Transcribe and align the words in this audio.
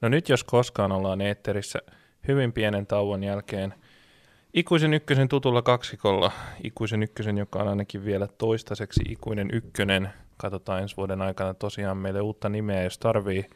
No 0.00 0.08
nyt 0.08 0.28
jos 0.28 0.44
koskaan 0.44 0.92
ollaan 0.92 1.20
eetterissä 1.20 1.78
hyvin 2.28 2.52
pienen 2.52 2.86
tauon 2.86 3.24
jälkeen 3.24 3.74
ikuisen 4.54 4.94
ykkösen 4.94 5.28
tutulla 5.28 5.62
kaksikolla. 5.62 6.32
Ikuisen 6.64 7.02
ykkösen, 7.02 7.38
joka 7.38 7.58
on 7.58 7.68
ainakin 7.68 8.04
vielä 8.04 8.26
toistaiseksi 8.26 9.00
ikuinen 9.08 9.48
ykkönen. 9.52 10.10
Katsotaan 10.36 10.82
ensi 10.82 10.96
vuoden 10.96 11.22
aikana 11.22 11.54
tosiaan 11.54 11.96
meille 11.96 12.20
uutta 12.20 12.48
nimeä, 12.48 12.82
jos 12.82 12.98
tarvii. 12.98 13.50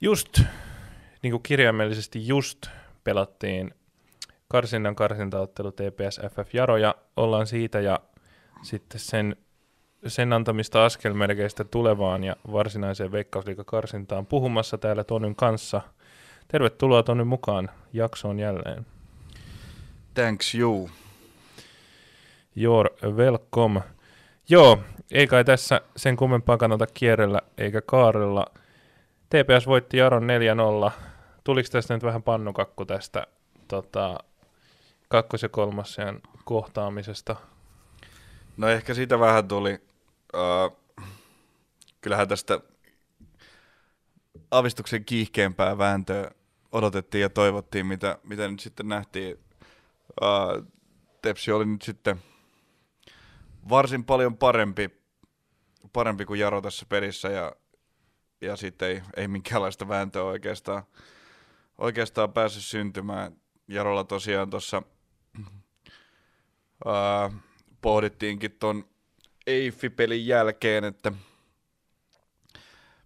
Just, 0.00 0.40
niin 1.22 1.30
kuin 1.30 1.42
kirjaimellisesti 1.42 2.26
just 2.26 2.66
pelattiin 3.04 3.74
karsinnan 4.48 4.96
karsintaottelu 4.96 5.72
TPS 5.72 6.20
FF 6.30 6.54
Jaro 6.54 6.76
ja 6.76 6.94
ollaan 7.16 7.46
siitä 7.46 7.80
ja 7.80 8.00
sitten 8.62 9.00
sen 9.00 9.36
sen 10.06 10.32
antamista 10.32 10.84
askelmerkeistä 10.84 11.64
tulevaan 11.64 12.24
ja 12.24 12.36
varsinaiseen 12.52 13.12
veikkausliikakarsintaan 13.12 14.26
puhumassa 14.26 14.78
täällä 14.78 15.04
Tonyn 15.04 15.36
kanssa. 15.36 15.80
Tervetuloa 16.48 17.02
Tonyn 17.02 17.26
mukaan 17.26 17.70
jaksoon 17.92 18.38
jälleen. 18.38 18.86
Thanks 20.14 20.54
you. 20.54 20.90
You're 22.56 23.10
welcome. 23.10 23.80
Joo, 24.48 24.78
ei 25.10 25.26
kai 25.26 25.44
tässä 25.44 25.80
sen 25.96 26.16
kummempaa 26.16 26.56
kannata 26.56 26.86
kierrellä 26.94 27.40
eikä 27.58 27.82
kaarella. 27.86 28.46
TPS 29.28 29.66
voitti 29.66 29.96
Jaron 29.96 30.28
4-0. 30.88 30.90
Tuliko 31.44 31.68
tästä 31.72 31.94
nyt 31.94 32.02
vähän 32.02 32.22
pannukakku 32.22 32.84
tästä 32.84 33.26
tota, 33.68 34.18
kakkos- 35.08 35.42
ja 35.42 35.48
kolmasen 35.48 36.20
kohtaamisesta? 36.44 37.36
No 38.56 38.68
ehkä 38.68 38.94
siitä 38.94 39.18
vähän 39.20 39.48
tuli. 39.48 39.89
Uh, 40.34 40.76
kyllähän 42.00 42.28
tästä 42.28 42.60
avistuksen 44.50 45.04
kiihkeämpää 45.04 45.78
vääntöä 45.78 46.30
odotettiin 46.72 47.22
ja 47.22 47.30
toivottiin, 47.30 47.86
mitä, 47.86 48.18
mitä 48.24 48.48
nyt 48.48 48.60
sitten 48.60 48.88
nähtiin. 48.88 49.38
Uh, 50.22 50.66
Tepsi 51.22 51.52
oli 51.52 51.66
nyt 51.66 51.82
sitten 51.82 52.22
varsin 53.68 54.04
paljon 54.04 54.36
parempi, 54.36 54.90
parempi 55.92 56.24
kuin 56.24 56.40
Jaro 56.40 56.60
tässä 56.60 56.86
pelissä 56.88 57.28
ja, 57.28 57.52
ja 58.40 58.56
sitten 58.56 58.88
ei, 58.88 59.02
ei 59.16 59.28
minkäänlaista 59.28 59.88
vääntöä 59.88 60.22
oikeastaan, 60.22 60.82
oikeastaan 61.78 62.32
päässyt 62.32 62.64
syntymään. 62.64 63.36
Jarolla 63.68 64.04
tosiaan 64.04 64.50
tuossa 64.50 64.82
uh, 66.86 67.34
pohdittiinkin 67.80 68.52
ton 68.52 68.84
Eiffi-pelin 69.50 70.26
jälkeen, 70.26 70.84
että 70.84 71.12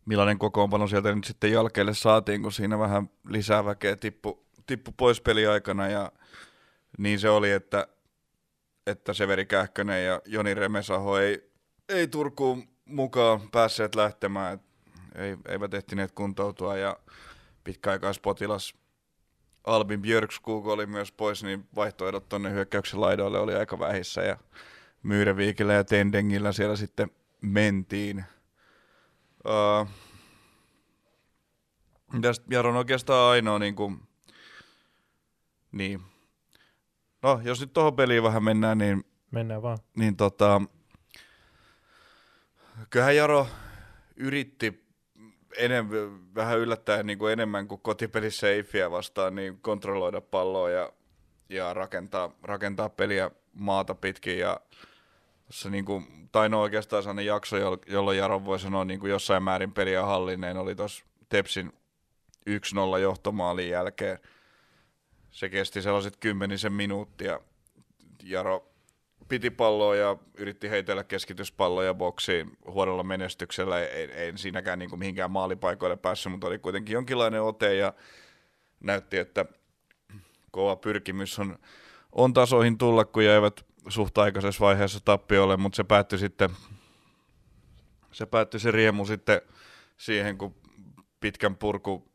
millainen 0.04 0.38
kokoonpano 0.38 0.88
sieltä 0.88 1.14
nyt 1.14 1.24
sitten 1.24 1.52
jälkeelle 1.52 1.94
saatiin, 1.94 2.42
kun 2.42 2.52
siinä 2.52 2.78
vähän 2.78 3.10
lisää 3.28 3.64
väkeä 3.64 3.96
tippu, 3.96 4.46
tippu 4.66 4.92
pois 4.92 5.20
peliaikana. 5.20 5.88
Ja 5.88 6.12
niin 6.98 7.20
se 7.20 7.30
oli, 7.30 7.50
että, 7.50 7.88
että 8.86 9.12
Severi 9.12 9.46
Kähkönen 9.46 10.04
ja 10.04 10.20
Joni 10.26 10.54
Remesaho 10.54 11.18
ei, 11.18 11.50
ei 11.88 12.08
Turkuun 12.08 12.68
mukaan 12.84 13.50
päässeet 13.50 13.94
lähtemään, 13.94 14.60
ei, 15.14 15.36
eivät 15.48 15.74
ehtineet 15.74 16.12
kuntoutua 16.12 16.76
ja 16.76 16.96
pitkäaikaispotilas 17.64 18.74
Albin 19.64 20.02
Björkskog 20.02 20.66
oli 20.66 20.86
myös 20.86 21.12
pois, 21.12 21.42
niin 21.42 21.68
vaihtoehdot 21.74 22.28
tuonne 22.28 22.50
hyökkäyksen 22.50 23.00
laidoille 23.00 23.38
oli 23.38 23.54
aika 23.54 23.78
vähissä. 23.78 24.22
Ja 24.22 24.36
Myyreviikillä 25.04 25.72
ja 25.72 25.84
Tendengillä 25.84 26.52
siellä 26.52 26.76
sitten 26.76 27.10
mentiin. 27.40 28.24
Uh, 29.44 29.88
tästä 32.20 32.46
Jaron 32.50 32.76
oikeastaan 32.76 33.30
ainoa 33.30 33.58
niin 33.58 33.74
kuin, 33.74 34.00
niin. 35.72 36.00
No, 37.22 37.40
jos 37.44 37.60
nyt 37.60 37.72
tuohon 37.72 37.96
peliin 37.96 38.22
vähän 38.22 38.44
mennään, 38.44 38.78
niin... 38.78 39.04
Mennään 39.30 39.62
vaan. 39.62 39.78
Niin 39.96 40.16
tota... 40.16 40.62
Kyllähän 42.90 43.16
Jaro 43.16 43.46
yritti 44.16 44.84
enemmän, 45.56 46.34
vähän 46.34 46.58
yllättäen 46.58 47.06
niin 47.06 47.18
kuin 47.18 47.32
enemmän 47.32 47.68
kuin 47.68 47.80
kotipelissä 47.80 48.48
Eiffiä 48.48 48.90
vastaan, 48.90 49.34
niin 49.34 49.58
kontrolloida 49.60 50.20
palloa 50.20 50.70
ja, 50.70 50.92
ja 51.48 51.74
rakentaa, 51.74 52.36
rakentaa 52.42 52.88
peliä 52.88 53.30
maata 53.52 53.94
pitkin 53.94 54.38
ja 54.38 54.60
se 55.50 55.70
niin 55.70 55.84
kuin, 55.84 56.28
tai 56.32 56.48
no 56.48 56.60
oikeastaan 56.60 57.02
sellainen 57.02 57.26
jakso, 57.26 57.56
jolloin 57.86 58.18
Jaro 58.18 58.44
voi 58.44 58.60
sanoa 58.60 58.84
niin 58.84 59.00
kuin 59.00 59.10
jossain 59.10 59.42
määrin 59.42 59.72
peliä 59.72 60.02
hallinneen, 60.02 60.56
oli 60.56 60.74
tuossa 60.74 61.04
Tepsin 61.28 61.72
1-0 62.50 62.98
johtomaalin 63.02 63.68
jälkeen. 63.68 64.18
Se 65.30 65.48
kesti 65.48 65.82
sellaiset 65.82 66.16
kymmenisen 66.16 66.72
minuuttia. 66.72 67.40
Jaro 68.22 68.74
piti 69.28 69.50
palloa 69.50 69.96
ja 69.96 70.16
yritti 70.38 70.70
heitellä 70.70 71.04
keskityspalloja 71.04 71.94
boksiin 71.94 72.56
huonolla 72.66 73.02
menestyksellä. 73.02 73.80
Ei, 73.80 74.12
ei 74.12 74.38
siinäkään 74.38 74.78
niin 74.78 74.90
kuin 74.90 74.98
mihinkään 74.98 75.30
maalipaikoille 75.30 75.96
päässyt, 75.96 76.32
mutta 76.32 76.46
oli 76.46 76.58
kuitenkin 76.58 76.94
jonkinlainen 76.94 77.42
ote 77.42 77.74
ja 77.74 77.92
näytti, 78.80 79.18
että 79.18 79.44
kova 80.50 80.76
pyrkimys 80.76 81.38
on, 81.38 81.58
on 82.12 82.32
tasoihin 82.32 82.78
tulla, 82.78 83.04
kun 83.04 83.24
jäivät 83.24 83.66
suht 83.88 84.18
aikaisessa 84.18 84.64
vaiheessa 84.64 85.00
tappiolle, 85.04 85.56
mutta 85.56 85.76
se 85.76 85.84
päättyi 85.84 86.18
sitten, 86.18 86.50
se 88.12 88.26
päättyi 88.26 88.60
se 88.60 88.70
riemu 88.70 89.06
sitten 89.06 89.40
siihen, 89.96 90.38
kun 90.38 90.54
pitkän 91.20 91.56
purku, 91.56 92.12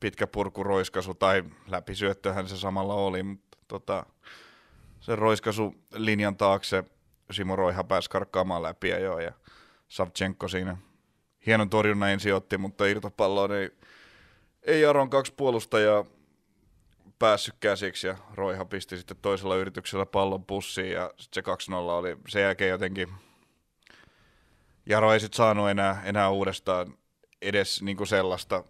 pitkä 0.00 0.26
purkuroiskasu 0.26 1.14
tai 1.14 1.44
läpisyöttöhän 1.66 2.48
se 2.48 2.56
samalla 2.56 2.94
oli, 2.94 3.22
mutta 3.22 3.58
tota, 3.68 4.06
se 5.00 5.16
roiskasu 5.16 5.74
linjan 5.94 6.36
taakse 6.36 6.84
Simo 7.30 7.56
Roiha 7.56 7.84
pääsi 7.84 8.10
karkkaamaan 8.10 8.62
läpi 8.62 8.88
ja 8.88 8.98
joo, 8.98 9.18
ja 9.18 9.32
Savchenko 9.88 10.48
siinä 10.48 10.76
hienon 11.46 11.70
torjunnan 11.70 12.10
ensin 12.10 12.34
otti, 12.34 12.58
mutta 12.58 12.86
irtopalloon 12.86 13.52
ei, 13.52 13.70
ei 14.62 14.86
Aron 14.86 15.10
kaksi 15.10 15.34
puolustajaa 15.36 16.04
päässyt 17.18 17.54
käsiksi 17.60 18.06
ja 18.06 18.16
Roiha 18.34 18.64
pisti 18.64 18.96
sitten 18.96 19.16
toisella 19.22 19.56
yrityksellä 19.56 20.06
pallon 20.06 20.44
pussiin 20.44 20.92
ja 20.92 21.10
sitten 21.16 21.44
se 21.44 21.70
2-0 21.70 21.74
oli 21.74 22.16
sen 22.28 22.42
jälkeen 22.42 22.70
jotenkin 22.70 23.08
Jaro 24.86 25.12
ei 25.12 25.20
sitten 25.20 25.36
saanut 25.36 25.70
enää, 25.70 26.02
enää 26.04 26.30
uudestaan 26.30 26.94
edes 27.42 27.82
niinku 27.82 28.06
sellaista 28.06 28.64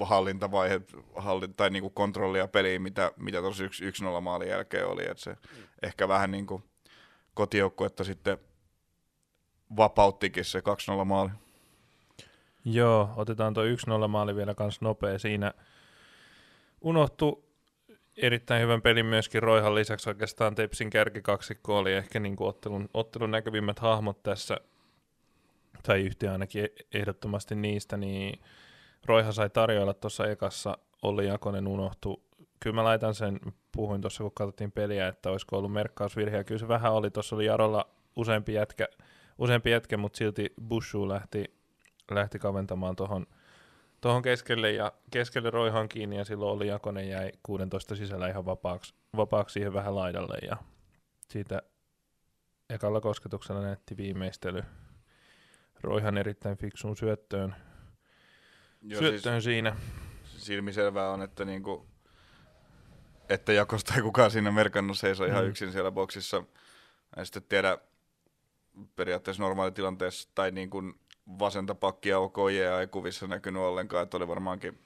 hallintavaihe 0.00 0.80
hallin, 1.16 1.54
tai 1.54 1.70
niinku 1.70 1.90
kontrollia 1.90 2.48
peliin, 2.48 2.82
mitä, 2.82 3.12
mitä 3.16 3.40
tuossa 3.40 3.64
1-0 3.64 4.20
maalin 4.20 4.48
jälkeen 4.48 4.86
oli. 4.86 5.10
Et 5.10 5.18
se 5.18 5.30
mm. 5.30 5.62
ehkä 5.82 6.08
vähän 6.08 6.30
niinku 6.30 6.62
kotijoukkuetta 7.34 8.04
sitten 8.04 8.38
vapauttikin 9.76 10.44
se 10.44 10.62
2-0 11.00 11.04
maali. 11.04 11.30
Joo, 12.64 13.10
otetaan 13.16 13.54
tuo 13.54 13.64
1-0 14.04 14.08
maali 14.08 14.36
vielä 14.36 14.54
kans 14.54 14.80
nopea. 14.80 15.18
Siinä 15.18 15.54
unohtu 16.80 17.47
erittäin 18.22 18.62
hyvän 18.62 18.82
pelin 18.82 19.06
myöskin 19.06 19.42
Roihan 19.42 19.74
lisäksi 19.74 20.10
oikeastaan 20.10 20.54
Tepsin 20.54 20.90
kärkikaksikko 20.90 21.78
oli 21.78 21.92
ehkä 21.92 22.20
niin 22.20 22.36
kuin 22.36 22.48
ottelun, 22.48 22.88
ottelun 22.94 23.30
näkyvimmät 23.30 23.78
hahmot 23.78 24.22
tässä, 24.22 24.60
tai 25.82 26.02
yhtiö 26.02 26.32
ainakin 26.32 26.68
ehdottomasti 26.94 27.54
niistä, 27.54 27.96
niin 27.96 28.40
Roiha 29.06 29.32
sai 29.32 29.50
tarjoilla 29.50 29.94
tuossa 29.94 30.26
ekassa, 30.26 30.78
Olli 31.02 31.26
Jakonen 31.26 31.68
unohtu. 31.68 32.22
Kyllä 32.60 32.74
mä 32.74 32.84
laitan 32.84 33.14
sen, 33.14 33.40
puhuin 33.72 34.00
tuossa 34.00 34.22
kun 34.22 34.32
katsottiin 34.34 34.72
peliä, 34.72 35.08
että 35.08 35.30
olisiko 35.30 35.58
ollut 35.58 35.72
merkkausvirhe, 35.72 36.36
ja 36.36 36.44
kyllä 36.44 36.58
se 36.58 36.68
vähän 36.68 36.92
oli, 36.92 37.10
tuossa 37.10 37.36
oli 37.36 37.46
Jarolla 37.46 37.88
useampi 38.16 38.52
jätkä, 38.52 38.88
useampi 39.38 39.70
jätkä 39.70 39.96
mutta 39.96 40.16
silti 40.16 40.52
Bushu 40.68 41.08
lähti, 41.08 41.44
lähti 42.10 42.38
kaventamaan 42.38 42.96
tuohon 42.96 43.26
tuohon 44.00 44.22
keskelle 44.22 44.72
ja 44.72 44.92
keskelle 45.10 45.50
roihan 45.50 45.88
kiinni 45.88 46.16
ja 46.16 46.24
silloin 46.24 46.56
oli 46.56 46.68
Jakonen 46.68 47.08
jäi 47.08 47.32
16 47.42 47.96
sisällä 47.96 48.28
ihan 48.28 48.46
vapaaksi, 48.46 48.94
vapaaksi 49.16 49.52
siihen 49.52 49.72
vähän 49.72 49.94
laidalle 49.94 50.38
ja 50.42 50.56
siitä 51.28 51.62
ekalla 52.70 53.00
kosketuksella 53.00 53.62
näytti 53.62 53.96
viimeistely 53.96 54.62
Roihan 55.80 56.18
erittäin 56.18 56.56
fiksuun 56.56 56.96
syöttöön, 56.96 57.56
Joo, 58.82 59.00
syöttöön 59.00 59.42
siis 59.42 59.44
siinä. 59.44 59.76
Silmiselvää 60.24 61.10
on, 61.10 61.22
että 61.22 61.44
niinku, 61.44 61.86
että 63.28 63.52
Jakosta 63.52 63.94
ei 63.94 64.02
kukaan 64.02 64.30
siinä 64.30 64.50
merkannut 64.50 64.98
seisoo 64.98 65.26
ihan 65.26 65.44
mm. 65.44 65.50
yksin 65.50 65.72
siellä 65.72 65.90
boksissa. 65.90 66.42
En 67.16 67.26
sitten 67.26 67.42
tiedä 67.42 67.78
periaatteessa 68.96 69.42
normaalitilanteessa 69.42 70.28
tai 70.34 70.50
niin 70.50 70.70
kuin 70.70 71.00
vasenta 71.38 71.74
pakkia 71.74 72.18
OKJ 72.18 72.60
ei 72.80 72.86
kuvissa 72.86 73.26
näkynyt 73.26 73.62
ollenkaan, 73.62 74.02
että 74.02 74.16
oli 74.16 74.28
varmaankin, 74.28 74.78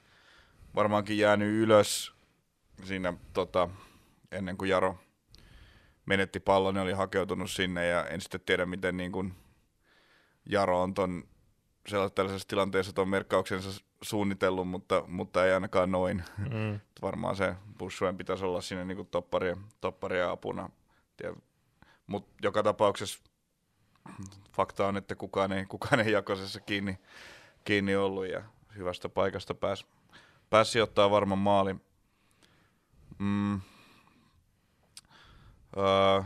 varmaankin 0.75 1.17
jäänyt 1.17 1.53
ylös 1.53 2.13
siinä 2.83 3.13
tota, 3.33 3.69
ennen 4.31 4.57
kuin 4.57 4.69
Jaro 4.69 4.97
menetti 6.05 6.39
pallon, 6.39 6.73
niin 6.73 6.83
oli 6.83 6.91
hakeutunut 6.93 7.51
sinne 7.51 7.87
ja 7.87 8.05
en 8.05 8.21
sitten 8.21 8.41
tiedä, 8.45 8.65
miten 8.65 8.97
niin 8.97 9.11
kuin 9.11 9.33
Jaro 10.45 10.81
on 10.81 10.93
ton 10.93 11.23
tällaisessa 12.15 12.47
tilanteessa 12.47 12.93
tuon 12.93 13.09
merkkauksensa 13.09 13.81
suunnitellut, 14.01 14.67
mutta, 14.67 15.03
mutta 15.07 15.45
ei 15.45 15.53
ainakaan 15.53 15.91
noin. 15.91 16.23
Mm. 16.37 16.79
Varmaan 17.01 17.35
se 17.35 17.55
Bushuen 17.79 18.17
pitäisi 18.17 18.45
olla 18.45 18.61
siinä 18.61 18.85
niin 18.85 19.07
topparien, 19.07 19.57
topparien 19.81 20.29
apuna. 20.29 20.69
Mutta 22.07 22.31
joka 22.41 22.63
tapauksessa 22.63 23.19
fakta 24.51 24.87
on, 24.87 24.97
että 24.97 25.15
kukaan 25.15 25.51
ei, 25.51 25.65
kukaan 25.65 25.99
ei 25.99 26.11
jakosessa 26.11 26.59
kiinni, 26.59 26.97
kiinni 27.63 27.95
ollut 27.95 28.27
ja 28.27 28.43
hyvästä 28.75 29.09
paikasta 29.09 29.53
pääsi 29.53 29.85
pääs 30.53 30.71
sijoittaa 30.71 31.11
varman 31.11 31.37
maali. 31.37 31.75
Mm. 33.19 33.53
Öö, 35.77 36.23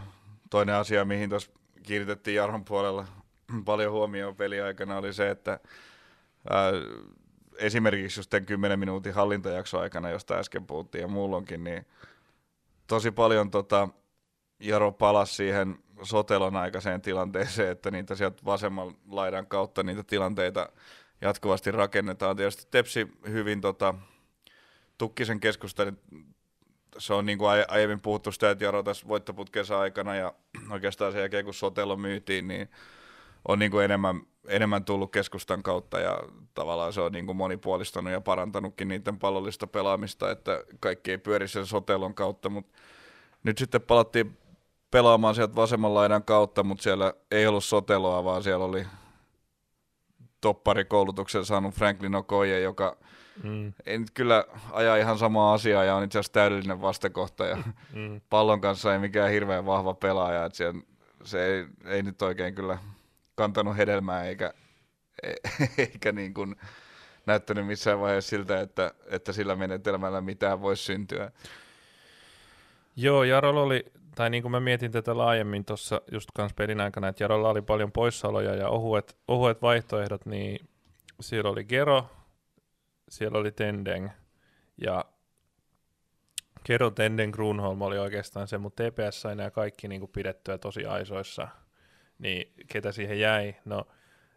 toinen 0.49 0.75
asia, 0.75 1.05
mihin 1.05 1.29
tuossa 1.29 1.51
kiinnitettiin 1.83 2.35
Jarhon 2.35 2.65
puolella 2.65 3.05
paljon 3.65 3.91
huomioon 3.91 4.35
peliaikana, 4.35 4.97
oli 4.97 5.13
se, 5.13 5.29
että 5.29 5.59
ää, 6.49 6.71
esimerkiksi 7.57 8.19
just 8.19 8.29
tämän 8.29 8.45
10 8.45 8.79
minuutin 8.79 9.13
hallintajakso 9.13 9.79
aikana, 9.79 10.09
josta 10.09 10.35
äsken 10.35 10.65
puhuttiin 10.65 11.01
ja 11.01 11.07
muulloinkin, 11.07 11.63
niin 11.63 11.85
tosi 12.87 13.11
paljon 13.11 13.51
tota, 13.51 13.89
Jaro 14.59 14.91
palasi 14.91 15.35
siihen 15.35 15.79
sotelon 16.03 16.55
aikaiseen 16.55 17.01
tilanteeseen, 17.01 17.71
että 17.71 17.91
niitä 17.91 18.15
sieltä 18.15 18.45
vasemman 18.45 18.95
laidan 19.09 19.47
kautta 19.47 19.83
niitä 19.83 20.03
tilanteita 20.03 20.69
jatkuvasti 21.21 21.71
rakennetaan. 21.71 22.35
Tietysti 22.35 22.67
Tepsi 22.71 23.07
hyvin 23.29 23.61
tota, 23.61 23.93
Tukkisen 24.97 25.39
keskustelin, 25.39 25.99
se 26.97 27.13
on 27.13 27.25
niin 27.25 27.37
kuin 27.37 27.65
aiemmin 27.67 28.01
puhuttu 28.01 28.31
sitä, 28.31 28.49
että 28.49 28.65
Jaro 28.65 28.83
tässä 28.83 29.07
voittoputkensa 29.07 29.79
aikana 29.79 30.15
ja 30.15 30.33
oikeastaan 30.71 31.11
sen 31.11 31.19
jälkeen 31.19 31.45
kun 31.45 31.53
Sotelo 31.53 31.97
myytiin, 31.97 32.47
niin 32.47 32.69
on 33.47 33.59
niin 33.59 33.71
kuin 33.71 33.85
enemmän, 33.85 34.21
enemmän 34.47 34.85
tullut 34.85 35.11
keskustan 35.11 35.63
kautta 35.63 35.99
ja 35.99 36.19
tavallaan 36.53 36.93
se 36.93 37.01
on 37.01 37.11
niin 37.11 37.25
kuin 37.25 37.37
monipuolistanut 37.37 38.13
ja 38.13 38.21
parantanutkin 38.21 38.87
niiden 38.87 39.19
pallollista 39.19 39.67
pelaamista, 39.67 40.31
että 40.31 40.63
kaikki 40.79 41.11
ei 41.11 41.17
pyöri 41.17 41.47
sen 41.47 41.65
Sotelon 41.65 42.13
kautta, 42.13 42.49
mutta 42.49 42.77
nyt 43.43 43.57
sitten 43.57 43.81
palattiin 43.81 44.37
pelaamaan 44.91 45.35
sieltä 45.35 45.55
vasemman 45.55 45.93
laidan 45.93 46.23
kautta, 46.23 46.63
mutta 46.63 46.83
siellä 46.83 47.13
ei 47.31 47.47
ollut 47.47 47.63
Soteloa, 47.63 48.23
vaan 48.23 48.43
siellä 48.43 48.65
oli 48.65 48.85
topparikoulutuksen 50.41 51.45
saanut 51.45 51.75
Franklin 51.75 52.15
Okoye, 52.15 52.59
joka 52.59 52.97
mm. 53.43 53.73
ei 53.85 53.97
nyt 53.97 54.11
kyllä 54.13 54.45
aja 54.71 54.95
ihan 54.95 55.17
samaa 55.17 55.53
asiaa 55.53 55.83
ja 55.83 55.95
on 55.95 56.03
itse 56.03 56.19
asiassa 56.19 56.33
täydellinen 56.33 56.81
vastakohta 56.81 57.45
ja 57.45 57.57
mm. 57.93 58.21
pallon 58.29 58.61
kanssa 58.61 58.93
ei 58.93 58.99
mikään 58.99 59.31
hirveän 59.31 59.65
vahva 59.65 59.93
pelaaja, 59.93 60.45
että 60.45 60.57
siellä, 60.57 60.81
se 61.23 61.45
ei, 61.45 61.65
ei 61.85 62.03
nyt 62.03 62.21
oikein 62.21 62.55
kyllä 62.55 62.77
kantanut 63.35 63.77
hedelmää 63.77 64.23
eikä, 64.23 64.53
e, 65.23 65.33
eikä 65.83 66.11
niin 66.11 66.33
kuin 66.33 66.55
näyttänyt 67.25 67.67
missään 67.67 67.99
vaiheessa 67.99 68.29
siltä, 68.29 68.61
että, 68.61 68.91
että 69.05 69.33
sillä 69.33 69.55
menetelmällä 69.55 70.21
mitään 70.21 70.61
voisi 70.61 70.83
syntyä. 70.83 71.31
Joo, 72.95 73.23
Jarol 73.23 73.57
oli, 73.57 73.85
tai 74.17 74.29
niin 74.29 74.41
kuin 74.41 74.51
mä 74.51 74.59
mietin 74.59 74.91
tätä 74.91 75.17
laajemmin 75.17 75.65
tuossa 75.65 76.01
just 76.11 76.29
kans 76.35 76.53
pelin 76.53 76.81
aikana, 76.81 77.07
että 77.07 77.23
Jarolla 77.23 77.49
oli 77.49 77.61
paljon 77.61 77.91
poissaoloja 77.91 78.55
ja 78.55 78.69
ohuet, 78.69 79.17
ohuet 79.27 79.61
vaihtoehdot, 79.61 80.25
niin 80.25 80.69
siellä 81.19 81.49
oli 81.49 81.63
Gero, 81.63 82.09
siellä 83.09 83.37
oli 83.37 83.51
Tendeng 83.51 84.09
ja 84.81 85.05
Gero, 86.65 86.91
Tendeng, 86.91 87.33
Grunholm 87.33 87.81
oli 87.81 87.97
oikeastaan 87.97 88.47
se, 88.47 88.57
mutta 88.57 88.83
TPS 88.83 89.21
sai 89.21 89.35
nämä 89.35 89.51
kaikki 89.51 89.87
niin 89.87 90.01
kuin 90.01 90.11
pidettyä 90.11 90.57
tosi 90.57 90.85
aisoissa, 90.85 91.47
niin 92.19 92.53
ketä 92.67 92.91
siihen 92.91 93.19
jäi? 93.19 93.55
No, 93.65 93.87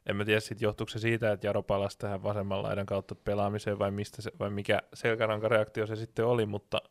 en 0.06 0.16
mä 0.16 0.24
tiedä 0.24 0.40
sitten 0.40 0.66
johtuuko 0.66 0.90
se 0.90 0.98
siitä, 0.98 1.32
että 1.32 1.46
Jaro 1.46 1.62
palasi 1.62 1.98
tähän 1.98 2.22
vasemman 2.22 2.62
laidan 2.62 2.86
kautta 2.86 3.14
pelaamiseen 3.14 3.78
vai, 3.78 3.90
mistä 3.90 4.22
se, 4.22 4.30
vai 4.38 4.50
mikä 4.50 4.82
selkärankareaktio 4.94 5.86
se 5.86 5.96
sitten 5.96 6.24
oli, 6.26 6.46
mutta 6.46 6.82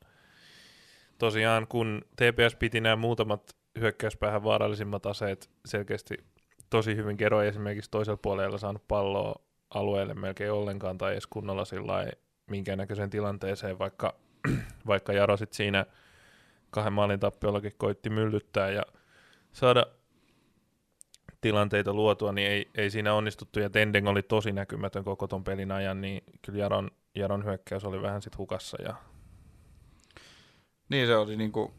tosiaan 1.19 1.67
kun 1.67 2.01
TPS 2.15 2.55
piti 2.55 2.81
nämä 2.81 2.95
muutamat 2.95 3.55
hyökkäyspäähän 3.79 4.43
vaarallisimmat 4.43 5.05
aseet 5.05 5.49
selkeästi 5.65 6.17
tosi 6.69 6.95
hyvin 6.95 7.17
keroi 7.17 7.47
esimerkiksi 7.47 7.91
toisella 7.91 8.19
puolella 8.21 8.57
saanut 8.57 8.87
palloa 8.87 9.35
alueelle 9.73 10.13
melkein 10.13 10.51
ollenkaan 10.51 10.97
tai 10.97 11.11
edes 11.11 11.27
kunnolla 11.27 11.65
sillä 11.65 12.11
minkäännäköiseen 12.49 13.09
tilanteeseen, 13.09 13.79
vaikka, 13.79 14.15
vaikka 14.87 15.13
Jaro 15.13 15.37
sit 15.37 15.53
siinä 15.53 15.85
kahden 16.69 16.93
maalin 16.93 17.19
tappiollakin 17.19 17.73
koitti 17.77 18.09
myllyttää 18.09 18.69
ja 18.69 18.83
saada 19.51 19.85
tilanteita 21.41 21.93
luotua, 21.93 22.31
niin 22.31 22.47
ei, 22.47 22.69
ei 22.75 22.89
siinä 22.89 23.13
onnistuttu, 23.13 23.59
ja 23.59 23.69
Tendeng 23.69 24.07
oli 24.07 24.23
tosi 24.23 24.51
näkymätön 24.51 25.03
koko 25.03 25.27
ton 25.27 25.43
pelin 25.43 25.71
ajan, 25.71 26.01
niin 26.01 26.23
kyllä 26.41 26.59
Jaron, 26.59 26.91
Jaron 27.15 27.45
hyökkäys 27.45 27.85
oli 27.85 28.01
vähän 28.01 28.21
sit 28.21 28.37
hukassa. 28.37 28.77
Ja... 28.81 28.95
Niin 30.89 31.07
se 31.07 31.15
oli 31.15 31.37
niin 31.37 31.51
kuin, 31.51 31.71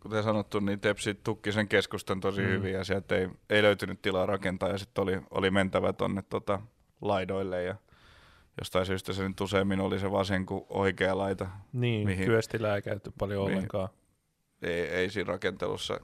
kuten 0.00 0.22
sanottu, 0.22 0.60
niin 0.60 0.80
Tepsi 0.80 1.14
tukki 1.14 1.52
sen 1.52 1.68
keskustan 1.68 2.20
tosi 2.20 2.42
mm. 2.42 2.48
hyvin, 2.48 2.72
ja 2.72 2.84
sieltä 2.84 3.16
ei, 3.16 3.28
ei 3.50 3.62
löytynyt 3.62 4.02
tilaa 4.02 4.26
rakentaa, 4.26 4.68
ja 4.68 4.78
sitten 4.78 5.02
oli, 5.02 5.20
oli 5.30 5.50
mentävä 5.50 5.92
tonne 5.92 6.22
tota, 6.22 6.60
laidoille, 7.00 7.62
ja 7.62 7.74
jostain 8.60 8.86
syystä 8.86 9.12
se 9.12 9.28
nyt 9.28 9.40
useimmin 9.40 9.80
oli 9.80 9.98
se 9.98 10.10
vasen 10.10 10.46
kuin 10.46 10.64
oikea 10.68 11.18
laita. 11.18 11.46
Niin, 11.72 12.08
mihin, 12.08 12.26
Kyöstilä 12.26 12.74
ei 12.74 12.82
käyty 12.82 13.12
paljon 13.18 13.40
mihin, 13.44 13.56
ollenkaan. 13.56 13.88
Ei, 14.62 14.80
ei 14.80 15.10
siinä 15.10 15.28
rakentelussa 15.32 16.00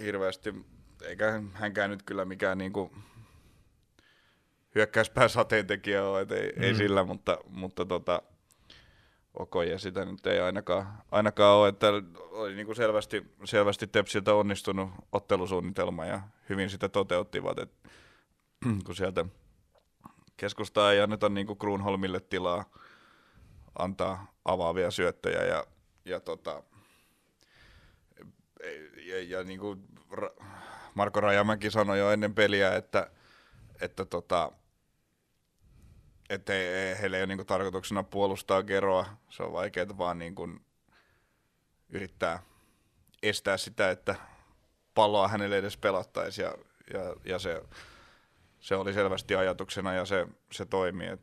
hirveästi 0.00 0.54
eikä 1.02 1.42
hänkään 1.52 1.90
nyt 1.90 2.02
kyllä 2.02 2.24
mikään 2.24 2.58
niinku 2.58 2.92
hyökkäyspää 4.74 5.28
sateentekijä 5.28 6.04
ole, 6.04 6.20
et 6.20 6.32
ei, 6.32 6.52
mm. 6.56 6.62
ei 6.62 6.74
sillä, 6.74 7.04
mutta, 7.04 7.38
mutta 7.48 7.84
tota, 7.84 8.22
Okoje 9.38 9.78
sitä 9.78 10.04
nyt 10.04 10.26
ei 10.26 10.40
ainakaan, 10.40 11.02
ainakaan 11.10 11.56
ole, 11.56 11.68
että 11.68 11.86
oli 12.30 12.54
niinku 12.54 12.74
selvästi, 12.74 13.26
selvästi 13.44 13.86
Tepsiltä 13.86 14.34
onnistunut 14.34 14.90
ottelusuunnitelma 15.12 16.04
ja 16.04 16.20
hyvin 16.48 16.70
sitä 16.70 16.88
toteuttivat, 16.88 17.58
että 17.58 17.88
kun 18.86 18.96
sieltä 18.96 19.24
keskustaa 20.36 20.92
ei 20.92 21.00
anneta 21.00 21.28
niinku 21.28 21.56
Grunholmille 21.56 22.20
tilaa 22.20 22.64
antaa 23.78 24.32
avaavia 24.44 24.90
syöttöjä 24.90 25.42
ja, 25.44 25.64
ja, 26.04 26.20
tota, 26.20 26.62
ja, 29.06 29.22
ja 29.22 29.44
niin 29.44 29.60
kuin 29.60 29.82
Marko 30.94 31.20
Rajamäki 31.20 31.70
sanoi 31.70 31.98
jo 31.98 32.10
ennen 32.10 32.34
peliä, 32.34 32.74
että, 32.76 33.10
että 33.80 34.04
tota, 34.04 34.52
että 36.30 36.52
ei, 36.52 36.98
heillä 37.00 37.16
ei 37.16 37.22
ole 37.22 37.36
niin 37.36 37.46
tarkoituksena 37.46 38.02
puolustaa 38.02 38.62
Geroa. 38.62 39.06
Se 39.28 39.42
on 39.42 39.52
vaikeaa 39.52 39.98
vaan 39.98 40.18
niin 40.18 40.34
kuin 40.34 40.60
yrittää 41.88 42.42
estää 43.22 43.56
sitä, 43.56 43.90
että 43.90 44.14
palloa 44.94 45.28
hänelle 45.28 45.58
edes 45.58 45.76
pelattaisi 45.76 46.42
ja, 46.42 46.54
ja, 46.92 47.14
ja 47.24 47.38
se, 47.38 47.62
se, 48.60 48.76
oli 48.76 48.92
selvästi 48.92 49.34
ajatuksena 49.36 49.94
ja 49.94 50.04
se, 50.04 50.26
se 50.52 50.66
toimii. 50.66 51.08
Et, 51.08 51.20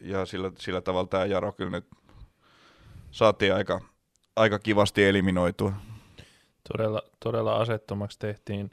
ja 0.00 0.26
sillä, 0.26 0.52
sillä 0.58 0.80
tavalla 0.80 1.08
tämä 1.08 1.24
Jaro 1.24 1.52
kyllä 1.52 1.70
nyt 1.70 1.86
saatiin 3.10 3.54
aika, 3.54 3.80
aika 4.36 4.58
kivasti 4.58 5.04
eliminoitua. 5.04 5.72
Todella, 6.72 7.02
todella 7.20 7.56
asettomaksi 7.56 8.18
tehtiin 8.18 8.70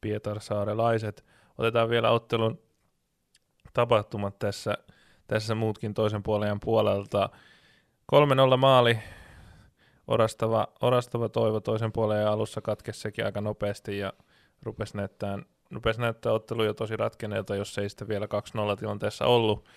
Pietarsaarelaiset. 0.00 1.24
Otetaan 1.58 1.90
vielä 1.90 2.10
ottelun 2.10 2.65
tapahtumat 3.76 4.38
tässä, 4.38 4.78
tässä 5.26 5.54
muutkin 5.54 5.94
toisen 5.94 6.22
puolen 6.22 6.60
puolelta. 6.60 7.30
3-0 8.54 8.56
maali, 8.56 8.98
orastava, 10.06 10.68
orastava 10.80 11.28
toivo 11.28 11.60
toisen 11.60 11.92
puolen 11.92 12.28
alussa 12.28 12.60
katkesi 12.60 13.00
sekin 13.00 13.24
aika 13.24 13.40
nopeasti 13.40 13.98
ja 13.98 14.12
rupesi 14.62 14.96
näyttää, 14.96 15.38
rupesi 15.70 16.00
näyttää 16.00 16.32
ottelu 16.32 16.64
jo 16.64 16.74
tosi 16.74 16.96
ratkeneelta, 16.96 17.56
jos 17.56 17.78
ei 17.78 17.88
sitä 17.88 18.08
vielä 18.08 18.26
2-0 18.74 18.76
tilanteessa 18.76 19.26
ollut. 19.26 19.68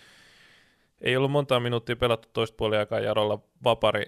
Ei 1.01 1.17
ollut 1.17 1.31
monta 1.31 1.59
minuuttia 1.59 1.95
pelattu 1.95 2.29
toista 2.33 2.55
puolen 2.57 2.79
aikaa 2.79 2.99
Jarolla 2.99 3.39
vapari 3.63 4.05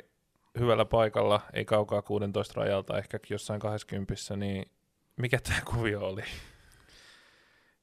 hyvällä 0.59 0.85
paikalla, 0.85 1.41
ei 1.53 1.65
kaukaa 1.65 2.01
16 2.01 2.61
rajalta, 2.61 2.97
ehkä 2.97 3.19
jossain 3.29 3.59
20, 3.59 4.13
niin 4.35 4.71
mikä 5.15 5.39
tämä 5.39 5.61
kuvio 5.65 6.01
oli? 6.01 6.23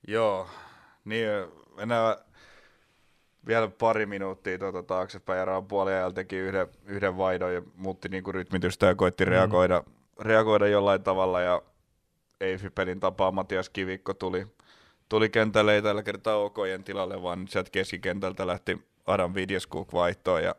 Joo, 0.09 0.49
niin 1.05 1.29
enää 1.79 2.17
vielä 3.47 3.69
pari 3.69 4.07
minuuttia 4.07 4.59
tuota 4.59 4.83
taaksepäin 4.83 5.39
ja 5.39 5.45
Raan 5.45 5.67
puoliajalla 5.67 6.15
teki 6.15 6.37
yhden, 6.37 6.69
yhden 6.87 7.17
vaidon 7.17 7.55
ja 7.55 7.63
muutti 7.75 8.09
niinku 8.09 8.33
rytmitystä 8.33 8.87
ja 8.87 8.95
koitti 8.95 9.25
mm. 9.25 9.31
reagoida, 9.31 9.85
reagoida 10.21 10.69
jollain 10.69 11.03
tavalla 11.03 11.41
ja 11.41 11.63
Eifi-pelin 12.41 13.01
tapaa 13.01 13.31
Matias 13.31 13.69
Kivikko 13.69 14.15
tuli, 14.15 14.47
tuli 15.09 15.29
kentälle, 15.29 15.75
ei 15.75 15.83
tällä 15.83 16.03
kertaa 16.03 16.37
Okojen 16.37 16.85
tilalle, 16.85 17.23
vaan 17.23 17.49
sieltä 17.49 17.71
keskikentältä 17.71 18.47
lähti 18.47 18.83
Adam 19.07 19.35
Vidjeskuk 19.35 19.93
vaihtoon 19.93 20.45
ja 20.45 20.55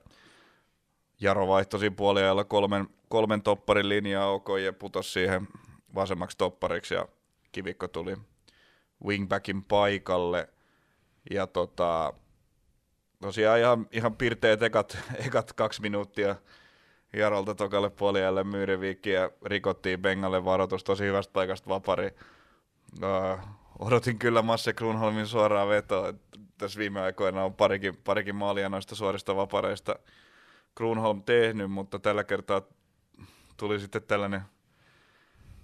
Jaro 1.22 1.48
vaihtoi 1.48 1.80
siinä 1.80 1.96
puoliajalla 1.96 2.44
kolmen, 2.44 2.88
kolmen 3.10 3.42
topparin 3.42 3.90
linjaa 3.90 4.32
OK 4.32 4.48
ja 4.64 4.74
putosi 4.74 5.12
siihen 5.12 5.48
vasemmaksi 5.96 6.38
toppariksi 6.38 6.94
ja 6.94 7.08
Kivikko 7.52 7.88
tuli 7.88 8.18
wingbackin 9.06 9.64
paikalle. 9.64 10.50
Ja 11.30 11.48
tota, 11.48 12.14
tosiaan 13.22 13.60
ihan, 13.60 13.88
ihan 13.92 14.16
pirteet 14.16 14.64
ekat, 14.64 14.98
ekat 15.28 15.54
kaksi 15.54 15.82
minuuttia 15.82 16.36
Jarolta 17.14 17.56
tokalle 17.56 17.90
puoliajalle 17.90 18.44
Myyriviikki 18.44 19.10
ja 19.10 19.32
rikottiin 19.46 20.02
Bengalle 20.02 20.46
varoitus 20.46 20.84
tosi 20.84 21.04
hyvästä 21.04 21.34
paikasta 21.34 21.70
vapari. 21.70 22.12
Uh, 23.04 23.40
odotin 23.80 24.20
kyllä 24.20 24.42
Masse 24.42 24.74
Grunholmin 24.74 25.28
suoraa 25.28 25.68
vetoa. 25.68 26.14
Tässä 26.58 26.80
viime 26.80 27.02
aikoina 27.02 27.44
on 27.44 27.54
parikin, 27.54 27.98
parikin 27.98 28.36
maalia 28.36 28.70
noista 28.70 28.96
suorista 28.96 29.36
vapareista 29.36 29.96
Grunholm 30.76 31.24
tehnyt, 31.24 31.72
mutta 31.72 32.00
tällä 32.00 32.24
kertaa 32.24 32.62
tuli 33.58 33.80
sitten 33.80 34.04
tällainen, 34.04 34.42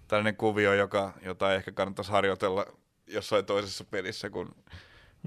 tällainen 0.07 0.35
kuvio, 0.35 0.73
joka, 0.73 1.13
jota 1.21 1.53
ehkä 1.53 1.71
kannattaisi 1.71 2.11
harjoitella 2.11 2.65
jossain 3.07 3.45
toisessa 3.45 3.83
pelissä, 3.83 4.29
kun, 4.29 4.55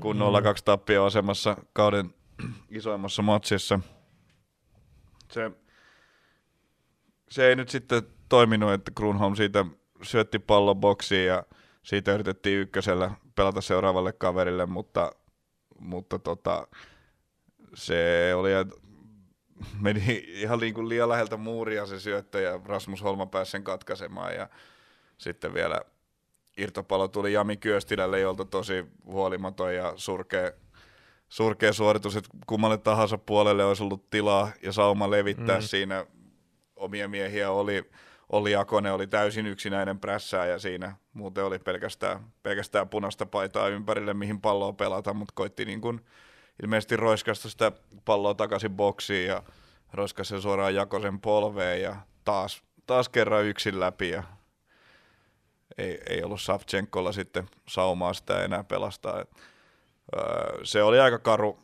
kun 0.00 0.16
mm. 0.16 0.22
0-2 0.22 0.24
tappio 0.64 1.04
asemassa 1.04 1.56
kauden 1.72 2.14
isoimmassa 2.70 3.22
matsissa. 3.22 3.80
Se, 5.32 5.50
se 7.30 7.48
ei 7.48 7.56
nyt 7.56 7.68
sitten 7.68 8.02
toiminut, 8.28 8.72
että 8.72 8.90
Grunholm 8.90 9.34
siitä 9.34 9.64
syötti 10.02 10.38
pallon 10.38 10.76
boksiin 10.76 11.26
ja 11.26 11.44
siitä 11.82 12.14
yritettiin 12.14 12.58
ykkösellä 12.58 13.10
pelata 13.34 13.60
seuraavalle 13.60 14.12
kaverille, 14.12 14.66
mutta, 14.66 15.12
mutta 15.80 16.18
tota, 16.18 16.66
se 17.74 18.32
oli 18.34 18.50
meni 19.84 20.24
ihan 20.26 20.58
niin 20.58 20.74
kuin 20.74 20.88
liian 20.88 21.08
läheltä 21.08 21.36
muuria 21.36 21.86
se 21.86 22.00
syöttö 22.00 22.40
ja 22.40 22.60
Rasmus 22.64 23.02
Holma 23.02 23.26
pääsi 23.26 23.50
sen 23.50 23.64
katkaisemaan 23.64 24.34
ja 24.34 24.48
sitten 25.18 25.54
vielä 25.54 25.80
irtopallo 26.58 27.08
tuli 27.08 27.32
Jami 27.32 27.56
Kyöstilälle, 27.56 28.20
jolta 28.20 28.44
tosi 28.44 28.84
huolimaton 29.04 29.74
ja 29.74 29.92
surkea, 29.96 30.50
surkea 31.28 31.72
suoritus, 31.72 32.16
että 32.16 32.30
kummalle 32.46 32.78
tahansa 32.78 33.18
puolelle 33.18 33.64
olisi 33.64 33.82
ollut 33.82 34.10
tilaa 34.10 34.50
ja 34.62 34.72
sauma 34.72 35.10
levittää 35.10 35.58
mm. 35.58 35.62
siinä. 35.62 36.06
Omia 36.76 37.08
miehiä 37.08 37.50
oli, 37.50 37.90
oli 38.32 38.56
Akone 38.56 38.92
oli 38.92 39.06
täysin 39.06 39.46
yksinäinen 39.46 39.98
prässää 39.98 40.46
ja 40.46 40.58
siinä 40.58 40.96
muuten 41.12 41.44
oli 41.44 41.58
pelkästään, 41.58 42.20
pelkästään 42.42 42.88
punaista 42.88 43.26
paitaa 43.26 43.68
ympärille, 43.68 44.14
mihin 44.14 44.40
palloa 44.40 44.72
pelata, 44.72 45.14
mutta 45.14 45.32
koitti 45.36 45.64
niin 45.64 45.80
kuin 45.80 46.00
ilmeisesti 46.62 46.96
roiskasta 46.96 47.50
sitä 47.50 47.72
palloa 48.04 48.34
takaisin 48.34 48.70
boksiin 48.70 49.26
ja 49.26 49.42
roiskasi 49.92 50.28
sen 50.28 50.42
suoraan 50.42 50.74
Jakosen 50.74 51.20
polveen 51.20 51.82
ja 51.82 51.96
taas, 52.24 52.62
taas 52.86 53.08
kerran 53.08 53.44
yksin 53.44 53.80
läpi 53.80 54.08
ja 54.08 54.22
ei, 55.78 56.00
ei 56.08 56.24
ollut 56.24 56.40
Savchenkolla 56.40 57.12
sitten 57.12 57.48
saumaa 57.68 58.14
sitä 58.14 58.44
enää 58.44 58.64
pelastaa. 58.64 59.24
Se 60.62 60.82
oli 60.82 61.00
aika 61.00 61.18
karu, 61.18 61.58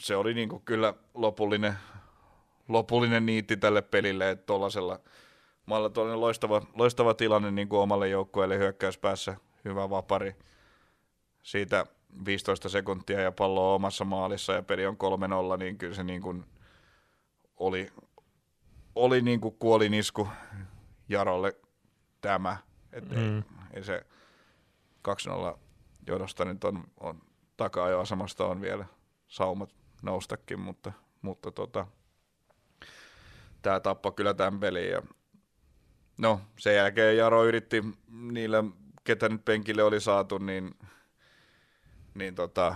se 0.00 0.16
oli 0.16 0.34
niinku 0.34 0.58
kyllä 0.64 0.94
lopullinen, 1.14 1.74
lopullinen 2.68 3.26
niitti 3.26 3.56
tälle 3.56 3.82
pelille, 3.82 4.30
että 4.30 4.46
tuollaisella 4.46 5.00
maalla 5.66 6.16
loistava, 6.16 6.62
loistava 6.74 7.14
tilanne 7.14 7.50
niin 7.50 7.68
kuin 7.68 7.80
omalle 7.80 8.08
joukkueelle 8.08 8.58
hyökkäyspäässä, 8.58 9.36
hyvä 9.64 9.90
vapari. 9.90 10.36
Siitä 11.42 11.86
15 12.24 12.68
sekuntia 12.68 13.20
ja 13.20 13.32
pallo 13.32 13.68
on 13.70 13.74
omassa 13.74 14.04
maalissa 14.04 14.52
ja 14.52 14.62
peli 14.62 14.86
on 14.86 14.96
3-0, 15.54 15.58
niin 15.58 15.78
kyllä 15.78 15.94
se 15.94 16.04
niin 16.04 16.22
kuin 16.22 16.44
oli, 17.56 17.92
oli 18.94 19.22
niin 19.22 19.40
kuin 19.40 19.56
kuolinisku 19.58 20.28
Jarolle 21.08 21.56
tämä. 22.20 22.56
Et 22.94 23.10
mm. 23.10 23.36
ei, 23.36 23.42
ei 23.72 23.84
se 23.84 24.06
2-0 25.54 25.58
johdosta 26.06 26.44
nyt 26.44 26.64
on, 26.64 26.84
on 27.00 27.22
taka-ajoasemasta 27.56 28.46
on 28.46 28.60
vielä 28.60 28.84
saumat 29.28 29.70
noustakin, 30.02 30.60
mutta, 30.60 30.92
mutta 31.22 31.50
tota, 31.50 31.86
tämä 33.62 33.80
tappoi 33.80 34.12
kyllä 34.12 34.34
tämän 34.34 34.60
pelin. 34.60 34.90
Ja, 34.90 35.02
no, 36.18 36.40
sen 36.58 36.76
jälkeen 36.76 37.16
Jaro 37.16 37.44
yritti 37.44 37.84
niillä, 38.08 38.64
ketä 39.04 39.28
nyt 39.28 39.44
penkille 39.44 39.82
oli 39.82 40.00
saatu, 40.00 40.38
niin 40.38 40.74
niin 42.14 42.34
tota, 42.34 42.74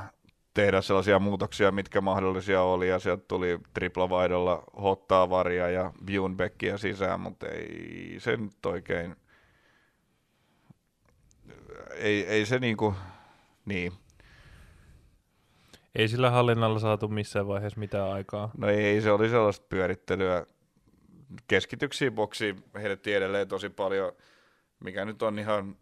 tehdä 0.55 0.81
sellaisia 0.81 1.19
muutoksia, 1.19 1.73
mitkä 1.73 2.01
mahdollisia 2.01 2.63
oli, 2.63 2.89
ja 2.89 2.99
sieltä 2.99 3.25
tuli 3.29 3.59
triplavaidolla 3.75 4.63
Hottaa 4.83 5.31
Varia 5.31 5.71
ja 5.71 5.93
Bjunbeckia 6.05 6.79
sisään, 6.79 7.21
mutta 7.21 7.49
ei 7.49 8.17
se 8.19 8.37
nyt 8.37 8.67
oikein, 8.67 9.17
ei, 11.94 12.26
ei 12.26 12.47
se 12.47 12.58
niinku, 12.58 12.94
niin. 13.64 13.92
Ei 15.94 16.08
sillä 16.08 16.30
hallinnalla 16.30 16.78
saatu 16.78 17.08
missään 17.08 17.47
vaiheessa 17.47 17.80
mitään 17.80 18.12
aikaa. 18.12 18.50
No 18.58 18.68
ei, 18.68 19.00
se 19.00 19.11
oli 19.11 19.28
sellaista 19.28 19.66
pyörittelyä. 19.68 20.47
Keskityksiä 21.47 22.11
boksiin 22.11 22.64
heitettiin 22.75 23.16
edelleen 23.16 23.49
tosi 23.49 23.68
paljon, 23.68 24.12
mikä 24.80 25.04
nyt 25.04 25.23
on 25.23 25.38
ihan, 25.38 25.76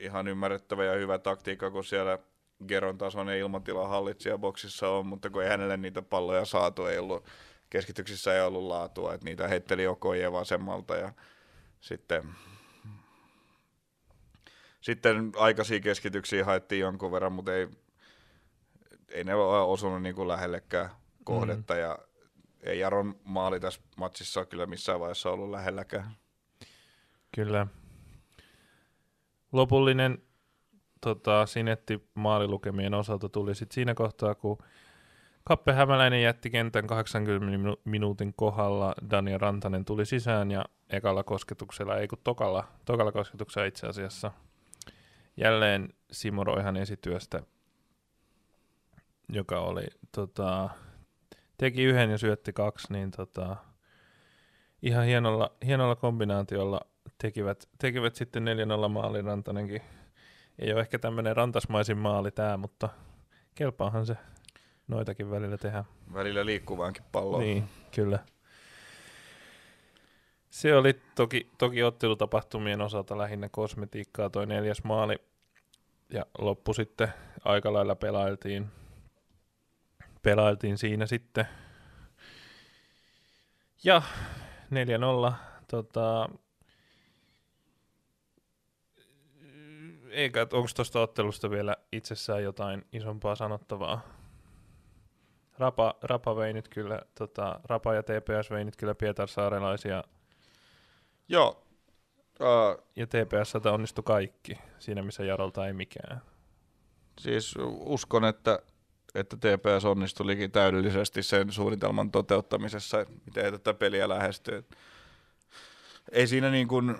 ihan 0.00 0.28
ymmärrettävä 0.28 0.84
ja 0.84 0.92
hyvä 0.92 1.18
taktiikka, 1.18 1.70
kun 1.70 1.84
siellä– 1.84 2.18
Geron 2.68 2.98
tasoinen 2.98 3.38
ilmatilan 3.38 3.88
hallitsija 3.88 4.38
boksissa 4.38 4.88
on, 4.88 5.06
mutta 5.06 5.30
kun 5.30 5.42
ei 5.42 5.48
hänelle 5.48 5.76
niitä 5.76 6.02
palloja 6.02 6.44
saatu, 6.44 6.86
ei 6.86 6.98
ollut, 6.98 7.24
keskityksissä 7.70 8.34
ei 8.34 8.40
ollut 8.40 8.64
laatua, 8.64 9.14
että 9.14 9.24
niitä 9.24 9.48
heitteli 9.48 9.86
Okoje 9.86 10.32
vasemmalta 10.32 10.96
ja 10.96 11.12
sitten, 11.80 12.24
sitten 14.86 15.32
aikaisia 15.36 15.80
keskityksiä 15.80 16.44
haettiin 16.44 16.80
jonkun 16.80 17.12
verran, 17.12 17.32
mutta 17.32 17.54
ei, 17.54 17.68
ei 19.08 19.24
ne 19.24 19.34
ole 19.34 19.60
osunut 19.60 20.02
niin 20.02 20.14
kuin 20.14 20.28
lähellekään 20.28 20.90
kohdetta 21.24 21.74
mm. 21.74 21.80
ja 21.80 21.98
ei 22.62 22.78
Jaron 22.78 23.14
maali 23.24 23.60
tässä 23.60 23.80
matsissa 23.96 24.40
ole 24.40 24.46
kyllä 24.46 24.66
missään 24.66 25.00
vaiheessa 25.00 25.30
ollut 25.30 25.50
lähelläkään. 25.50 26.10
Kyllä. 27.34 27.66
Lopullinen 29.52 30.22
tota, 31.00 31.46
Sinetti 31.46 32.08
maalilukemien 32.14 32.94
osalta 32.94 33.28
tuli 33.28 33.54
sit 33.54 33.72
siinä 33.72 33.94
kohtaa, 33.94 34.34
kun 34.34 34.58
Kappe 35.44 35.72
Hämäläinen 35.72 36.22
jätti 36.22 36.50
kentän 36.50 36.86
80 36.86 37.76
minuutin 37.84 38.34
kohdalla, 38.36 38.94
Daniel 39.10 39.40
Rantanen 39.40 39.84
tuli 39.84 40.06
sisään 40.06 40.50
ja 40.50 40.64
ekalla 40.90 41.24
kosketuksella, 41.24 41.96
ei 41.96 42.08
kun 42.08 42.18
tokalla, 42.24 42.64
tokalla 42.84 43.12
kosketuksella 43.12 43.66
itse 43.66 43.86
asiassa, 43.86 44.32
jälleen 45.36 45.88
Simo 46.12 46.44
Roihan 46.44 46.76
esityöstä, 46.76 47.42
joka 49.28 49.60
oli, 49.60 49.86
tota, 50.12 50.70
teki 51.58 51.82
yhden 51.82 52.10
ja 52.10 52.18
syötti 52.18 52.52
kaksi, 52.52 52.92
niin 52.92 53.10
tota, 53.10 53.56
ihan 54.82 55.04
hienolla, 55.04 55.56
hienolla 55.66 55.96
kombinaatiolla 55.96 56.80
tekivät, 57.18 57.68
tekivät 57.78 58.14
sitten 58.14 58.44
4-0 58.86 58.88
maalin 58.88 59.24
Rantanenkin 59.24 59.82
ei 60.58 60.72
ole 60.72 60.80
ehkä 60.80 60.98
tämmöinen 60.98 61.36
rantasmaisin 61.36 61.98
maali 61.98 62.30
tämä, 62.30 62.56
mutta 62.56 62.88
kelpaahan 63.54 64.06
se 64.06 64.16
noitakin 64.88 65.30
välillä 65.30 65.58
tehdä. 65.58 65.84
Välillä 66.12 66.46
liikkuvaankin 66.46 67.04
palloa. 67.12 67.40
Niin, 67.40 67.64
kyllä. 67.94 68.18
Se 70.50 70.76
oli 70.76 71.00
toki, 71.14 71.50
toki 71.58 71.82
ottelutapahtumien 71.82 72.80
osalta 72.80 73.18
lähinnä 73.18 73.48
kosmetiikkaa 73.48 74.30
toi 74.30 74.46
neljäs 74.46 74.84
maali. 74.84 75.16
Ja 76.10 76.26
loppu 76.38 76.74
sitten 76.74 77.08
aika 77.44 77.72
lailla 77.72 77.94
pelailtiin, 77.96 78.66
pelailtiin 80.22 80.78
siinä 80.78 81.06
sitten. 81.06 81.48
Ja 83.84 84.02
4-0 85.30 85.32
tota, 85.68 86.28
eikä, 90.10 90.40
onko 90.40 90.68
tuosta 90.76 91.00
ottelusta 91.00 91.50
vielä 91.50 91.76
itsessään 91.92 92.42
jotain 92.42 92.84
isompaa 92.92 93.34
sanottavaa? 93.34 94.00
Rapa, 95.58 95.94
Rapa 96.02 96.36
vei 96.36 96.52
nyt 96.52 96.68
kyllä, 96.68 97.00
tota, 97.14 97.60
Rapa 97.64 97.94
ja 97.94 98.02
TPS 98.02 98.50
vei 98.50 98.64
nyt 98.64 98.76
kyllä 98.76 98.94
Pietarsaarelaisia. 98.94 100.04
Joo. 101.28 101.62
Uh, 102.40 102.86
ja 102.96 103.06
TPS 103.06 103.54
onnistui 103.72 104.04
kaikki, 104.04 104.58
siinä 104.78 105.02
missä 105.02 105.24
Jarolta 105.24 105.66
ei 105.66 105.72
mikään. 105.72 106.22
Siis 107.20 107.54
uskon, 107.78 108.24
että, 108.24 108.58
että 109.14 109.36
TPS 109.36 109.84
onnistui 109.84 110.26
liikin 110.26 110.50
täydellisesti 110.50 111.22
sen 111.22 111.52
suunnitelman 111.52 112.10
toteuttamisessa, 112.10 113.06
miten 113.26 113.52
tätä 113.52 113.74
peliä 113.74 114.08
lähestyy. 114.08 114.64
Ei 116.12 116.26
siinä 116.26 116.50
niin 116.50 116.68
kuin 116.68 116.98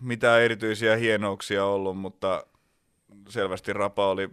mitään 0.00 0.42
erityisiä 0.42 0.96
hienouksia 0.96 1.64
ollut, 1.64 1.98
mutta 1.98 2.46
selvästi 3.28 3.72
Rapa 3.72 4.08
oli 4.08 4.30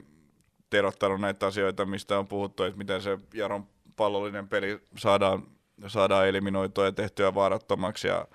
terottanut 0.70 1.22
näitä 1.22 1.46
asioita, 1.46 1.86
mistä 1.86 2.20
on 2.20 2.28
puhuttu, 2.28 2.64
että 2.64 2.78
miten 2.78 3.02
se 3.02 3.18
Jaron 3.34 3.68
pallollinen 3.96 4.48
peli 4.48 4.80
saadaan, 4.98 5.44
saadaan 5.88 6.28
eliminoitua 6.28 6.86
ja 6.86 6.92
tehtyä 6.92 7.36
vaarattomaksi. 7.36 8.08
Ja 8.08 8.28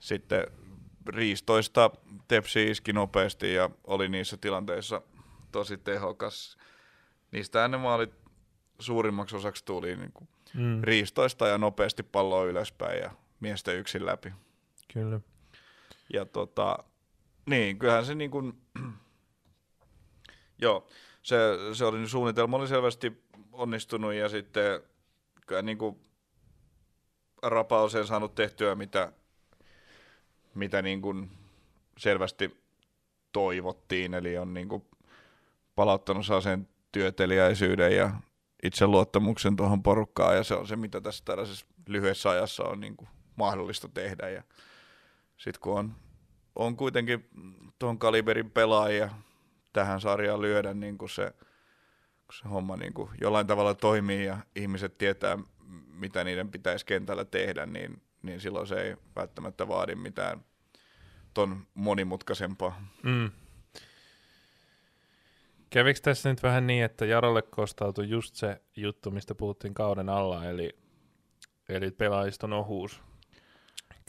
sitten 0.00 0.46
riistoista 1.06 1.90
Tepsi 2.28 2.70
iski 2.70 2.92
nopeasti 2.92 3.54
ja 3.54 3.70
oli 3.84 4.08
niissä 4.08 4.36
tilanteissa 4.36 5.02
tosi 5.52 5.76
tehokas. 5.78 6.58
niistä 7.32 7.68
ne 7.68 7.76
maalit 7.76 8.12
suurimmaksi 8.78 9.36
osaksi 9.36 9.64
tuli 9.64 9.96
niin 9.96 10.12
kuin 10.12 10.28
Mm, 10.54 10.80
riistoista 10.82 11.46
ja 11.48 11.58
nopeasti 11.58 12.02
palloa 12.02 12.44
ylöspäin 12.44 12.98
ja 13.00 13.10
miesten 13.40 13.76
yksin 13.76 14.06
läpi. 14.06 14.32
kyllä. 14.92 15.20
Ja 16.12 16.24
tota, 16.24 16.78
niin, 17.46 17.78
kyllähän 17.78 18.06
se 18.06 18.14
niin 18.14 18.30
kuin, 18.30 18.52
joo, 20.62 20.86
se, 21.22 21.36
se 21.72 21.84
oli, 21.84 22.08
suunnitelma 22.08 22.56
oli 22.56 22.68
selvästi 22.68 23.22
onnistunut 23.52 24.14
ja 24.14 24.28
sitten 24.28 24.82
kyllä 25.46 25.62
niin 25.62 25.78
kuin 25.78 26.00
Rapa 27.42 27.82
on 27.82 27.90
sen 27.90 28.06
saanut 28.06 28.34
tehtyä, 28.34 28.74
mitä, 28.74 29.12
mitä 30.54 30.82
niin 30.82 31.02
kuin 31.02 31.30
selvästi 31.98 32.60
toivottiin, 33.32 34.14
eli 34.14 34.38
on 34.38 34.54
niin 34.54 34.68
kuin 34.68 34.84
palauttanut 35.74 36.26
sen 36.42 36.68
työteliäisyyden 36.92 37.96
ja 37.96 38.10
itseluottamuksen 38.62 39.56
tuohon 39.56 39.82
porukkaan, 39.82 40.36
ja 40.36 40.44
se 40.44 40.54
on 40.54 40.66
se, 40.66 40.76
mitä 40.76 41.00
tässä 41.00 41.24
tällaisessa 41.24 41.66
lyhyessä 41.86 42.30
ajassa 42.30 42.64
on 42.64 42.80
niin 42.80 42.96
kuin 42.96 43.08
mahdollista 43.36 43.88
tehdä. 43.88 44.28
Ja 44.28 44.42
sitten 45.36 45.60
kun 45.60 45.78
on, 45.78 45.94
on 46.56 46.76
kuitenkin 46.76 47.28
tuon 47.78 47.98
kaliberin 47.98 48.50
pelaajia 48.50 49.10
tähän 49.72 50.00
sarjaan 50.00 50.42
lyödä, 50.42 50.74
niin 50.74 50.98
kuin 50.98 51.08
se, 51.08 51.34
kun 52.26 52.34
se 52.42 52.48
homma 52.48 52.76
niin 52.76 52.92
kuin 52.92 53.10
jollain 53.20 53.46
tavalla 53.46 53.74
toimii 53.74 54.24
ja 54.24 54.38
ihmiset 54.56 54.98
tietää, 54.98 55.38
mitä 55.94 56.24
niiden 56.24 56.50
pitäisi 56.50 56.86
kentällä 56.86 57.24
tehdä, 57.24 57.66
niin, 57.66 58.02
niin 58.22 58.40
silloin 58.40 58.66
se 58.66 58.82
ei 58.82 58.96
välttämättä 59.16 59.68
vaadi 59.68 59.94
mitään 59.94 60.44
ton 61.34 61.66
monimutkaisempaa. 61.74 62.82
Mm. 63.02 63.30
Kävikö 65.70 66.00
tässä 66.02 66.28
nyt 66.30 66.42
vähän 66.42 66.66
niin, 66.66 66.84
että 66.84 67.04
Jarolle 67.04 67.42
kostautui 67.42 68.08
just 68.08 68.34
se 68.34 68.60
juttu, 68.76 69.10
mistä 69.10 69.34
puhuttiin 69.34 69.74
kauden 69.74 70.08
alla, 70.08 70.44
eli, 70.44 70.78
eli 71.68 71.90
pelaajiston 71.90 72.52
ohuus. 72.52 73.02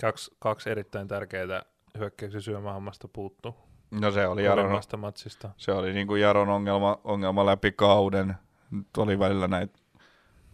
Kaksi, 0.02 0.36
kaksi 0.40 0.70
erittäin 0.70 1.08
tärkeää 1.08 1.64
hyökkäyksen 1.98 2.42
syömähammasta 2.42 3.08
puuttu 3.08 3.56
No 3.92 4.12
se 4.12 4.28
oli 4.28 4.44
Jaron, 4.44 4.82
matsista. 4.98 5.50
se 5.58 5.72
oli 5.72 5.94
niin 5.94 6.08
kuin 6.08 6.22
Jaron 6.22 6.50
ongelma, 6.50 7.00
ongelma 7.04 7.46
läpi 7.46 7.72
kauden. 7.72 8.36
Nyt 8.72 8.98
oli 8.98 9.20
välillä 9.20 9.48
näitä 9.48 9.80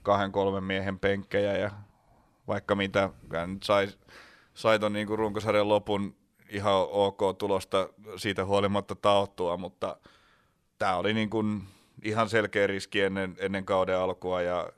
kahden 0.04 0.32
kolmen 0.32 0.64
miehen 0.64 1.00
penkkejä 1.00 1.58
ja 1.58 1.72
vaikka 2.48 2.76
mitä, 2.76 3.10
hän 3.34 3.54
nyt 3.54 3.64
sai, 3.64 3.88
sai 4.54 4.80
ton 4.80 4.94
niin 4.94 5.08
kuin 5.08 5.20
runkosarjan 5.20 5.70
lopun 5.70 6.16
ihan 6.50 6.74
ok 6.90 7.38
tulosta 7.38 7.90
siitä 8.18 8.46
huolimatta 8.46 8.96
taottua, 8.96 9.58
mutta 9.58 9.98
tämä 10.80 10.96
oli 10.96 11.14
niin 11.14 11.30
kuin 11.30 11.64
ihan 12.04 12.30
selkeä 12.30 12.68
riski 12.68 13.02
ennen, 13.02 13.36
ennen 13.40 13.66
kauden 13.66 13.98
alkua 13.98 14.42
ja, 14.42 14.70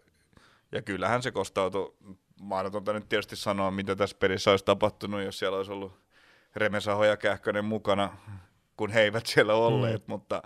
ja 0.71 0.81
kyllähän 0.81 1.23
se 1.23 1.31
kostautui. 1.31 1.95
Mahdotonta 2.41 2.93
nyt 2.93 3.09
tietysti 3.09 3.35
sanoa, 3.35 3.71
mitä 3.71 3.95
tässä 3.95 4.17
pelissä 4.19 4.51
olisi 4.51 4.65
tapahtunut, 4.65 5.21
jos 5.21 5.39
siellä 5.39 5.57
olisi 5.57 5.71
ollut 5.71 5.99
Remesaho 6.55 7.03
ja 7.03 7.17
Kähkönen 7.17 7.65
mukana, 7.65 8.17
kun 8.77 8.91
he 8.91 9.01
eivät 9.01 9.25
siellä 9.25 9.53
olleet, 9.53 10.07
mm. 10.07 10.11
mutta, 10.11 10.41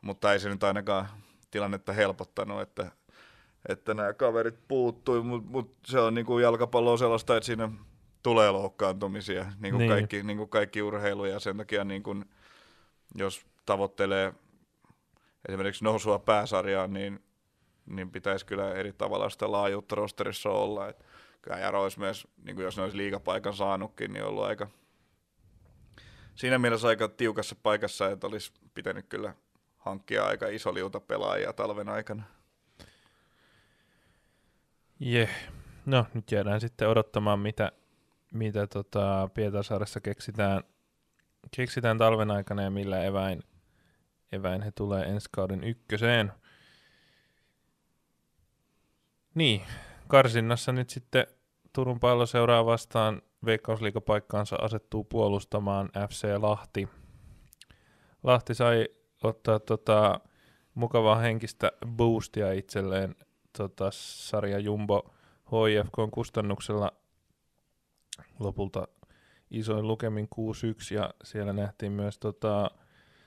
mutta 0.00 0.32
ei 0.32 0.40
se 0.40 0.48
nyt 0.48 0.64
ainakaan 0.64 1.08
tilannetta 1.50 1.92
helpottanut, 1.92 2.60
että, 2.60 2.90
että 3.68 3.94
nämä 3.94 4.12
kaverit 4.12 4.68
puuttui, 4.68 5.22
mutta 5.22 5.50
mut 5.50 5.76
se 5.86 6.00
on 6.00 6.14
niin 6.14 6.26
kuin 6.26 6.42
jalkapallo 6.42 6.96
sellaista, 6.96 7.36
että 7.36 7.46
siinä 7.46 7.68
tulee 8.22 8.50
loukkaantumisia, 8.50 9.46
niin 9.60 9.72
kuin, 9.72 9.78
Niin. 9.78 9.90
Kaikki, 9.90 10.22
niin 10.22 10.36
kuin 10.36 10.48
kaikki 10.48 10.82
urheilu, 10.82 11.24
ja 11.24 11.40
sen 11.40 11.56
takia 11.56 11.84
niin 11.84 12.02
kuin, 12.02 12.24
jos 13.14 13.46
tavoittelee 13.66 14.34
esimerkiksi 15.48 15.84
nousua 15.84 16.18
pääsarjaan, 16.18 16.92
niin, 16.92 17.24
niin 17.86 18.10
pitäisi 18.10 18.46
kyllä 18.46 18.74
eri 18.74 18.92
tavalla 18.92 19.30
sitä 19.30 19.52
laajuutta 19.52 19.94
rosterissa 19.94 20.50
olla. 20.50 20.88
Et 20.88 21.04
kyllä 21.42 21.58
Jaro 21.58 21.82
olisi 21.82 21.98
myös, 21.98 22.28
niin 22.44 22.56
kuin 22.56 22.64
jos 22.64 22.76
ne 22.76 22.82
olisi 22.82 22.96
liigapaikan 22.96 23.54
saanutkin, 23.54 24.12
niin 24.12 24.24
ollut 24.24 24.44
aika 24.44 24.68
siinä 26.34 26.58
mielessä 26.58 26.88
aika 26.88 27.08
tiukassa 27.08 27.56
paikassa, 27.62 28.10
että 28.10 28.26
olisi 28.26 28.52
pitänyt 28.74 29.06
kyllä 29.08 29.34
hankkia 29.78 30.24
aika 30.24 30.48
iso 30.48 30.74
liuta 30.74 31.00
pelaajia 31.00 31.52
talven 31.52 31.88
aikana. 31.88 32.22
Jeh. 35.00 35.30
No, 35.86 36.06
nyt 36.14 36.32
jäädään 36.32 36.60
sitten 36.60 36.88
odottamaan, 36.88 37.38
mitä, 37.38 37.72
mitä 38.32 38.66
tota 38.66 39.28
Pietarsaaressa 39.34 40.00
keksitään, 40.00 40.62
keksitään 41.56 41.98
talven 41.98 42.30
aikana 42.30 42.62
ja 42.62 42.70
millä 42.70 43.04
eväin, 43.04 43.42
eväin 44.32 44.62
he 44.62 44.70
tulee 44.70 45.04
ensi 45.04 45.28
kauden 45.32 45.64
ykköseen. 45.64 46.32
Niin, 49.34 49.62
karsinnassa 50.08 50.72
nyt 50.72 50.90
sitten 50.90 51.26
Turun 51.72 52.00
palloseuraa 52.00 52.66
vastaan 52.66 53.22
veikkausliigapaikkaansa 53.44 54.56
asettuu 54.56 55.04
puolustamaan 55.04 55.90
FC 56.08 56.26
Lahti. 56.38 56.88
Lahti 58.22 58.54
sai 58.54 58.88
ottaa 59.22 59.58
tota, 59.58 60.20
mukavaa 60.74 61.16
henkistä 61.16 61.72
boostia 61.86 62.52
itselleen 62.52 63.16
tota, 63.58 63.88
sarja 63.92 64.58
Jumbo 64.58 65.14
HIFK 65.46 66.10
kustannuksella 66.10 66.92
lopulta 68.38 68.88
isoin 69.50 69.88
lukemin 69.88 70.28
6-1 70.34 70.94
ja 70.94 71.14
siellä 71.24 71.52
nähtiin 71.52 71.92
myös 71.92 72.18
tota, 72.18 72.70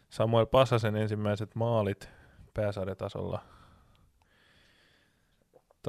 Samuel 0.10 0.46
Passasen 0.46 0.96
ensimmäiset 0.96 1.56
maalit 1.56 2.10
pääsarjatasolla 2.54 3.42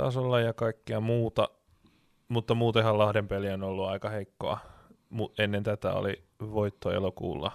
tasolla 0.03 0.41
ja 0.41 0.53
kaikkea 0.53 1.01
muuta, 1.01 1.49
mutta 2.29 2.55
muutenhan 2.55 2.99
Lahden 2.99 3.29
peli 3.29 3.51
on 3.51 3.63
ollut 3.63 3.89
aika 3.89 4.09
heikkoa. 4.09 4.59
Ennen 5.39 5.63
tätä 5.63 5.93
oli 5.93 6.25
voitto 6.41 6.91
elokuulla. 6.91 7.53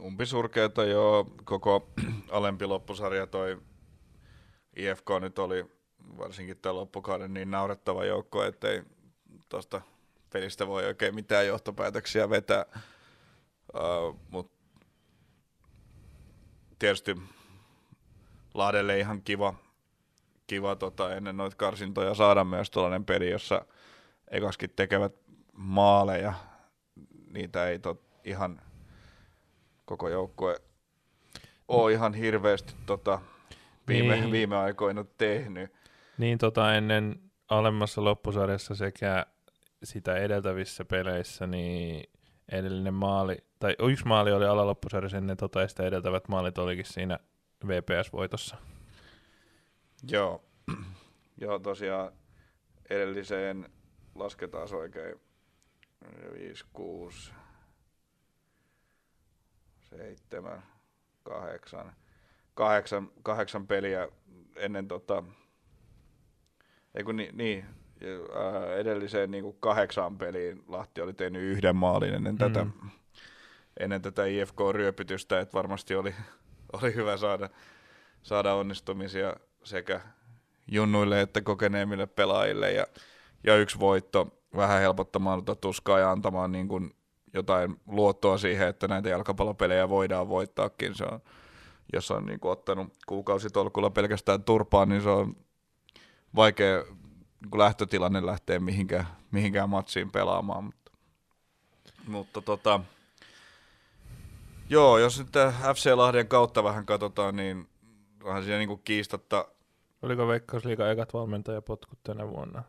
Umpisurkeita 0.00 0.84
jo 0.84 1.26
koko 1.44 1.90
alempi 2.30 2.66
loppusarja 2.66 3.26
toi 3.26 3.58
IFK 4.76 5.06
nyt 5.20 5.38
oli 5.38 5.66
varsinkin 6.18 6.56
tämän 6.56 6.76
loppukauden 6.76 7.34
niin 7.34 7.50
naurettava 7.50 8.04
joukko, 8.04 8.44
ettei 8.44 8.82
tuosta 9.48 9.80
pelistä 10.32 10.66
voi 10.66 10.86
oikein 10.86 11.14
mitään 11.14 11.46
johtopäätöksiä 11.46 12.30
vetää. 12.30 12.64
Uh, 13.74 14.16
Mutta 14.30 14.60
tietysti 16.78 17.16
Lahdelle 18.54 18.98
ihan 18.98 19.22
kiva, 19.22 19.54
kiva 20.46 20.76
tota, 20.76 21.14
ennen 21.14 21.36
noita 21.36 21.56
karsintoja 21.56 22.14
saada 22.14 22.44
myös 22.44 22.70
tuollainen 22.70 23.04
peli, 23.04 23.30
jossa 23.30 23.64
ekaskin 24.30 24.70
tekevät 24.76 25.12
maaleja. 25.52 26.34
Niitä 27.30 27.68
ei 27.68 27.78
tot, 27.78 28.02
ihan 28.24 28.62
koko 29.84 30.08
joukkue 30.08 30.60
ole 31.68 31.92
ihan 31.92 32.14
hirveästi 32.14 32.74
tota, 32.86 33.20
viime, 33.94 34.16
Niin. 34.16 34.32
viime 34.32 34.56
aikoina 34.56 35.04
tehnyt. 35.18 35.72
Niin 36.18 36.38
tota 36.38 36.74
ennen 36.74 37.20
alemmassa 37.48 38.04
loppusarjassa 38.04 38.74
sekä 38.74 39.26
sitä 39.84 40.16
edeltävissä 40.16 40.84
peleissä, 40.84 41.46
niin 41.46 42.10
edellinen 42.52 42.94
maali, 42.94 43.36
tai 43.58 43.76
yksi 43.78 44.06
maali 44.06 44.32
oli 44.32 44.46
alaloppusarjassa 44.46 45.18
ennen 45.18 45.36
tota, 45.36 45.60
ja 45.60 45.68
sitä 45.68 45.82
edeltävät 45.86 46.28
maalit 46.28 46.58
olikin 46.58 46.84
siinä 46.84 47.18
VPS-voitossa. 47.66 48.56
Joo, 50.10 50.44
joo 51.42 51.58
tosiaan 51.58 52.12
edelliseen 52.90 53.68
lasketaan 54.14 54.68
se 54.68 54.76
oikein 54.76 55.20
5, 56.32 56.64
6, 56.72 57.32
7, 59.80 60.62
8, 61.22 61.92
kahdeksan, 62.60 63.10
kahdeksan 63.22 63.66
peliä 63.66 64.08
ennen 64.56 64.88
tota, 64.88 65.22
ei 66.94 67.04
kun 67.04 67.16
niin, 67.16 67.36
niin 67.36 67.64
ää, 68.34 68.74
edelliseen 68.74 69.30
niin 69.30 69.44
kuin 69.44 69.56
kahdeksaan 69.60 70.18
peliin 70.18 70.64
Lahti 70.68 71.00
oli 71.00 71.12
tehnyt 71.12 71.42
yhden 71.42 71.76
maalin 71.76 72.14
ennen, 72.14 72.34
Mm. 72.34 72.38
tätä, 72.38 72.66
ennen 73.80 74.02
tätä 74.02 74.24
IFK-ryöpytystä, 74.24 75.40
että 75.40 75.54
varmasti 75.54 75.94
oli, 75.94 76.14
oli 76.82 76.94
hyvä 76.94 77.16
saada, 77.16 77.48
saada 78.22 78.54
onnistumisia 78.54 79.36
sekä 79.64 80.00
junnuille 80.68 81.20
että 81.20 81.40
kokeneemmille 81.40 82.06
pelaajille 82.06 82.72
ja, 82.72 82.86
ja 83.44 83.56
yksi 83.56 83.78
voitto 83.78 84.42
vähän 84.56 84.80
helpottamaan 84.80 85.44
tuota 85.44 85.60
tuskaa 85.60 85.98
ja 85.98 86.10
antamaan 86.10 86.52
niin 86.52 86.68
kuin 86.68 86.90
jotain 87.34 87.80
luottoa 87.86 88.38
siihen, 88.38 88.68
että 88.68 88.88
näitä 88.88 89.08
jalkapallopelejä 89.08 89.88
voidaan 89.88 90.28
voittaakin. 90.28 90.94
Se 90.94 91.04
on, 91.04 91.20
jos 91.92 92.10
on 92.10 92.26
niin 92.26 92.40
kuin 92.40 92.52
ottanut 92.52 92.92
kuukausitolkulla 93.06 93.90
pelkästään 93.90 94.44
turpaan, 94.44 94.88
niin 94.88 95.02
se 95.02 95.08
on 95.08 95.36
vaikea 96.36 96.82
niin 97.40 97.50
kuin 97.50 97.58
lähtötilanne 97.58 98.26
lähteä 98.26 98.58
mihinkään, 98.58 99.06
mihinkään 99.30 99.70
matsiin 99.70 100.10
pelaamaan. 100.10 100.64
Mutta, 100.64 100.90
mutta 102.06 102.42
tota, 102.42 102.80
joo, 104.68 104.98
jos 104.98 105.18
nyt 105.18 105.28
FC 105.74 105.90
Lahden 105.94 106.28
kautta 106.28 106.64
vähän 106.64 106.86
katsotaan, 106.86 107.36
niin, 107.36 107.68
onhan 108.24 108.42
siinä 108.42 108.58
niinku 108.58 108.76
kiistatta, 108.76 109.48
Oliko 110.02 110.28
Veikkausliiga 110.28 110.90
ekat 110.90 111.14
valmentajapotkut 111.14 111.98
tänä 112.02 112.28
vuonna? 112.28 112.62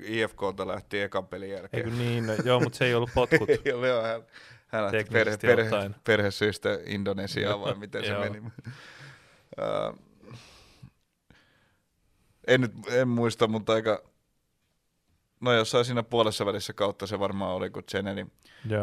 IFKlta 0.00 0.66
lähti 0.66 1.00
ekan 1.00 1.26
pelin 1.26 1.50
jälkeen. 1.50 1.86
Eikö 1.86 1.96
niin? 1.96 2.26
No, 2.26 2.32
joo, 2.44 2.60
mutta 2.60 2.78
se 2.78 2.84
ei 2.84 2.94
ollut 2.94 3.10
potkut. 3.14 3.48
Ei 3.64 3.72
ole, 3.72 3.88
joo, 3.88 4.02
hän, 4.02 4.22
hän 4.74 4.84
lähti 4.84 5.04
perhe, 5.12 5.36
perhe, 5.36 5.62
ottaen. 5.62 5.96
perhesyistä 6.04 6.78
Indonesiaan 6.86 7.60
vai 7.64 7.74
miten 7.74 8.04
se 8.04 8.18
meni. 8.18 8.42
Ää, 9.58 9.94
en 12.46 12.60
nyt 12.60 12.72
en 12.92 13.08
muista, 13.08 13.46
mutta 13.46 13.72
aika, 13.72 14.02
no 15.40 15.52
jossain 15.52 15.84
siinä 15.84 16.02
puolessa 16.02 16.46
välissä 16.46 16.72
kautta 16.72 17.06
se 17.06 17.18
varmaan 17.18 17.54
oli, 17.54 17.70
kun 17.70 17.84
Cheneli. 17.84 18.26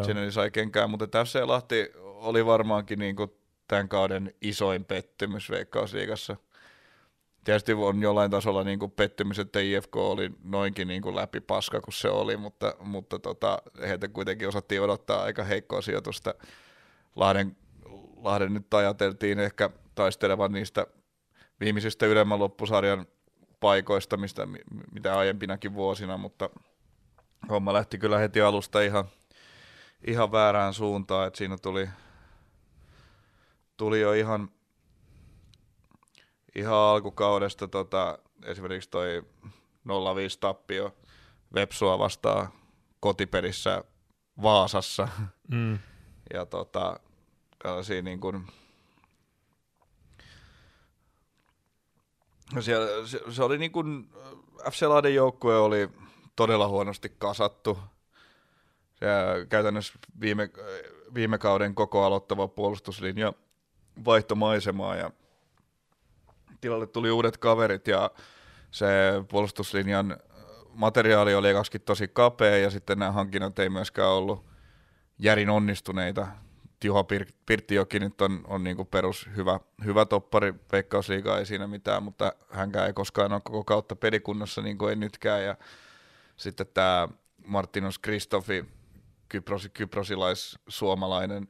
Cheneli 0.04 0.32
sai 0.32 0.52
kenkään, 0.52 0.90
mutta 0.90 1.08
tässä 1.08 1.48
Lahti 1.48 1.92
oli 2.04 2.46
varmaankin 2.46 3.00
niin 3.00 3.16
kuin 3.16 3.32
tämän 3.68 3.90
kauden 3.90 4.34
isoin 4.42 4.86
pettymys 4.86 5.50
Veikkausliigassa. 5.50 6.36
Tietysti 7.44 7.74
on 7.74 8.02
jollain 8.02 8.32
tasolla 8.32 8.64
niin 8.64 8.80
kuin 8.80 8.92
pettymys, 8.92 9.40
että 9.40 9.60
IFK 9.60 9.96
oli 9.96 10.32
noinkin 10.44 10.88
niin 10.88 11.02
kuin 11.02 11.16
läpi 11.16 11.40
paska 11.40 11.82
kuin 11.82 11.94
se 11.94 12.10
oli, 12.10 12.38
mutta, 12.38 12.76
mutta 12.80 13.20
tota, 13.20 13.62
heiltä 13.82 14.08
kuitenkin 14.08 14.48
osattiin 14.48 14.82
odottaa 14.82 15.24
aika 15.24 15.44
heikkoa 15.44 15.82
sijoitusta. 15.82 16.34
Lahden, 17.16 17.58
Lahden 18.16 18.54
nyt 18.54 18.74
ajateltiin 18.74 19.40
ehkä 19.40 19.70
taistelevan 19.96 20.52
niistä 20.52 20.88
viimeisistä 21.60 22.06
ylemmän 22.06 22.40
loppusarjan 22.40 23.06
paikoista, 23.60 24.18
mistä, 24.18 24.46
mi- 24.46 24.60
mitä 24.92 25.18
aiempinakin 25.18 25.74
vuosina, 25.74 26.18
mutta 26.18 26.50
homma 27.50 27.74
lähti 27.74 27.98
kyllä 27.98 28.18
heti 28.18 28.42
alusta 28.42 28.82
ihan, 28.82 29.06
ihan 30.08 30.32
väärään 30.32 30.74
suuntaan, 30.74 31.28
että 31.28 31.38
siinä 31.38 31.58
tuli, 31.58 31.90
tuli 33.78 34.02
jo 34.02 34.14
ihan, 34.14 34.50
ihan 36.56 36.74
alkukaudesta 36.76 37.68
tota, 37.68 38.20
esimerkiksi 38.46 38.90
toi 38.90 39.24
0-5 39.46 39.50
tappio 40.40 40.96
Vepsua 41.54 42.00
vastaan 42.00 42.48
kotipelissä 43.00 43.84
Vaasassa 44.42 45.08
Mm. 45.48 45.80
ja 46.34 46.46
tota, 46.46 47.00
tällaisia 47.64 48.02
niin 48.02 48.20
kuin, 48.20 48.48
siellä, 52.60 53.08
se, 53.08 53.22
se, 53.30 53.44
oli 53.44 53.58
niin 53.58 53.72
kuin, 53.72 54.10
FC 54.72 54.82
Lahden 54.82 55.16
joukkue 55.16 55.60
oli 55.60 55.90
todella 56.36 56.68
huonosti 56.68 57.10
kasattu. 57.18 57.80
Se 58.96 59.06
käytännössä 59.50 59.94
viime, 60.22 60.50
viime 61.14 61.38
kauden 61.38 61.76
koko 61.76 62.04
aloittava 62.04 62.48
puolustuslinja 62.48 63.34
vaihtoi 64.06 64.38
maisemaa 64.38 64.96
ja 64.96 65.12
tilalle 66.62 66.88
tuli 66.88 67.12
uudet 67.12 67.38
kaverit 67.38 67.88
ja 67.88 68.12
se 68.72 68.88
puolustuslinjan 69.28 70.18
materiaali 70.74 71.36
oli 71.36 71.50
ekaskin 71.50 71.82
tosi 71.82 72.08
kapea 72.08 72.58
ja 72.58 72.70
sitten 72.70 73.00
nämä 73.00 73.12
hankinnat 73.12 73.60
ei 73.60 73.70
myöskään 73.70 74.10
ollut 74.10 74.46
järin 75.20 75.50
onnistuneita. 75.50 76.28
Juha 76.84 77.02
Pir- 77.02 77.34
Pirttijoki 77.46 78.00
nyt 78.00 78.22
on, 78.22 78.42
on 78.48 78.64
niin 78.64 78.88
perus 78.92 79.30
hyvä, 79.36 79.60
hyvä 79.86 80.06
toppari, 80.06 80.54
Veikkausliigaa 80.72 81.40
ei 81.40 81.46
siinä 81.46 81.68
mitään, 81.68 82.04
mutta 82.04 82.34
hänkään 82.50 82.88
ei 82.88 82.94
koskaan 82.94 83.34
ole 83.34 83.42
koko 83.44 83.64
kautta 83.64 83.96
pelikunnossa 83.96 84.62
niin 84.62 84.78
kuin 84.78 84.90
ei 84.90 84.96
nytkään. 84.96 85.44
Ja 85.44 85.56
sitten 86.38 86.68
tämä 86.74 87.08
Martinos 87.46 88.00
Kristofi, 88.00 88.66
Kypros, 89.30 89.70
kyprosilais-suomalainen, 89.74 91.48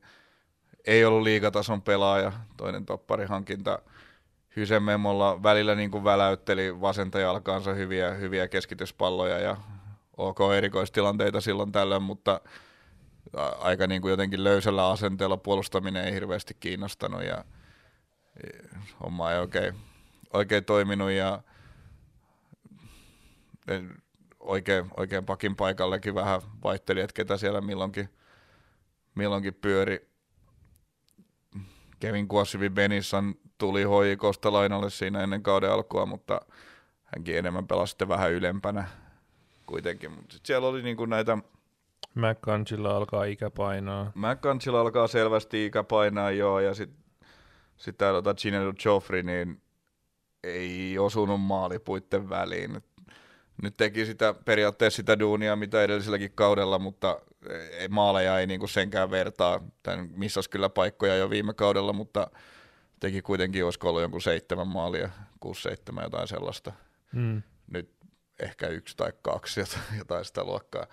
ei 0.85 1.05
ollut 1.05 1.23
liigatason 1.23 1.81
pelaaja, 1.81 2.31
toinen 2.57 2.85
topparihankinta. 2.85 3.79
Hysememolla 4.55 5.43
välillä 5.43 5.75
niin 5.75 5.91
kuin 5.91 6.03
väläytteli 6.03 6.81
vasenta 6.81 7.19
jalkaansa 7.19 7.73
hyviä, 7.73 8.13
hyviä 8.13 8.47
keskityspalloja 8.47 9.39
ja 9.39 9.57
ok 10.17 10.39
erikoistilanteita 10.57 11.41
silloin 11.41 11.71
tällöin, 11.71 12.03
mutta 12.03 12.41
aika 13.59 13.87
niin 13.87 14.01
kuin 14.01 14.11
jotenkin 14.11 14.43
löysällä 14.43 14.89
asenteella 14.89 15.37
puolustaminen 15.37 16.05
ei 16.05 16.13
hirveästi 16.13 16.57
kiinnostanut 16.59 17.23
ja 17.23 17.45
e, 18.43 18.47
homma 19.03 19.31
ei 19.31 19.39
oikein, 19.39 19.75
oikein 20.33 20.65
toiminut 20.65 21.11
ja 21.11 21.43
e, 23.67 23.73
oikein, 24.39 24.85
oikein 24.97 25.25
pakin 25.25 25.55
paikallekin 25.55 26.15
vähän 26.15 26.41
vaihteli, 26.63 27.01
että 27.01 27.13
ketä 27.13 27.37
siellä 27.37 27.61
milloinkin, 27.61 28.09
milloinkin 29.15 29.53
pyöri. 29.53 30.11
Kevin 31.99 32.27
Kuosivi 32.27 32.69
Benissan 32.69 33.35
tuli 33.61 33.83
hoikosta 33.83 34.53
lainalle 34.53 34.89
siinä 34.89 35.23
ennen 35.23 35.43
kauden 35.43 35.71
alkua, 35.71 36.05
mutta 36.05 36.41
hänkin 37.05 37.37
enemmän 37.37 37.67
pelasi 37.67 37.89
sitten 37.89 38.07
vähän 38.07 38.31
ylempänä 38.31 38.87
kuitenkin. 39.65 40.11
Mutta 40.11 40.33
sit 40.33 40.45
siellä 40.45 40.67
oli 40.67 40.81
niinku 40.81 41.05
näitä 41.05 41.37
McCanchilla 42.15 42.97
alkaa 42.97 43.23
ikä 43.23 43.49
painaa. 43.49 44.11
McCanchilla 44.15 44.81
alkaa 44.81 45.07
selvästi 45.07 45.65
ikä 45.65 45.83
painaa 45.83 46.31
joo, 46.31 46.59
ja 46.59 46.73
sitten 46.73 47.03
sit 47.77 47.97
tää 47.97 48.11
tota 48.11 48.33
Ginedo 48.33 48.73
Joffrey, 48.85 49.23
niin 49.23 49.61
ei 50.43 50.99
osunut 50.99 51.41
maalipuitten 51.41 52.29
väliin. 52.29 52.83
Nyt 53.61 53.77
teki 53.77 54.05
sitä 54.05 54.33
periaatteessa 54.45 54.97
sitä 54.97 55.19
duunia, 55.19 55.55
mitä 55.55 55.83
edelliselläkin 55.83 56.31
kaudella, 56.35 56.79
mutta 56.79 57.21
ei, 57.77 57.87
maaleja 57.87 58.39
ei 58.39 58.47
niinku 58.47 58.67
senkään 58.67 59.11
vertaa. 59.11 59.59
Tän 59.83 60.09
missas 60.15 60.47
kyllä 60.47 60.69
paikkoja 60.69 61.15
jo 61.15 61.29
viime 61.29 61.53
kaudella, 61.53 61.93
mutta 61.93 62.27
teki 63.01 63.21
kuitenkin, 63.21 63.65
olisiko 63.65 63.89
ollut 63.89 64.01
jonkun 64.01 64.21
seitsemän 64.21 64.67
maalia, 64.67 65.09
kuusi 65.39 65.61
seitsemän 65.61 66.03
jotain 66.03 66.27
sellaista 66.27 66.71
Mm. 67.13 67.41
nyt 67.67 67.91
ehkä 68.39 68.67
yksi 68.67 68.97
tai 68.97 69.13
kaksi 69.21 69.59
jotain, 69.59 69.83
jotain 69.97 70.25
sitä 70.25 70.43
luokkaa. 70.43 70.87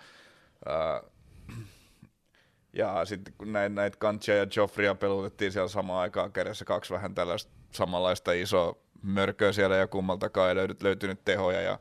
Ja 2.72 3.04
sitten 3.04 3.34
kun 3.38 3.52
näitä, 3.52 3.74
näitä 3.74 3.96
Kantsia 3.96 4.36
ja 4.36 4.46
Joffria 4.56 4.94
pelutettiin 4.94 5.52
siellä 5.52 5.68
samaan 5.68 6.00
aikaan 6.00 6.32
kädessä 6.32 6.64
kaksi 6.64 6.94
vähän 6.94 7.14
tällaista 7.14 7.52
samanlaista 7.72 8.32
isoa 8.32 8.76
mörköä 9.02 9.52
siellä 9.52 9.76
ja 9.76 9.86
kummaltakaan 9.86 10.48
ei 10.48 10.54
löytynyt, 10.54 10.82
löytynyt 10.82 11.24
tehoja. 11.24 11.60
Ja 11.60 11.78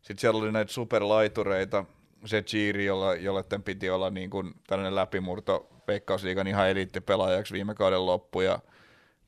sitten 0.00 0.18
siellä 0.18 0.40
oli 0.40 0.52
näitä 0.52 0.72
superlaitureita, 0.72 1.84
se 2.24 2.42
Chiri, 2.42 2.84
jolla, 2.84 3.14
jolle 3.14 3.44
piti 3.64 3.90
olla 3.90 4.10
niin 4.10 4.30
kuin 4.30 4.54
tällainen 4.66 4.94
läpimurto 4.94 5.68
Veikkausliigan 5.88 6.46
ihan 6.46 6.68
eliittipelaajaksi 6.68 7.54
viime 7.54 7.74
kauden 7.74 8.06
loppu 8.06 8.40
ja 8.40 8.58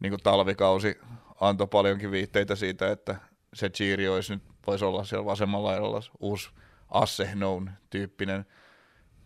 niin 0.00 0.10
kuin 0.10 0.22
talvikausi 0.22 0.98
antoi 1.40 1.66
paljonkin 1.66 2.10
viitteitä 2.10 2.54
siitä, 2.54 2.90
että 2.90 3.16
se 3.54 3.70
Chiri 3.70 4.08
olisi 4.08 4.34
nyt, 4.34 4.42
voisi 4.66 4.84
olla 4.84 5.04
siellä 5.04 5.24
vasemmalla 5.24 5.68
laidalla 5.68 6.00
uusi 6.20 6.50
Asse 6.90 7.24
known 7.32 7.70
tyyppinen, 7.90 8.46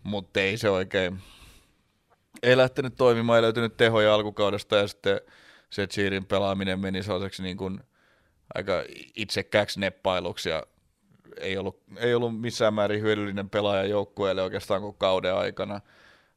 mutta 0.03 0.41
ei 0.41 0.57
se 0.57 0.71
oikein, 0.71 1.19
ei 2.43 2.57
lähtenyt 2.57 2.95
toimimaan, 2.97 3.37
ei 3.37 3.43
löytynyt 3.43 3.77
tehoja 3.77 4.15
alkukaudesta 4.15 4.77
ja 4.77 4.89
sitten 4.89 5.21
se 5.71 5.87
Chirin 5.87 6.27
pelaaminen 6.27 6.81
meni 6.81 7.03
sellaiseksi 7.03 7.43
niin 7.43 7.57
kuin 7.57 7.81
aika 8.55 8.73
itsekkääksi 9.17 9.81
neppailuksi 9.81 10.49
ja 10.49 10.63
ei 11.37 11.59
ollut, 11.59 11.83
ei 11.97 12.15
ollut 12.15 12.41
missään 12.41 12.75
määrin 12.75 13.03
hyödyllinen 13.03 13.51
pelaaja 13.51 13.85
joukkueelle 13.85 14.43
oikeastaan 14.43 14.81
koko 14.81 14.97
kauden 14.99 15.35
aikana. 15.35 15.81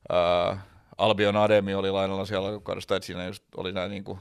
Ää, 0.09 0.61
Albion 0.97 1.35
Ademi 1.35 1.75
oli 1.75 1.91
lainalla 1.91 2.25
siellä 2.25 2.47
alkukaudesta, 2.47 2.95
että 2.95 3.07
siinä 3.07 3.25
just 3.25 3.43
oli 3.57 3.71
nämä 3.71 3.87
niin 3.87 4.03
kuin 4.03 4.19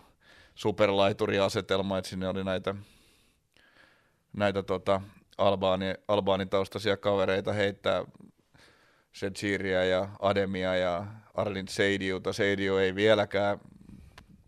superlaituriasetelma, 0.55 1.99
että 1.99 2.11
sinne 2.11 2.29
oli 2.29 2.45
näitä, 2.45 2.75
näitä 4.33 4.63
tota, 4.63 5.01
albaani, 5.39 5.95
albaanitaustaisia 6.09 6.97
kavereita 6.97 7.53
heittää 7.53 8.05
Sechiriä 9.13 9.85
ja 9.85 10.09
Ademia 10.21 10.77
ja 10.77 11.07
Arlin 11.35 11.69
Seidiuta. 11.69 12.33
Seidiu 12.33 12.77
ei 12.77 12.95
vieläkään 12.95 13.61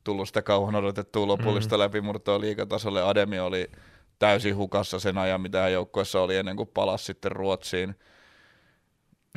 tullut 0.05 0.29
sitä 0.29 0.43
kauan 0.43 0.75
odotettua 0.75 1.27
lopullista 1.27 1.77
mm. 1.77 1.79
läpimurtoa 1.79 2.41
liigatasolle. 2.41 3.03
Ademi 3.03 3.41
oli 3.41 3.71
täysin 4.19 4.57
hukassa 4.57 4.99
sen 4.99 5.19
ajan, 5.19 5.41
mitä 5.41 5.61
hän 5.61 5.73
joukkueessa 5.73 6.21
oli 6.21 6.37
ennen 6.37 6.57
kuin 6.57 6.71
palasi 6.75 7.05
sitten 7.05 7.33
Ruotsiin. 7.33 7.95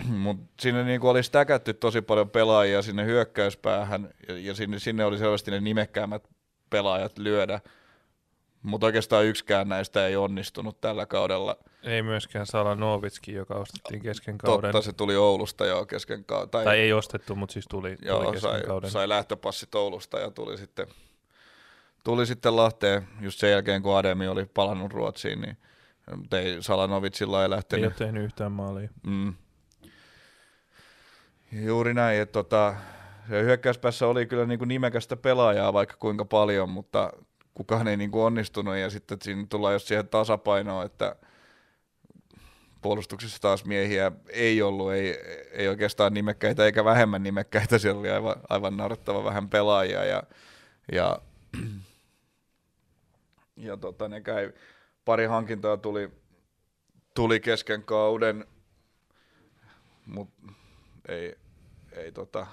Mutta 0.23 0.45
sinne 0.59 0.83
niinku 0.83 1.07
oli 1.07 1.23
stäkätty 1.23 1.73
tosi 1.73 2.01
paljon 2.01 2.29
pelaajia 2.29 2.81
sinne 2.81 3.05
hyökkäyspäähän 3.05 4.09
ja, 4.27 4.37
ja 4.37 4.53
sinne, 4.55 4.79
sinne 4.79 5.05
oli 5.05 5.17
selvästi 5.17 5.51
ne 5.51 5.59
nimekkäämät 5.59 6.27
pelaajat 6.69 7.17
lyödä. 7.17 7.59
Mutta 8.61 8.85
oikeastaan 8.85 9.25
yksikään 9.25 9.69
näistä 9.69 10.07
ei 10.07 10.15
onnistunut 10.15 10.81
tällä 10.81 11.05
kaudella. 11.05 11.57
Ei 11.83 12.01
myöskään 12.01 12.45
Sala 12.45 12.75
Novitski, 12.75 13.33
joka 13.33 13.55
ostettiin 13.55 14.01
kesken 14.01 14.37
kauden. 14.37 14.71
Totta, 14.71 14.85
se 14.85 14.93
tuli 14.93 15.15
Oulusta 15.15 15.65
jo 15.65 15.85
kesken 15.85 16.25
kauden. 16.25 16.49
Tai, 16.49 16.63
Tai 16.63 16.79
ei 16.79 16.93
ostettu, 16.93 17.35
mutta 17.35 17.53
siis 17.53 17.65
tuli, 17.69 17.95
tuli 17.95 18.07
joo, 18.07 18.31
kesken 18.31 18.51
sai, 18.51 18.61
kauden. 18.61 18.91
sai 18.91 19.09
lähtöpassit 19.09 19.75
Oulusta 19.75 20.19
ja 20.19 20.31
tuli 20.31 20.57
sitten, 20.57 20.87
tuli 22.03 22.25
sitten 22.25 22.55
Lahteen 22.55 23.07
just 23.21 23.39
sen 23.39 23.51
jälkeen, 23.51 23.81
kun 23.81 23.97
Ademi 23.97 24.27
oli 24.27 24.45
palannut 24.45 24.93
Ruotsiin, 24.93 25.41
niin 25.41 25.57
mutta 26.15 26.39
ei 26.39 26.63
Salanovitsilla 26.63 27.39
ei 27.41 27.43
ei 27.45 27.49
lähtenyt. 27.49 27.85
ole 27.85 27.93
tehnyt 27.93 28.23
yhtään 28.23 28.51
maalia. 28.51 28.89
Mm. 29.07 29.33
Juuri 31.51 31.93
näin, 31.93 32.21
että 32.21 32.33
tota, 32.33 32.75
se 33.29 33.41
hyökkäyspäässä 33.43 34.07
oli 34.07 34.25
kyllä 34.25 34.45
niin 34.45 34.59
kuin 34.59 34.67
nimekästä 34.67 35.17
pelaajaa 35.17 35.73
vaikka 35.73 35.95
kuinka 35.99 36.25
paljon, 36.25 36.69
mutta 36.69 37.13
kukaan 37.53 37.87
ei 37.87 37.97
niin 37.97 38.11
kuin 38.11 38.23
onnistunut 38.23 38.75
ja 38.75 38.89
sitten 38.89 39.17
siinä 39.21 39.45
tullaan 39.49 39.73
jos 39.73 39.87
siihen 39.87 40.07
tasapainoon, 40.07 40.85
että 40.85 41.15
puolustuksessa 42.81 43.41
taas 43.41 43.65
miehiä 43.65 44.11
ei 44.29 44.61
ollut, 44.61 44.91
ei, 44.91 45.17
ei 45.51 45.67
oikeastaan 45.67 46.13
nimekkäitä 46.13 46.65
eikä 46.65 46.85
vähemmän 46.85 47.23
nimekkäitä, 47.23 47.77
siellä 47.79 47.99
oli 47.99 48.09
aivan, 48.09 48.35
aivan 48.49 48.77
naurettava 48.77 49.23
vähän 49.23 49.49
pelaajia 49.49 50.05
ja, 50.05 50.23
ja, 50.91 51.19
ja 53.55 53.77
tota, 53.77 54.07
ne 54.07 54.21
käy, 54.21 54.53
pari 55.05 55.25
hankintaa 55.25 55.77
tuli, 55.77 56.11
tuli 57.13 57.39
kesken 57.39 57.83
kauden, 57.83 58.45
mutta 60.05 60.53
ei, 61.07 61.35
ei 61.91 62.11
tota, 62.11 62.47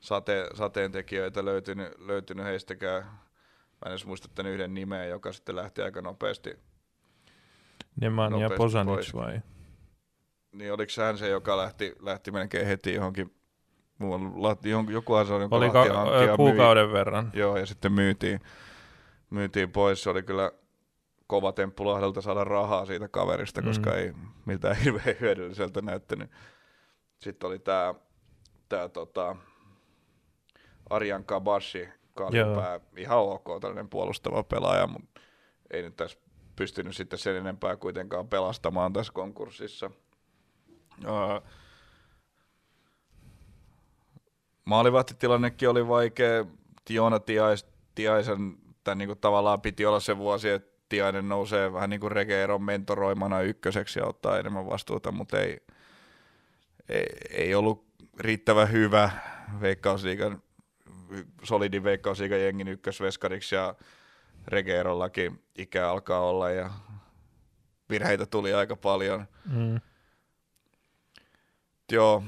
sate, 0.00 0.46
sateentekijöitä 0.54 1.44
löytynyt, 1.44 1.92
löytynyt 1.98 2.44
heistäkään. 2.46 3.02
Mä 3.04 3.86
en 3.86 3.90
edes 3.92 4.06
muista 4.06 4.28
tämän 4.34 4.52
yhden 4.52 4.74
nimeä, 4.74 5.04
joka 5.04 5.32
sitten 5.32 5.56
lähti 5.56 5.82
aika 5.82 6.02
nopeasti. 6.02 6.54
Nemanja 8.00 8.30
nopeasti 8.30 8.56
Posanic 8.56 8.94
pois. 8.94 9.14
vai? 9.14 9.40
Niin 10.52 10.72
oliko 10.72 10.92
hän 11.02 11.18
se, 11.18 11.28
joka 11.28 11.56
lähti, 11.56 11.94
lähti 12.00 12.30
melkein 12.30 12.66
heti 12.66 12.94
johonkin, 12.94 13.34
muualle, 13.98 14.56
johonkin 14.64 14.94
joku 14.94 15.14
asia, 15.14 15.36
jonka 15.38 15.56
Oli 15.56 15.70
ka- 15.70 15.84
hankki 15.94 16.14
ö, 16.16 16.22
ja 16.22 16.26
myi. 16.28 16.36
kuukauden 16.36 16.92
verran. 16.92 17.30
Joo, 17.34 17.56
ja 17.56 17.66
sitten 17.66 17.92
myytiin, 17.92 18.40
myytiin 19.30 19.72
pois. 19.72 20.02
Se 20.02 20.10
oli 20.10 20.22
kyllä 20.22 20.52
kova 21.26 21.52
temppu 21.52 21.86
Lahdelta 21.86 22.20
saada 22.20 22.44
rahaa 22.44 22.86
siitä 22.86 23.08
kaverista, 23.08 23.62
koska 23.62 23.90
Mm. 23.90 23.96
ei 23.96 24.12
mitään 24.46 24.76
hirveän 24.84 25.16
hyödylliseltä 25.20 25.82
näyttänyt. 25.82 26.30
Sitten 27.20 27.48
oli 27.48 27.58
tämä 27.58 27.94
tää, 28.68 28.88
tota, 28.88 29.36
Arjan 30.90 31.24
Kabashi, 31.24 31.88
kallipää, 32.14 32.80
ihan 32.96 33.18
ok 33.18 33.44
tällainen 33.60 33.88
puolustava 33.88 34.42
pelaaja, 34.42 34.86
mutta 34.86 35.20
ei 35.70 35.82
nyt 35.82 35.96
tässä 35.96 36.18
pystynyt 36.56 36.96
sitten 36.96 37.18
sen 37.18 37.36
enempää 37.36 37.76
kuitenkaan 37.76 38.28
pelastamaan 38.28 38.92
tässä 38.92 39.12
konkurssissa. 39.12 39.90
Öö, 41.04 41.40
maalivahtitilannekin 44.64 45.68
oli 45.68 45.88
vaikea. 45.88 46.44
Tiona 46.84 47.18
Tiais, 47.18 47.66
Tiaisen, 47.94 48.56
tai 48.84 48.96
niinku 48.96 49.14
tavallaan 49.14 49.60
piti 49.60 49.86
olla 49.86 50.00
se 50.00 50.16
vuosi, 50.16 50.48
että 50.48 50.70
Tiainen 50.88 51.28
nousee 51.28 51.72
vähän 51.72 51.90
niin 51.90 52.00
kuin 52.00 52.12
Regeeron 52.12 52.62
mentoroimana 52.62 53.40
ykköseksi 53.40 53.98
ja 53.98 54.06
ottaa 54.06 54.38
enemmän 54.38 54.66
vastuuta, 54.66 55.12
mutta 55.12 55.40
ei, 55.40 55.60
ei, 56.90 57.06
ei 57.30 57.54
ollut 57.54 57.84
riittävän 58.18 58.72
hyvä 58.72 59.10
veikkausliigan, 59.60 60.42
solidin 61.42 61.84
veikkausliigan 61.84 62.40
jengin 62.40 62.68
ykkösveskariksi 62.68 63.54
ja 63.54 63.74
Regeerollakin 64.48 65.42
ikä 65.58 65.90
alkaa 65.90 66.20
olla 66.20 66.50
ja 66.50 66.70
virheitä 67.90 68.26
tuli 68.26 68.54
aika 68.54 68.76
paljon. 68.76 69.26
Mm. 69.52 69.80
Joo, 71.92 72.22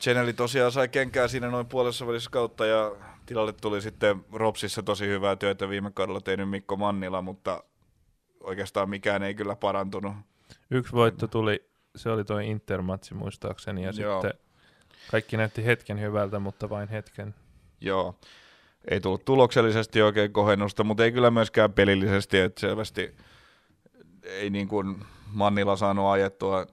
Cheneli 0.00 0.32
tosiaan 0.32 0.72
sai 0.72 0.88
kenkää 0.88 1.28
siinä 1.28 1.48
noin 1.50 1.66
puolessa 1.66 2.06
välissä 2.06 2.30
kautta 2.30 2.66
ja 2.66 2.92
tilalle 3.26 3.52
tuli 3.52 3.82
sitten 3.82 4.24
Ropsissa 4.32 4.82
tosi 4.82 5.06
hyvää 5.06 5.36
työtä 5.36 5.68
viime 5.68 5.90
kaudella 5.90 6.20
tehnyt 6.20 6.50
Mikko 6.50 6.76
Mannila, 6.76 7.22
mutta 7.22 7.64
oikeastaan 8.40 8.90
mikään 8.90 9.22
ei 9.22 9.34
kyllä 9.34 9.56
parantunut. 9.56 10.14
Yksi 10.70 10.92
voitto 10.92 11.26
tuli, 11.26 11.68
se 11.96 12.10
oli 12.10 12.24
tuo 12.24 12.38
Intermatsi 12.38 13.14
muistaakseni, 13.14 13.84
ja 13.84 13.92
Joo. 13.98 14.22
sitten 14.22 14.40
kaikki 15.10 15.36
näytti 15.36 15.64
hetken 15.64 16.00
hyvältä, 16.00 16.38
mutta 16.38 16.70
vain 16.70 16.88
hetken. 16.88 17.34
Joo, 17.80 18.14
ei 18.90 19.00
tullut 19.00 19.24
tuloksellisesti 19.24 20.02
oikein 20.02 20.32
kohennusta, 20.32 20.84
mutta 20.84 21.04
ei 21.04 21.12
kyllä 21.12 21.30
myöskään 21.30 21.72
pelillisesti, 21.72 22.38
että 22.38 22.60
selvästi 22.60 23.16
ei 24.22 24.50
niin 24.50 24.68
kuin 24.68 25.04
Mannila 25.32 25.76
saanut 25.76 26.06
ajettua 26.06 26.66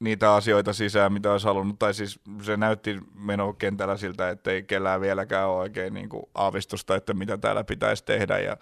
niitä 0.00 0.34
asioita 0.34 0.72
sisään, 0.72 1.12
mitä 1.12 1.32
olisi 1.32 1.46
halunnut, 1.46 1.78
tai 1.78 1.94
siis 1.94 2.20
se 2.42 2.56
näytti 2.56 3.00
menokentällä 3.14 3.96
siltä, 3.96 4.30
että 4.30 4.50
ei 4.50 4.62
kellään 4.62 5.00
vieläkään 5.00 5.48
ole 5.48 5.60
oikein 5.60 5.94
niin 5.94 6.08
kuin 6.08 6.22
aavistusta, 6.34 6.96
että 6.96 7.14
mitä 7.14 7.38
täällä 7.38 7.64
pitäisi 7.64 8.04
tehdä, 8.04 8.38
ja, 8.38 8.56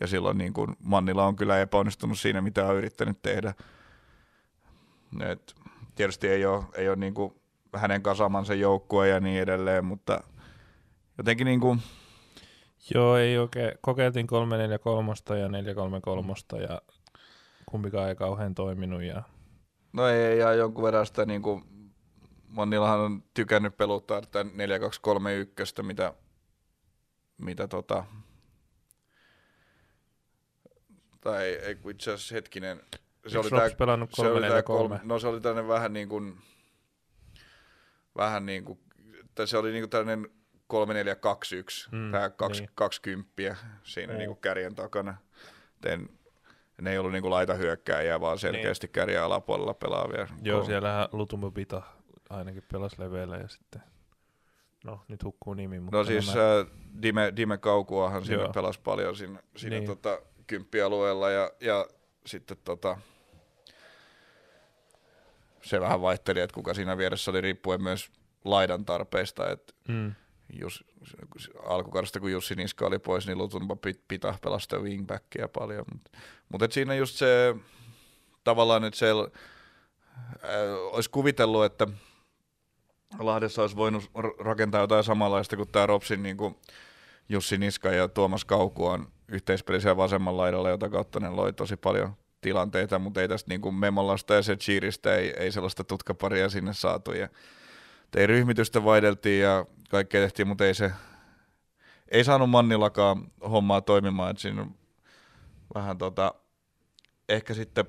ja 0.00 0.06
silloin 0.06 0.38
niin 0.38 0.52
kuin 0.52 0.76
Mannila 0.82 1.26
on 1.26 1.36
kyllä 1.36 1.60
epäonnistunut 1.60 2.18
siinä, 2.18 2.40
mitä 2.40 2.66
on 2.66 2.76
yrittänyt 2.76 3.22
tehdä. 3.22 3.54
Et 5.22 5.54
tietysti 5.94 6.28
ei 6.28 6.46
ole, 6.46 6.64
ei 6.74 6.88
ole 6.88 6.96
niin 6.96 7.14
kuin 7.14 7.34
hänen 7.74 8.02
kasamansa 8.02 8.54
joukkue 8.54 9.08
ja 9.08 9.20
niin 9.20 9.42
edelleen, 9.42 9.84
mutta 9.84 10.20
jotenkin 11.18 11.44
niin 11.44 11.60
kuin, 11.60 11.82
Joo, 12.94 13.16
ei 13.16 13.38
oikein. 13.38 13.78
Kokeiltiin 13.80 14.26
343 14.26 15.40
ja 15.40 15.48
433 15.48 16.34
ja 16.68 16.82
kumpikaan 17.66 18.08
ei 18.08 18.14
kauhean 18.16 18.54
toiminut. 18.54 19.02
Ja... 19.02 19.22
no 19.92 20.08
ei, 20.08 20.38
ja 20.38 20.54
jonkun 20.54 20.84
verran 20.84 21.06
sitä 21.06 21.26
niin 21.26 21.42
kuin, 21.42 21.64
Mannilahan 22.48 23.00
on 23.00 23.22
tykännyt 23.34 23.76
peluttaa 23.76 24.20
tätä 24.20 24.44
4231, 24.44 25.82
mitä, 25.82 26.14
mitä 27.38 27.68
tota, 27.68 28.04
tai 31.20 31.44
ei 31.44 31.76
itse 31.90 32.12
asiassa 32.12 32.34
hetkinen, 32.34 32.82
se 33.28 33.38
oli, 33.38 33.50
tää, 33.50 33.70
pelannut 33.78 34.10
se 34.14 34.22
oli 34.22 34.40
tää 34.40 34.62
343. 34.62 34.88
kolme, 34.88 35.00
no 35.14 35.18
se 35.18 35.26
oli 35.28 35.40
tällainen 35.40 35.68
vähän 35.68 35.92
niin 35.92 36.08
kuin, 36.08 36.36
vähän 38.16 38.46
niin 38.46 38.64
kuin, 38.64 38.78
tai 39.34 39.46
se 39.46 39.58
oli 39.58 39.70
niin 39.72 39.82
kuin 39.82 39.90
tällainen 39.90 40.30
3421, 40.66 41.88
Mm, 41.92 41.98
mm, 41.98 42.12
tämä 42.12 42.30
kaksi, 42.30 42.62
niin. 42.62 42.70
20 42.74 43.56
siinä 43.82 44.12
Mm. 44.12 44.18
niin 44.18 44.28
kuin 44.28 44.40
kärjen 44.40 44.74
takana. 44.74 45.16
En, 45.86 46.08
ne 46.80 46.90
ei 46.92 46.98
ollut 46.98 47.12
niin 47.12 47.22
kuin 47.22 47.30
laita 47.30 47.54
hyökkääjiä, 47.54 48.20
vaan 48.20 48.38
selkeästi 48.38 48.88
kärjen 48.88 49.22
alapuolella 49.22 49.74
pelaavia. 49.74 50.24
Niin. 50.24 50.44
Joo, 50.44 50.60
Kolme- 50.60 50.66
siellähän 50.66 51.08
Lutumo 51.12 51.50
Pita 51.50 51.82
ainakin 52.30 52.62
pelasi 52.72 52.96
leveillä 53.02 53.36
ja 53.36 53.48
sitten, 53.48 53.82
no 54.84 55.00
nyt 55.08 55.24
hukkuu 55.24 55.54
nimi, 55.54 55.80
mutta 55.80 55.96
No 55.96 56.04
siis 56.04 56.34
nämä, 56.34 56.58
äh, 56.60 56.66
Dime, 57.02 57.32
Dime 57.36 57.58
Kaukuahan 57.58 58.24
siinä 58.24 58.48
pelasi 58.54 58.80
paljon 58.84 59.16
siinä, 59.16 59.42
siinä 59.56 59.76
Niin. 59.76 59.86
tota, 59.86 60.18
kymppialueella 60.46 61.30
ja, 61.30 61.50
ja 61.60 61.86
sitten 62.26 62.56
tota, 62.64 62.98
se 65.66 65.80
vähän 65.80 66.00
vaihteli, 66.00 66.40
että 66.40 66.54
kuka 66.54 66.74
siinä 66.74 66.98
vieressä 66.98 67.30
oli 67.30 67.40
riippuen 67.40 67.82
myös 67.82 68.10
laidan 68.44 68.84
tarpeista, 68.84 69.50
että 69.50 69.72
mm, 69.88 70.14
Jus, 70.60 70.84
alkukaudesta 71.64 72.20
kun 72.20 72.32
Jussi 72.32 72.54
Niska 72.54 72.86
oli 72.86 72.98
pois, 72.98 73.26
niin 73.26 73.38
Lutunpa 73.38 73.74
pit- 73.74 74.02
pitää 74.08 74.38
pelastaa 74.42 74.78
wingbackia 74.78 75.48
paljon. 75.48 75.84
Mutta 75.92 76.10
mut 76.48 76.72
siinä 76.72 76.94
just 76.94 77.16
se 77.16 77.54
tavallaan, 78.44 78.84
että 78.84 78.98
se 78.98 79.10
äh, 79.10 79.30
olisi 80.92 81.10
kuvitellut, 81.10 81.64
että 81.64 81.86
Lahdessa 83.18 83.62
olisi 83.62 83.76
voinut 83.76 84.10
rakentaa 84.38 84.80
jotain 84.80 85.04
samanlaista 85.04 85.56
kuin 85.56 85.68
tämä 85.68 85.86
Ropsin 85.86 86.22
niin 86.22 86.36
kuin 86.36 86.56
Jussi 87.28 87.58
Niska 87.58 87.88
ja 87.88 88.08
Tuomas 88.08 88.44
Kauku 88.44 88.86
on 88.86 89.08
yhteispelissä 89.28 89.96
vasemmalla 89.96 90.42
laidalla, 90.42 90.70
jota 90.70 90.88
kautta 90.88 91.20
ne 91.20 91.30
loi 91.30 91.52
tosi 91.52 91.76
paljon 91.76 92.16
tilanteita, 92.46 92.98
mutta 92.98 93.20
ei 93.20 93.28
tästä 93.28 93.48
niin 93.48 93.60
kuin 93.60 93.74
Memolasta 93.74 94.34
ja 94.34 94.42
Setchiristä 94.42 95.14
ei, 95.14 95.30
ei 95.36 95.52
sellaista 95.52 95.84
tutkaparia 95.84 96.48
sinne 96.48 96.72
saatu. 96.72 97.12
Ja 97.12 97.28
ei 98.16 98.26
ryhmitystä 98.26 98.84
vaihdeltiin 98.84 99.42
ja 99.42 99.66
kaikkea 99.90 100.20
tehtiin, 100.20 100.48
mutta 100.48 100.64
ei 100.66 100.74
se 100.74 100.92
ei 102.08 102.24
saanut 102.24 102.50
Mannillakaan 102.50 103.32
hommaa 103.50 103.80
toimimaan, 103.80 104.30
että 104.30 104.40
siinä 104.40 104.66
vähän 105.74 105.98
tota, 105.98 106.34
ehkä 107.28 107.54
sitten 107.54 107.84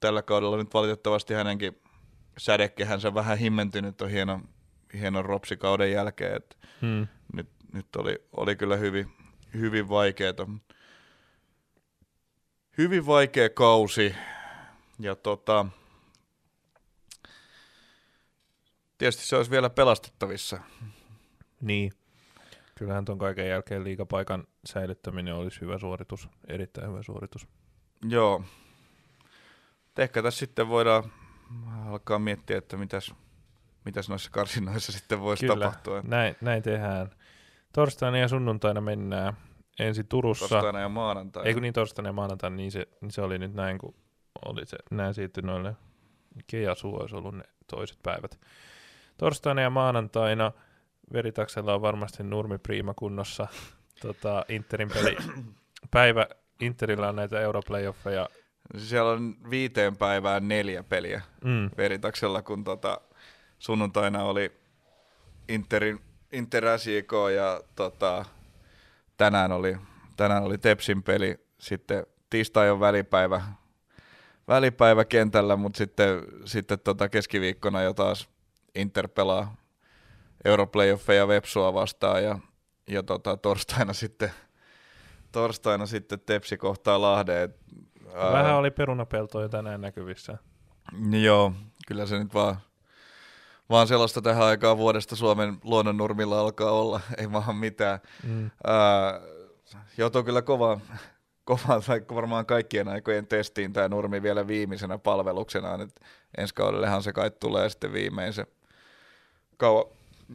tällä 0.00 0.22
kaudella 0.22 0.56
nyt 0.56 0.74
valitettavasti 0.74 1.34
hänenkin 1.34 1.82
sädekehänsä 2.38 3.14
vähän 3.14 3.38
himmentynyt 3.38 4.00
on 4.00 4.10
hieno, 4.10 4.40
hienon 4.94 5.24
ropsikauden 5.24 5.92
jälkeen, 5.92 6.36
että 6.36 6.56
mm. 6.80 7.06
nyt, 7.32 7.48
nyt 7.72 7.96
oli, 7.96 8.22
oli 8.36 8.56
kyllä 8.56 8.76
hyvin, 8.76 9.12
hyvin 9.54 9.88
vaikeeta. 9.88 10.46
Hyvin 12.78 13.06
vaikea 13.06 13.48
kausi. 13.50 14.14
Ja 14.98 15.16
tota, 15.16 15.66
tietysti 18.98 19.26
se 19.26 19.36
olisi 19.36 19.50
vielä 19.50 19.70
pelastettavissa. 19.70 20.58
Niin. 21.60 21.92
Kyllähän 22.74 23.04
ton 23.04 23.18
kaiken 23.18 23.48
jälkeen 23.48 23.84
liigapaikan 23.84 24.44
säilyttäminen 24.64 25.34
olisi 25.34 25.60
hyvä 25.60 25.78
suoritus, 25.78 26.28
erittäin 26.48 26.90
hyvä 26.90 27.02
suoritus. 27.02 27.46
Joo. 28.08 28.44
Ehkä 29.98 30.22
tässä 30.22 30.38
sitten 30.38 30.68
voidaan 30.68 31.12
alkaa 31.86 32.18
miettiä, 32.18 32.58
että 32.58 32.76
mitäs, 32.76 33.14
mitäs 33.84 34.08
noissa 34.08 34.30
karsinnoissa 34.30 34.92
sitten 34.92 35.20
voisi 35.20 35.46
Kyllä, 35.46 35.64
tapahtua. 35.66 36.02
näin, 36.02 36.36
näin 36.40 36.62
tehdään. 36.62 37.10
Torstaina 37.72 38.18
ja 38.18 38.28
sunnuntaina 38.28 38.80
mennään 38.80 39.36
ensi 39.78 40.04
Turussa. 40.04 40.48
Torstaina 40.48 40.80
ja 40.80 40.88
maanantaina. 40.88 41.46
Ei 41.48 41.52
kun 41.54 41.62
niin 41.62 41.74
torstaina 41.74 42.08
ja 42.08 42.12
maanantaina, 42.12 42.56
niin 42.56 42.72
se, 42.72 42.88
niin 43.00 43.10
se 43.10 43.22
oli 43.22 43.38
nyt 43.38 43.54
näin, 43.54 43.78
kun 43.78 43.94
oli 44.44 44.66
se, 44.66 44.76
näin 44.90 45.14
siirtyi 45.14 45.42
noille 45.42 45.76
Kejasu 46.46 46.94
olisi 46.94 47.16
ollut 47.16 47.34
ne 47.36 47.44
toiset 47.70 47.98
päivät. 48.02 48.40
torstaina 49.18 49.60
ja 49.62 49.70
maanantaina 49.70 50.52
Veritaksella 51.12 51.74
on 51.74 51.82
varmasti 51.82 52.22
nurmi 52.22 52.58
priima 52.58 52.94
kunnossa. 52.94 53.46
Tota, 54.00 54.44
Interin 54.48 54.88
peli 54.94 55.16
päivä. 55.90 56.26
Interillä 56.60 57.08
on 57.08 57.16
näitä 57.16 57.40
Europlayoffeja. 57.40 58.28
Siellä 58.76 59.10
on 59.10 59.36
viiteen 59.50 59.96
päivään 59.96 60.48
neljä 60.48 60.82
peliä 60.82 61.22
Mm. 61.44 61.70
Veritaksella, 61.76 62.42
kun 62.42 62.64
tota, 62.64 63.00
sunnuntaina 63.58 64.22
oli 64.24 64.52
Interin, 65.48 66.00
Inter 66.32 66.64
SJK 66.78 67.12
ja 67.36 67.60
tota, 67.76 68.24
tänään, 69.16 69.52
oli, 69.52 69.76
tänään 70.16 70.42
oli 70.42 70.58
Tepsin 70.58 71.02
peli. 71.02 71.46
Sitten 71.58 72.06
tiistai 72.30 72.70
on 72.70 72.80
välipäivä, 72.80 73.42
välipäivä 74.48 75.04
kentällä, 75.04 75.56
mutta 75.56 75.76
sitten, 75.76 76.22
sitten 76.44 76.80
tota 76.80 77.08
keskiviikkona 77.08 77.82
jo 77.82 77.94
taas 77.94 78.28
Inter 78.74 79.08
pelaa 79.08 79.56
Europlayoffeja 80.44 81.28
Vepsua 81.28 81.74
vastaan 81.74 82.24
ja, 82.24 82.38
ja 82.88 83.02
tota, 83.02 83.36
torstaina 83.36 83.92
sitten 83.92 84.30
torstaina 85.32 85.86
sitten 85.86 86.20
Tepsi 86.20 86.56
kohtaa 86.56 87.00
Lahden. 87.00 87.54
Ää, 88.14 88.32
Vähän 88.32 88.54
oli 88.56 88.70
perunapeltoja 88.70 89.48
tänään 89.48 89.80
näkyvissä. 89.80 90.38
Joo, 91.10 91.52
kyllä 91.86 92.06
se 92.06 92.18
nyt 92.18 92.34
vaan, 92.34 92.56
vaan 93.72 93.86
sellaista 93.86 94.22
tähän 94.22 94.44
aikaan 94.44 94.78
vuodesta 94.78 95.16
Suomen 95.16 95.56
luonnonnurmilla 95.64 96.40
alkaa 96.40 96.70
olla, 96.70 97.00
ei 97.18 97.32
vaan 97.32 97.56
mitään. 97.56 97.98
Mm. 98.24 98.50
Ää, 98.66 99.20
joutuu 99.96 100.22
kyllä 100.22 100.42
kova, 100.42 100.80
kova, 101.44 101.80
tai 101.86 102.02
varmaan 102.14 102.46
kaikkien 102.46 102.88
aikojen 102.88 103.26
testiin 103.26 103.72
tämä 103.72 103.88
nurmi 103.88 104.22
vielä 104.22 104.46
viimeisenä 104.46 104.98
palveluksena, 104.98 105.74
että 105.74 106.04
ensi 106.38 106.54
kaudellehan 106.54 107.02
se 107.02 107.12
kai 107.12 107.30
tulee 107.30 107.68
sitten 107.68 107.92
viimein 107.92 108.32
se 108.32 108.46
kauan, 109.56 109.84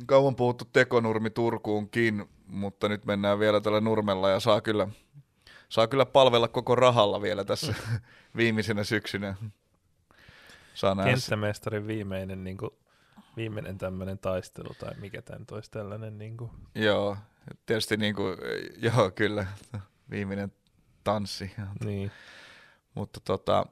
kauan 0.06 0.36
puhuttu 0.36 0.66
tekonurmi 0.74 1.30
Turkuunkin, 1.30 2.30
mutta 2.48 2.90
nyt 2.90 3.06
mennään 3.06 3.40
vielä 3.40 3.62
tällä 3.62 3.82
nurmella 3.82 4.30
ja 4.30 4.40
saa 4.40 4.62
kyllä, 4.62 4.88
saa 5.70 5.88
kyllä 5.88 6.06
palvella 6.06 6.48
koko 6.48 6.76
rahalla 6.76 7.22
vielä 7.22 7.44
tässä 7.44 7.74
viimeisenä 8.38 8.84
syksynä. 8.84 9.36
Saa. 10.74 10.96
Kenttämestarin 10.96 11.88
viimeinen, 11.88 12.44
niin 12.44 12.58
kuin, 12.58 12.72
viimeinen 13.38 13.78
tämmöinen 13.78 14.20
taistelu, 14.20 14.74
tai 14.80 14.92
mikä 15.00 15.22
tämä 15.22 15.40
nyt 15.40 15.52
olisi 15.52 15.72
tällainen. 15.72 16.18
Niin 16.18 16.38
kuin. 16.38 16.52
Joo, 16.76 17.18
tietysti 17.66 17.98
niin 17.98 18.16
kuin, 18.16 18.38
joo 18.78 19.12
kyllä, 19.12 19.48
viimeinen 20.10 20.52
tanssi. 21.04 21.52
Niin. 21.84 22.12
Mutta 22.94 23.20
tota, 23.20 23.66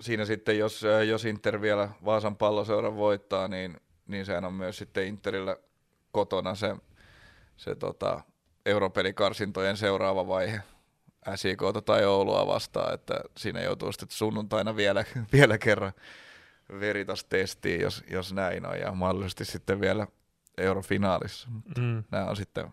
siinä 0.00 0.24
sitten, 0.24 0.58
jos, 0.58 0.82
jos 1.08 1.24
Inter 1.24 1.60
vielä 1.60 1.88
Vaasan 2.04 2.36
palloseuran 2.36 2.96
voittaa, 2.96 3.48
niin, 3.48 3.80
niin 4.06 4.26
sehän 4.26 4.44
on 4.44 4.54
myös 4.54 4.78
sitten 4.78 5.06
Interillä 5.06 5.56
kotona 6.12 6.54
se, 6.54 6.76
se 7.56 7.74
tota, 7.74 8.20
europelikarsintojen 8.66 9.76
seuraava 9.76 10.28
vaihe 10.28 10.60
SIK 11.34 11.62
tai 11.84 12.04
Oulua 12.04 12.46
vastaan, 12.46 12.94
että 12.94 13.20
siinä 13.36 13.60
joutuu 13.60 13.92
sitten 13.92 14.08
sunnuntaina 14.10 14.76
vielä, 14.76 15.04
vielä 15.32 15.58
kerran 15.58 15.92
veritas 16.80 17.24
testiin, 17.24 17.80
jos, 17.80 18.04
jos 18.10 18.32
näin 18.32 18.66
on, 18.66 18.78
ja 18.78 18.92
mahdollisesti 18.92 19.44
sitten 19.44 19.80
vielä 19.80 20.06
eurofinaalissa. 20.58 21.48
Mm. 21.78 22.04
Nämä 22.10 22.24
on 22.24 22.36
sitten 22.36 22.72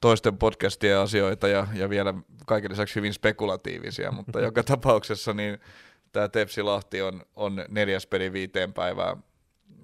toisten 0.00 0.38
podcastien 0.38 0.98
asioita 0.98 1.48
ja, 1.48 1.66
ja 1.74 1.90
vielä 1.90 2.14
kaiken 2.46 2.70
lisäksi 2.70 2.94
hyvin 2.94 3.14
spekulatiivisia, 3.14 4.12
mutta 4.12 4.40
joka 4.48 4.62
tapauksessa 4.62 5.32
niin 5.34 5.58
tämä 6.12 6.28
Tepsi 6.28 6.62
Lahti 6.62 7.02
on, 7.02 7.22
on 7.36 7.64
neljäs 7.68 8.06
peli 8.06 8.32
viiteen 8.32 8.72
päivää 8.72 9.16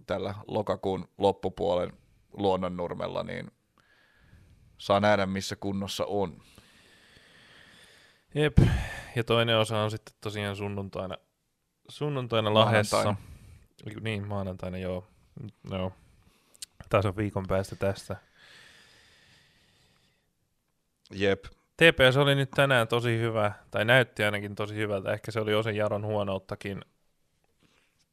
tällä 0.06 0.34
lokakuun 0.46 1.08
loppupuolen 1.18 1.92
luonnonnurmella, 2.32 3.22
niin 3.22 3.50
saa 4.78 5.00
nähdä 5.00 5.26
missä 5.26 5.56
kunnossa 5.56 6.04
on. 6.06 6.42
Jep. 8.34 8.58
Ja 9.16 9.24
toinen 9.24 9.58
osa 9.58 9.78
on 9.82 9.90
sitten 9.90 10.14
tosiaan 10.20 10.56
sunnuntaina, 10.56 11.14
sunnuntaina 11.88 12.54
Lahessa. 12.54 12.96
Maanantaina. 12.96 14.00
Niin, 14.00 14.26
maanantaina, 14.26 14.78
joo. 14.78 15.06
No. 15.70 15.92
Taas 16.88 17.06
on 17.06 17.16
viikon 17.16 17.46
päästä 17.46 17.76
tästä. 17.76 18.16
Jep. 21.10 21.44
TPS 21.76 22.16
oli 22.16 22.34
nyt 22.34 22.50
tänään 22.50 22.88
tosi 22.88 23.18
hyvä, 23.18 23.52
tai 23.70 23.84
näytti 23.84 24.24
ainakin 24.24 24.54
tosi 24.54 24.74
hyvältä. 24.74 25.12
Ehkä 25.12 25.30
se 25.30 25.40
oli 25.40 25.54
osin 25.54 25.76
Jaron 25.76 26.04
huonouttakin. 26.06 26.84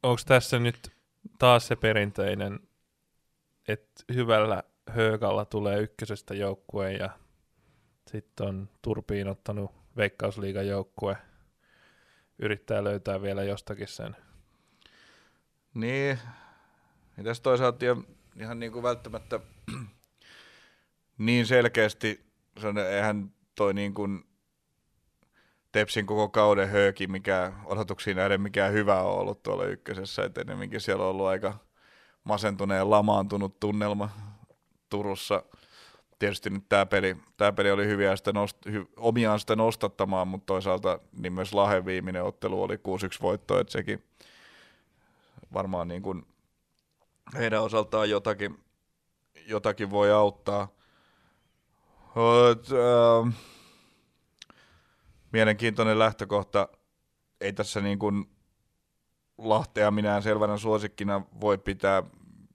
Onko 0.03 0.21
tässä 0.25 0.59
nyt 0.59 0.91
taas 1.39 1.67
se 1.67 1.75
perinteinen, 1.75 2.59
että 3.67 4.03
hyvällä 4.13 4.63
höökalla 4.89 5.45
tulee 5.45 5.79
ykkösestä 5.79 6.33
joukkueen 6.35 6.99
ja 6.99 7.09
sitten 8.07 8.47
on 8.47 8.69
turpiin 8.81 9.27
ottanut 9.27 9.71
Veikkausliigan 9.97 10.67
joukkue. 10.67 11.17
Yrittää 12.39 12.83
löytää 12.83 13.21
vielä 13.21 13.43
jostakin 13.43 13.87
sen. 13.87 14.15
Niin, 15.73 16.19
tässä 17.23 17.43
toisaalta 17.43 17.85
ihan 18.39 18.59
niin 18.59 18.71
kuin 18.71 18.83
välttämättä 18.83 19.39
niin 21.17 21.45
selkeästi, 21.45 22.25
se 22.61 22.67
eihän 22.89 23.31
toi 23.55 23.73
niin 23.73 23.93
kuin 23.93 24.23
Tepsin 25.71 26.05
koko 26.05 26.29
kauden 26.29 26.69
hööki, 26.69 27.07
mikä 27.07 27.53
odotuksiin 27.65 28.17
nähden 28.17 28.41
mikään 28.41 28.73
hyvä 28.73 29.01
on 29.01 29.19
ollut 29.19 29.43
tuolla 29.43 29.65
ykkösessä, 29.65 30.23
että 30.23 30.41
enemmänkin 30.41 30.81
siellä 30.81 31.03
on 31.03 31.09
ollut 31.09 31.25
aika 31.25 31.57
masentuneen 32.23 32.89
lamaantunut 32.89 33.59
tunnelma 33.59 34.09
Turussa. 34.89 35.43
Tietysti 36.19 36.49
nyt 36.49 36.69
tämä 36.69 36.85
peli, 36.85 37.17
tää 37.37 37.51
peli 37.51 37.71
oli 37.71 37.87
hyviä 37.87 38.15
sitä 38.15 38.33
nost, 38.33 38.57
hy, 38.65 38.85
omiaan 38.97 39.39
sitä 39.39 39.55
nostattamaan, 39.55 40.27
mutta 40.27 40.45
toisaalta 40.45 40.99
niin 41.17 41.33
myös 41.33 41.53
Lahen 41.53 41.85
viimeinen 41.85 42.23
ottelu 42.23 42.63
oli 42.63 42.75
6-1 42.75 42.79
voitto, 43.21 43.59
että 43.59 43.71
sekin 43.71 44.03
varmaan 45.53 45.87
niin 45.87 46.01
kuin 46.01 46.27
heidän 47.33 47.61
osaltaan 47.61 48.09
jotakin, 48.09 48.63
jotakin 49.47 49.91
voi 49.91 50.11
auttaa. 50.11 50.67
Oot, 52.15 52.67
ähm, 52.71 53.29
mielenkiintoinen 55.31 55.99
lähtökohta. 55.99 56.67
Ei 57.41 57.53
tässä 57.53 57.81
niin 57.81 57.99
kuin 57.99 58.29
Lahtea 59.37 59.91
minään 59.91 60.23
selvänä 60.23 60.57
suosikkina 60.57 61.21
voi 61.41 61.57
pitää, 61.57 62.03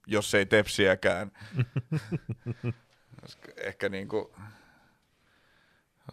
jos 0.07 0.35
ei 0.35 0.47
tepsiäkään. 0.47 1.33
Ehkä 3.57 3.89
niin 3.89 4.09
kuin 4.09 4.27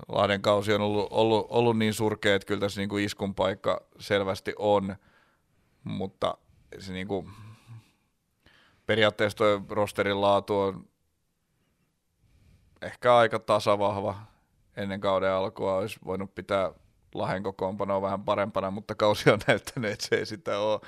Lahden 0.07 0.41
kausi 0.41 0.73
on 0.73 0.81
ollut, 0.81 1.07
ollut, 1.11 1.47
ollut 1.49 1.77
niin 1.77 1.93
surkea, 1.93 2.35
että 2.35 2.45
kyllä 2.45 2.61
tässä 2.61 2.81
niin 2.81 2.89
kuin 2.89 3.03
iskun 3.03 3.35
paikka 3.35 3.81
selvästi 3.99 4.53
on, 4.57 4.95
mutta 5.83 6.37
se 6.79 6.93
niin 6.93 7.07
kuin, 7.07 7.31
periaatteessa 8.85 9.37
tuo 9.37 9.61
rosterin 9.69 10.21
laatu 10.21 10.59
on 10.59 10.87
ehkä 12.81 13.15
aika 13.15 13.39
tasavahva 13.39 14.15
ennen 14.77 15.01
kauden 15.01 15.31
alkua. 15.31 15.77
Olisi 15.77 15.99
voinut 16.05 16.35
pitää 16.35 16.71
Lahen 17.13 17.43
kokoonpanoa 17.43 18.01
vähän 18.01 18.23
parempana, 18.23 18.71
mutta 18.71 18.95
kausi 18.95 19.29
on 19.29 19.39
näyttänyt, 19.47 19.91
että 19.91 20.07
se 20.07 20.15
ei 20.15 20.25
sitä 20.25 20.59
ole. 20.59 20.79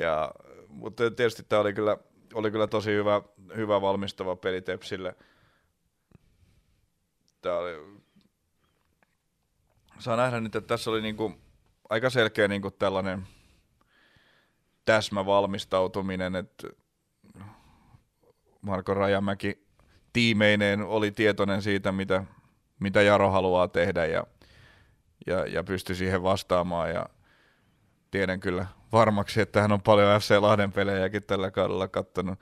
Ja, 0.00 0.32
mutta 0.68 1.10
tietysti 1.10 1.42
tämä 1.42 1.60
oli 1.60 1.72
kyllä, 1.72 1.96
oli 2.34 2.50
kyllä 2.50 2.66
tosi 2.66 2.90
hyvä, 2.90 3.22
hyvä 3.56 3.80
valmistava 3.80 4.36
peli 4.36 4.62
Tepsille. 4.62 5.16
Tämä 7.40 7.56
oli, 7.56 8.00
saa 9.98 10.16
nähdä 10.16 10.40
nyt, 10.40 10.56
että 10.56 10.68
tässä 10.68 10.90
oli 10.90 11.02
niinku 11.02 11.34
aika 11.90 12.10
selkeä 12.10 12.48
niinku 12.48 12.70
tällainen 12.70 13.26
täsmävalmistautuminen, 14.84 16.36
että 16.36 16.68
Marko 18.60 18.94
Rajamäki 18.94 19.66
tiimeineen 20.12 20.82
oli 20.82 21.10
tietoinen 21.10 21.62
siitä, 21.62 21.92
mitä, 21.92 22.24
mitä 22.80 23.02
Jaro 23.02 23.30
haluaa 23.30 23.68
tehdä 23.68 24.06
ja, 24.06 24.26
ja, 25.26 25.46
ja 25.46 25.64
pystyi 25.64 25.96
siihen 25.96 26.22
vastaamaan 26.22 26.90
ja 26.90 27.06
tiedän 28.10 28.40
kyllä 28.40 28.66
varmaksi, 28.92 29.40
että 29.40 29.62
hän 29.62 29.72
on 29.72 29.82
paljon 29.82 30.20
FC 30.20 30.38
Lahden 30.40 30.72
pelejäkin 30.72 31.22
tällä 31.22 31.50
kaudella 31.50 31.88
kattonut 31.88 32.38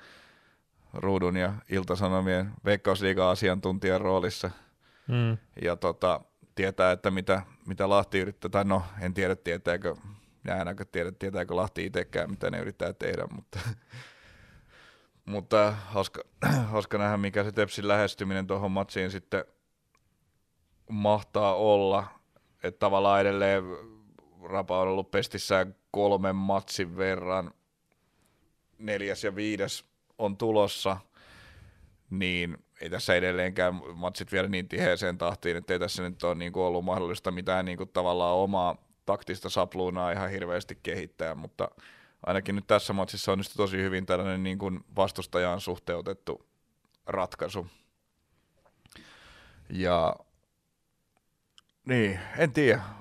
ruudun 0.94 1.36
ja 1.36 1.52
iltasanomien 1.70 2.52
veikkausliiga 2.64 3.30
asiantuntijan 3.30 4.00
roolissa. 4.00 4.50
Mm. 5.08 5.38
ja 5.62 5.76
tota, 5.76 6.20
tietää, 6.54 6.92
että 6.92 7.10
mitä, 7.10 7.42
mitä 7.66 7.88
Lahti 7.88 8.18
yrittää, 8.18 8.48
tai 8.48 8.64
no 8.64 8.82
en 9.00 9.14
tiedä 9.14 9.36
tietääkö, 9.36 9.94
ainakaan 10.58 10.88
tiedä, 10.92 11.12
tietääkö 11.12 11.56
Lahti 11.56 11.84
itsekään, 11.84 12.30
mitä 12.30 12.50
ne 12.50 12.58
yrittää 12.58 12.92
tehdä, 12.92 13.26
mutta, 13.30 13.58
mutta 15.32 15.72
hauska, 15.86 16.20
hauska 16.72 16.98
nähdä, 16.98 17.16
mikä 17.16 17.44
se 17.44 17.52
Tepsin 17.52 17.88
lähestyminen 17.88 18.46
tuohon 18.46 18.72
matsiin 18.72 19.10
sitten 19.10 19.44
mahtaa 20.90 21.54
olla, 21.54 22.06
että 22.62 22.78
tavallaan 22.78 23.20
edelleen 23.20 23.64
Rapa 24.42 24.80
on 24.80 24.88
ollut 24.88 25.10
pestissään 25.10 25.74
kolmen 25.90 26.36
matsin 26.36 26.96
verran, 26.96 27.50
neljäs 28.78 29.24
ja 29.24 29.34
viides 29.34 29.84
on 30.18 30.36
tulossa, 30.36 30.96
niin 32.10 32.58
ei 32.80 32.90
tässä 32.90 33.14
edelleenkään 33.14 33.80
matsit 33.94 34.32
vielä 34.32 34.48
niin 34.48 34.68
tiheeseen 34.68 35.18
tahtiin, 35.18 35.56
että 35.56 35.72
ei 35.72 35.78
tässä 35.78 36.02
nyt 36.02 36.22
ole 36.22 36.34
niin 36.34 36.52
kuin 36.52 36.64
ollut 36.64 36.84
mahdollista 36.84 37.30
mitään 37.30 37.64
niin 37.64 37.78
kuin 37.78 37.90
tavallaan 37.92 38.36
omaa 38.36 38.76
taktista 39.06 39.50
sapluunaa 39.50 40.12
ihan 40.12 40.30
hirveästi 40.30 40.78
kehittää, 40.82 41.34
mutta 41.34 41.68
ainakin 42.26 42.54
nyt 42.54 42.66
tässä 42.66 42.92
matsissa 42.92 43.32
onnistui 43.32 43.56
tosi 43.56 43.76
hyvin 43.76 44.06
tällainen 44.06 44.42
niin 44.42 44.58
kuin 44.58 44.80
vastustajaan 44.96 45.60
suhteutettu 45.60 46.46
ratkaisu. 47.06 47.66
Ja 49.70 50.16
niin, 51.86 52.20
en 52.38 52.52
tiedä. 52.52 52.97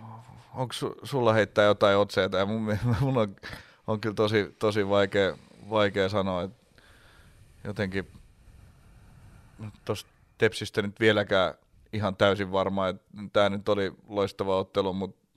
Onko 0.58 0.74
su, 0.74 0.96
sulla 1.04 1.34
heittää 1.34 1.66
jotain 1.66 1.98
otseita? 1.98 2.46
Mun, 2.46 2.62
mun 3.02 3.18
on, 3.18 3.36
on 3.88 4.02
kyllä 4.02 4.16
tosi, 4.16 4.56
tosi 4.60 4.90
vaikea, 4.90 5.38
vaikea 5.70 6.10
sanoa, 6.10 6.44
että 6.44 6.82
jotenkin 7.64 8.08
tuosta 9.86 10.10
Tepsistä 10.38 10.82
nyt 10.82 11.00
vieläkään 11.00 11.54
ihan 11.94 12.16
täysin 12.16 12.52
varma, 12.52 12.88
että 12.88 13.04
tämä 13.34 13.50
nyt 13.50 13.70
oli 13.70 13.94
loistava 14.08 14.58
ottelu, 14.58 14.94
mutta 14.94 15.28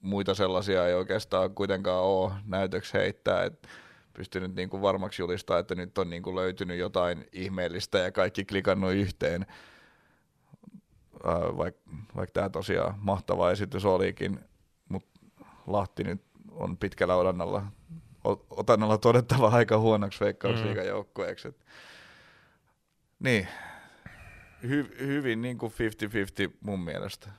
muita 0.00 0.34
sellaisia 0.34 0.86
ei 0.86 0.94
oikeastaan 0.94 1.54
kuitenkaan 1.54 2.04
ole 2.04 2.32
näytöksi 2.46 2.92
heittää, 2.92 3.44
että 3.44 3.68
pystynyt 4.12 4.54
niin 4.54 4.70
kuin 4.70 4.82
varmaksi 4.82 5.22
julistaa, 5.22 5.58
että 5.58 5.74
nyt 5.74 5.98
on 5.98 6.10
niin 6.10 6.22
kuin 6.22 6.36
löytynyt 6.36 6.78
jotain 6.78 7.26
ihmeellistä 7.32 7.98
ja 7.98 8.12
kaikki 8.12 8.44
klikannut 8.44 8.92
yhteen, 8.92 9.46
vaikka 11.56 11.90
vaik 12.16 12.30
tämä 12.30 12.48
tosiaan 12.48 12.94
mahtava 12.98 13.50
esitys 13.50 13.84
olikin, 13.84 14.40
Lahti 15.72 16.04
nyt 16.04 16.22
on 16.50 16.76
pitkällä 16.76 17.16
odannalla, 17.16 17.66
otannalla 18.50 18.98
todettava 18.98 19.48
aika 19.48 19.78
huonoksi 19.78 20.20
veikkausliikan 20.20 20.84
mm. 20.84 21.54
Niin, 23.18 23.48
Hy, 24.62 24.96
hyvin 25.00 25.42
niin 25.42 25.58
kuin 25.58 25.72
50-50 25.72 26.54
mun 26.60 26.80
mielestä. 26.80 27.30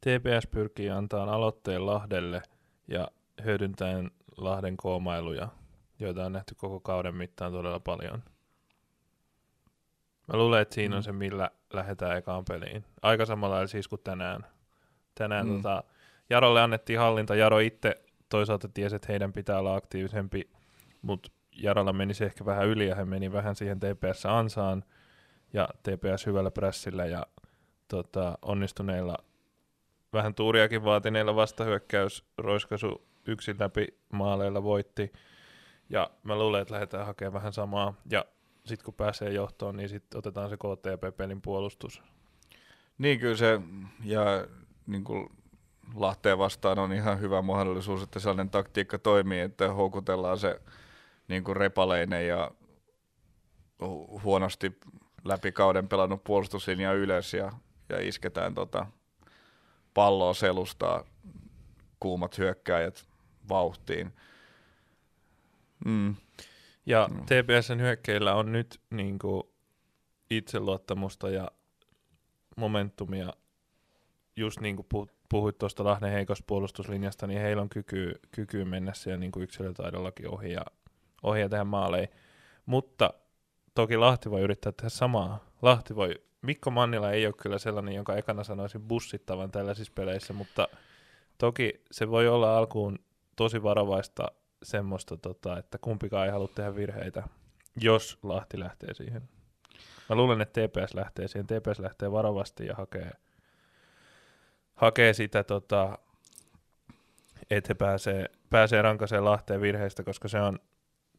TPS 0.00 0.46
pyrkii 0.50 0.90
antaa 0.90 1.34
aloitteen 1.34 1.86
Lahdelle 1.86 2.42
ja 2.88 3.08
hyödyntäen 3.44 4.10
Lahden 4.36 4.76
koomailuja, 4.76 5.48
joita 5.98 6.26
on 6.26 6.32
nähty 6.32 6.54
koko 6.54 6.80
kauden 6.80 7.14
mittaan 7.14 7.52
todella 7.52 7.80
paljon. 7.80 8.22
Mä 10.28 10.36
luulen, 10.36 10.62
että 10.62 10.74
siinä 10.74 10.96
on 10.96 11.02
mm. 11.02 11.04
se, 11.04 11.12
millä 11.12 11.50
lähdetään 11.74 12.16
ekaan 12.16 12.44
peliin. 12.44 12.84
Aika 13.02 13.26
samalla 13.26 13.66
siis 13.66 13.88
kuin 13.88 14.00
tänään. 14.04 14.46
Tänään 15.14 15.46
mm. 15.46 15.56
tota, 15.56 15.84
Jarolle 16.30 16.62
annettiin 16.62 16.98
hallinta. 16.98 17.34
Jaro 17.34 17.58
itse 17.58 17.94
toisaalta 18.28 18.68
tiesi, 18.68 18.96
että 18.96 19.08
heidän 19.08 19.32
pitää 19.32 19.58
olla 19.58 19.74
aktiivisempi, 19.74 20.50
mutta 21.02 21.30
Jarolla 21.52 21.92
meni 21.92 22.14
se 22.14 22.24
ehkä 22.24 22.44
vähän 22.44 22.66
yli 22.66 22.88
ja 22.88 22.94
hän 22.94 23.08
meni 23.08 23.32
vähän 23.32 23.56
siihen 23.56 23.78
TPS-ansaan 23.80 24.84
ja 25.52 25.68
TPS 25.82 26.26
hyvällä 26.26 26.50
prässillä 26.50 27.06
ja 27.06 27.26
tota, 27.88 28.38
onnistuneilla 28.42 29.16
vähän 30.12 30.34
tuuriakin 30.34 30.84
vaatineilla 30.84 31.36
vastahyökkäys 31.36 32.24
roiskaisu 32.38 33.06
yksin 33.26 33.56
läpi 33.60 33.86
maaleilla 34.12 34.62
voitti. 34.62 35.12
Ja 35.90 36.10
mä 36.22 36.38
luulen, 36.38 36.62
että 36.62 36.74
lähdetään 36.74 37.06
hakemaan 37.06 37.32
vähän 37.32 37.52
samaa. 37.52 37.94
Ja 38.10 38.24
sitten 38.64 38.84
kun 38.84 38.94
pääsee 38.94 39.32
johtoon, 39.32 39.76
niin 39.76 39.88
sitten 39.88 40.18
otetaan 40.18 40.50
se 40.50 40.56
KTP-pelin 40.56 41.42
puolustus. 41.42 42.02
Niin 42.98 43.20
kyllä 43.20 43.36
se, 43.36 43.60
ja 44.04 44.46
niin 44.86 45.04
kuin 45.04 45.28
Lahteen 45.94 46.38
vastaan 46.38 46.78
on 46.78 46.92
ihan 46.92 47.20
hyvä 47.20 47.42
mahdollisuus, 47.42 48.02
että 48.02 48.20
sellainen 48.20 48.50
taktiikka 48.50 48.98
toimii, 48.98 49.40
että 49.40 49.72
houkutellaan 49.72 50.38
se 50.38 50.60
niin 51.28 51.44
kuin 51.44 51.56
repaleinen 51.56 52.28
ja 52.28 52.50
huonosti 54.22 54.78
läpi 55.24 55.52
kauden 55.52 55.88
pelannut 55.88 56.24
puolustuslinja 56.24 56.92
ylös 56.92 57.34
ja, 57.34 57.52
ja 57.88 58.00
isketään 58.00 58.54
tota 58.54 58.86
palloa 59.94 60.34
selustaa 60.34 61.04
kuumat 62.00 62.38
hyökkäjät 62.38 63.04
vauhtiin. 63.48 64.12
Mm. 65.84 66.14
Ja 66.86 67.08
mm. 67.10 67.20
TPSn 67.20 67.80
hyökkäillä 67.80 68.34
on 68.34 68.52
nyt 68.52 68.80
niin 68.90 69.18
kuin 69.18 69.42
itseluottamusta 70.30 71.30
ja 71.30 71.50
momentumia, 72.56 73.32
just 74.36 74.60
niin 74.60 74.76
kuin 74.76 75.08
puhuit 75.28 75.58
tuosta 75.58 75.84
Lahden 75.84 76.12
heikosta 76.12 76.44
puolustuslinjasta, 76.46 77.26
niin 77.26 77.40
heillä 77.40 77.62
on 77.62 77.68
kyky, 77.68 78.20
kyky 78.30 78.64
mennä 78.64 78.94
siellä 78.94 79.20
niin 79.20 79.32
kuin 79.32 79.42
yksilötaidollakin 79.42 80.28
ohi 80.28 80.52
ja, 80.52 80.64
ohi 81.22 81.40
ja 81.40 81.48
tehdä 81.48 81.64
maaleja. 81.64 82.06
Mutta 82.66 83.14
toki 83.74 83.96
Lahti 83.96 84.30
voi 84.30 84.40
yrittää 84.40 84.72
tehdä 84.72 84.88
samaa. 84.88 85.44
Lahti 85.62 85.96
voi 85.96 86.14
Mikko 86.42 86.70
Mannila 86.70 87.10
ei 87.10 87.26
ole 87.26 87.34
kyllä 87.42 87.58
sellainen, 87.58 87.94
jonka 87.94 88.16
ekana 88.16 88.44
sanoisin 88.44 88.82
bussittavan 88.82 89.50
tällaisissa 89.50 89.92
peleissä, 89.94 90.32
mutta 90.32 90.68
toki 91.38 91.82
se 91.90 92.10
voi 92.10 92.28
olla 92.28 92.58
alkuun 92.58 92.98
tosi 93.36 93.62
varovaista 93.62 94.32
semmoista, 94.62 95.16
tota, 95.16 95.58
että 95.58 95.78
kumpikaan 95.78 96.26
ei 96.26 96.32
halua 96.32 96.48
tehdä 96.48 96.74
virheitä, 96.74 97.22
jos 97.80 98.18
Lahti 98.22 98.60
lähtee 98.60 98.94
siihen. 98.94 99.28
Mä 100.08 100.16
luulen, 100.16 100.40
että 100.40 100.60
TPS 100.60 100.94
lähtee 100.94 101.28
siihen. 101.28 101.46
TPS 101.46 101.78
lähtee 101.78 102.12
varovasti 102.12 102.66
ja 102.66 102.74
hakee, 102.74 103.10
hakee 104.74 105.12
sitä, 105.12 105.44
tota, 105.44 105.98
että 107.50 107.68
he 107.68 107.74
pääsee, 107.74 108.26
pääsee 108.50 108.82
rankaseen 108.82 109.24
Lahteen 109.24 109.60
virheistä, 109.60 110.02
koska 110.02 110.28
se 110.28 110.40
on, 110.40 110.58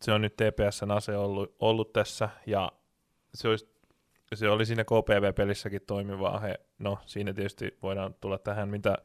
se 0.01 0.11
on 0.11 0.21
nyt 0.21 0.35
TPSn 0.35 0.91
ase 0.91 1.17
ollut, 1.17 1.55
ollut 1.59 1.93
tässä, 1.93 2.29
ja 2.45 2.71
se 3.33 3.47
olisi 3.47 3.73
se 4.35 4.49
oli 4.49 4.65
siinä 4.65 4.83
KPV-pelissäkin 4.83 5.81
toimivaa. 5.87 6.39
He, 6.39 6.59
no, 6.79 6.99
siinä 7.05 7.33
tietysti 7.33 7.77
voidaan 7.81 8.15
tulla 8.21 8.37
tähän, 8.37 8.69
mitä 8.69 8.97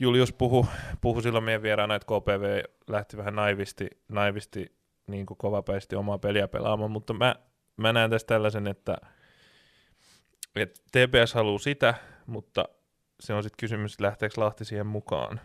Julius 0.00 0.32
puhui 0.32 0.64
puhu 1.00 1.22
silloin 1.22 1.44
meidän 1.44 1.62
vieraana, 1.62 1.94
että 1.94 2.06
KPV 2.06 2.62
lähti 2.88 3.16
vähän 3.16 3.34
naivisti, 3.34 3.88
naivisti 4.08 4.76
niin 5.06 5.26
kuin 5.26 5.38
kovapäisesti 5.38 5.96
omaa 5.96 6.18
peliä 6.18 6.48
pelaamaan, 6.48 6.90
mutta 6.90 7.12
mä, 7.12 7.36
mä 7.76 7.92
näen 7.92 8.10
tässä 8.10 8.26
tällaisen, 8.26 8.66
että, 8.66 8.96
että 10.56 10.80
TPS 10.92 11.34
haluaa 11.34 11.58
sitä, 11.58 11.94
mutta 12.26 12.64
se 13.20 13.34
on 13.34 13.42
sitten 13.42 13.56
kysymys, 13.60 13.92
että 13.92 14.04
lähteekö 14.04 14.40
Lahti 14.40 14.64
siihen 14.64 14.86
mukaan. 14.86 15.40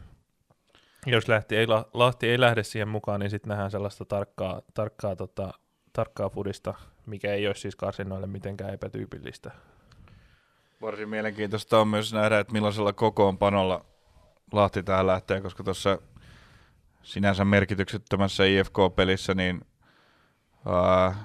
Jos 1.05 1.27
lähti, 1.27 1.55
ei, 1.55 1.67
Lahti 1.93 2.29
ei 2.29 2.39
lähde 2.39 2.63
siihen 2.63 2.87
mukaan, 2.87 3.19
niin 3.19 3.29
sitten 3.29 3.49
nähdään 3.49 3.71
sellaista 3.71 4.05
tarkkaa, 4.05 4.61
tarkkaa, 4.73 5.15
tota, 5.15 5.53
tarkkaa 5.93 6.29
fudista, 6.29 6.73
mikä 7.05 7.33
ei 7.33 7.47
ole 7.47 7.55
siis 7.55 7.75
karsinnoille 7.75 8.27
mitenkään 8.27 8.73
epätyypillistä. 8.73 9.51
Varsin 10.81 11.09
mielenkiintoista 11.09 11.79
on 11.79 11.87
myös 11.87 12.13
nähdä, 12.13 12.39
että 12.39 12.53
millaisella 12.53 12.93
kokoonpanolla 12.93 13.85
Lahti 14.51 14.83
tähän 14.83 15.07
lähtee, 15.07 15.41
koska 15.41 15.63
tuossa 15.63 15.97
sinänsä 17.03 17.45
merkityksettömässä 17.45 18.43
IFK-pelissä, 18.45 19.33
niin 19.33 19.61
ää, 20.65 21.15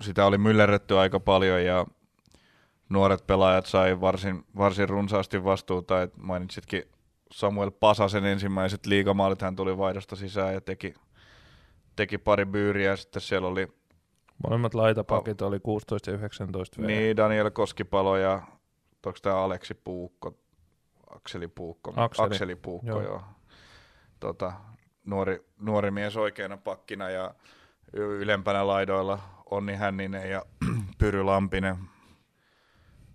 sitä 0.00 0.26
oli 0.26 0.38
myllerretty 0.38 0.98
aika 0.98 1.20
paljon 1.20 1.64
ja 1.64 1.86
nuoret 2.88 3.26
pelaajat 3.26 3.66
sai 3.66 4.00
varsin, 4.00 4.44
varsin 4.56 4.88
runsaasti 4.88 5.44
vastuuta. 5.44 6.02
Et 6.02 6.16
mainitsitkin 6.16 6.82
Samuel 7.32 7.70
Pasasen 7.70 8.24
ensimmäiset 8.24 8.86
liigamaalit, 8.86 9.42
hän 9.42 9.56
tuli 9.56 9.78
vaihdosta 9.78 10.16
sisään 10.16 10.54
ja 10.54 10.60
teki, 10.60 10.94
teki 11.96 12.18
pari 12.18 12.46
byyriä. 12.46 12.96
Sitten 12.96 13.22
siellä 13.22 13.48
oli 13.48 13.68
Molemmat 14.44 14.74
laitapakit 14.74 15.42
oli 15.42 15.60
16 15.60 16.10
ja 16.10 16.14
19 16.16 16.82
V. 16.82 16.86
Niin, 16.86 17.16
Daniel 17.16 17.50
Koskipalo 17.50 18.16
ja 18.16 18.42
onko 19.06 19.18
tämä 19.22 19.36
Aleksi 19.36 19.74
Puukko, 19.74 20.38
Akseli 21.06 21.48
Puukko, 21.48 21.92
Akseli, 21.96 22.26
Akseli 22.26 22.56
Puukko, 22.56 22.88
joo. 22.88 23.02
joo. 23.02 23.22
Tota, 24.20 24.52
nuori, 25.04 25.44
nuori 25.58 25.90
mies 25.90 26.16
oikeana 26.16 26.56
pakkina 26.56 27.10
ja 27.10 27.34
ylempänä 27.92 28.66
laidoilla 28.66 29.18
Onni 29.50 29.74
Hänninen 29.74 30.30
ja 30.30 30.42
Pyry 30.98 31.22
Lampinen 31.22 31.76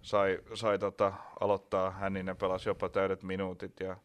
sai, 0.02 0.39
sai 0.54 0.80
tota, 0.80 1.14
aloittaa. 1.39 1.92
Hänninen 1.92 2.38
pelasi 2.38 2.70
jopa 2.70 2.89
täydet 2.89 3.24
minuutit 3.24 3.80
ja 3.80 3.98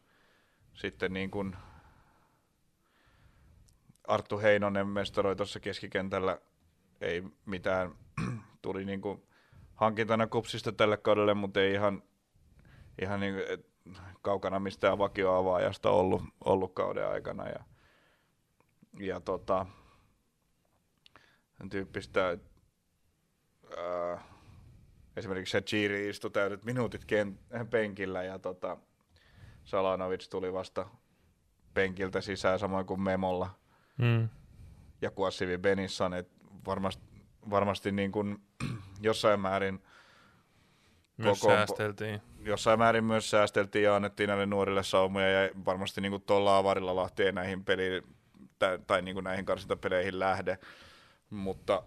sitten 0.73 1.13
niin 1.13 1.31
kuin 1.31 1.55
Arttu 4.07 4.39
Heinonen 4.39 4.87
mestaroi 4.87 5.35
tuossa 5.35 5.59
keskikentällä 5.59 6.39
ei 7.01 7.23
mitään, 7.45 7.95
tuli 8.61 8.85
niin 8.85 9.01
kuin 9.01 9.23
hankintana 9.73 10.27
kupsista 10.27 10.71
tälle 10.71 10.97
kaudelle, 10.97 11.33
mutta 11.33 11.61
ei 11.61 11.73
ihan, 11.73 12.03
ihan 13.01 13.19
niin 13.19 13.33
kuin, 13.33 13.65
kaukana 14.21 14.59
mistään 14.59 14.97
vakioavaajasta 14.97 15.89
ollut, 15.89 16.21
ollut 16.45 16.73
kauden 16.73 17.07
aikana. 17.07 17.49
Ja, 17.49 17.63
ja 18.99 19.19
tota, 19.19 19.65
tyyppistä, 21.69 22.37
ää, 23.77 24.23
esimerkiksi 25.15 25.51
se 25.51 25.61
Chiri 25.61 26.09
istui 26.09 26.31
täydet 26.31 26.63
minuutit 26.63 27.05
ken, 27.05 27.39
penkillä 27.69 28.23
ja 28.23 28.39
tota, 28.39 28.77
Salanovic 29.63 30.29
tuli 30.29 30.53
vasta 30.53 30.89
penkiltä 31.73 32.21
sisään, 32.21 32.59
samoin 32.59 32.85
kuin 32.85 33.01
Memolla 33.01 33.49
Mm. 33.97 34.29
ja 35.01 35.11
Kuassivi 35.11 35.57
Benissan, 35.57 36.13
että 36.13 36.33
varmasti, 36.65 37.03
varmasti 37.49 37.91
niin 37.91 38.11
kuin 38.11 38.37
jossain 39.01 39.39
määrin 39.39 39.83
Myös 41.17 41.39
Koko- 41.39 41.53
säästeltiin. 41.53 42.21
Jossain 42.47 42.79
määrin 42.79 43.03
myös 43.03 43.29
säästeltiin 43.29 43.83
ja 43.83 43.95
annettiin 43.95 44.27
näille 44.27 44.45
nuorille 44.45 44.83
saumoja 44.83 45.29
ja 45.43 45.49
varmasti 45.65 46.01
niin 46.01 46.21
tuolla 46.21 46.57
avarilla 46.57 46.95
Lahti 46.95 47.23
ei 47.23 47.31
näihin 47.31 47.65
peliin 47.65 48.03
tai, 48.59 48.79
tai 48.87 49.01
niin 49.01 49.23
näihin 49.23 49.45
karsintapeleihin 49.45 50.19
lähde, 50.19 50.57
mutta 51.29 51.83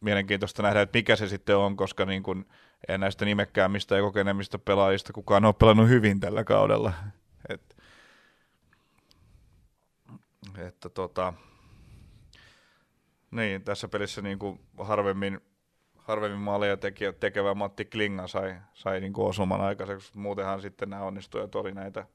mielenkiintoista 0.00 0.62
nähdä, 0.62 0.80
että 0.80 0.98
mikä 0.98 1.16
se 1.16 1.28
sitten 1.28 1.56
on, 1.56 1.76
koska 1.76 2.04
niin 2.04 2.22
kuin, 2.22 2.48
ei 2.88 2.98
näistä 2.98 3.24
nimekkäämistä 3.24 3.96
ja 3.96 4.02
kokeneemmista 4.02 4.58
pelaajista 4.58 5.12
kukaan 5.12 5.44
ole 5.44 5.54
pelannut 5.54 5.88
hyvin 5.88 6.20
tällä 6.20 6.44
kaudella. 6.44 6.92
Et, 7.48 7.76
että 10.58 10.88
tota, 10.88 11.32
niin, 13.30 13.62
tässä 13.62 13.88
pelissä 13.88 14.22
niin 14.22 14.38
kuin 14.38 14.60
harvemmin 14.78 15.40
harvemmin 16.10 16.40
maaleja 16.40 16.76
tekevä 17.20 17.54
Matti 17.54 17.84
Klinga 17.84 18.26
sai, 18.26 18.56
sai 18.74 19.00
niin 19.00 19.12
kuin 19.12 19.28
osuman 19.28 19.60
aikaiseksi. 19.60 20.18
Muutenhan 20.18 20.62
sitten 20.62 20.90
nämä 20.90 21.02
onnistujat 21.02 21.54
oli 21.54 21.72
näitä 21.72 22.06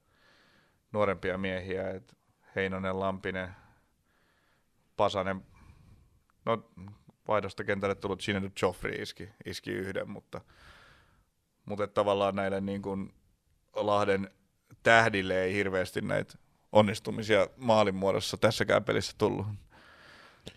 nuorempia 0.92 1.38
miehiä, 1.38 1.90
että 1.90 2.14
Heinonen, 2.56 3.00
Lampinen, 3.00 3.50
Pasanen, 4.98 5.42
no 6.46 6.70
vaihdosta 7.28 7.64
kentälle 7.64 7.96
tullut 7.96 8.22
Sinead 8.22 8.52
Joffrey 8.62 9.02
iski, 9.02 9.30
iski 9.46 9.72
yhden, 9.72 10.10
mutta, 10.10 10.42
mutta 11.66 11.88
tavallaan 11.88 12.36
näille 12.36 12.62
niin 12.62 12.82
kuin 12.82 13.14
Lahden 13.76 14.30
tähdille 14.84 15.44
ei 15.44 15.54
hirveästi 15.54 16.02
näitä 16.02 16.38
onnistumisia 16.72 17.48
maalin 17.58 17.96
muodossa 17.96 18.38
tässäkään 18.38 18.84
pelissä 18.84 19.16
tullut. 19.18 19.48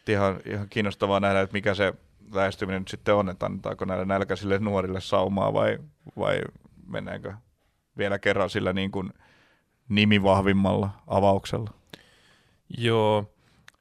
Ihan, 0.09 0.41
ihan 0.45 0.69
kiinnostavaa 0.69 1.21
nähdä, 1.21 1.41
että 1.41 1.53
mikä 1.53 1.75
se 1.75 1.95
lähestyminen 2.33 2.81
nyt 2.81 2.89
sitten 2.89 3.15
on, 3.15 3.29
että 3.29 3.47
annetaanko 3.47 3.85
näille 3.85 4.05
nälkäisille 4.05 4.59
nuorille 4.59 5.01
saumaa 5.01 5.53
vai, 5.53 5.79
vai 6.19 6.41
mennäänkö 6.87 7.35
vielä 7.99 8.19
kerran 8.19 8.51
sillä 8.51 8.73
niin 8.73 8.91
kuin 8.91 9.13
nimivahvimmalla 9.89 10.91
avauksella. 11.07 11.71
Joo, 12.79 13.35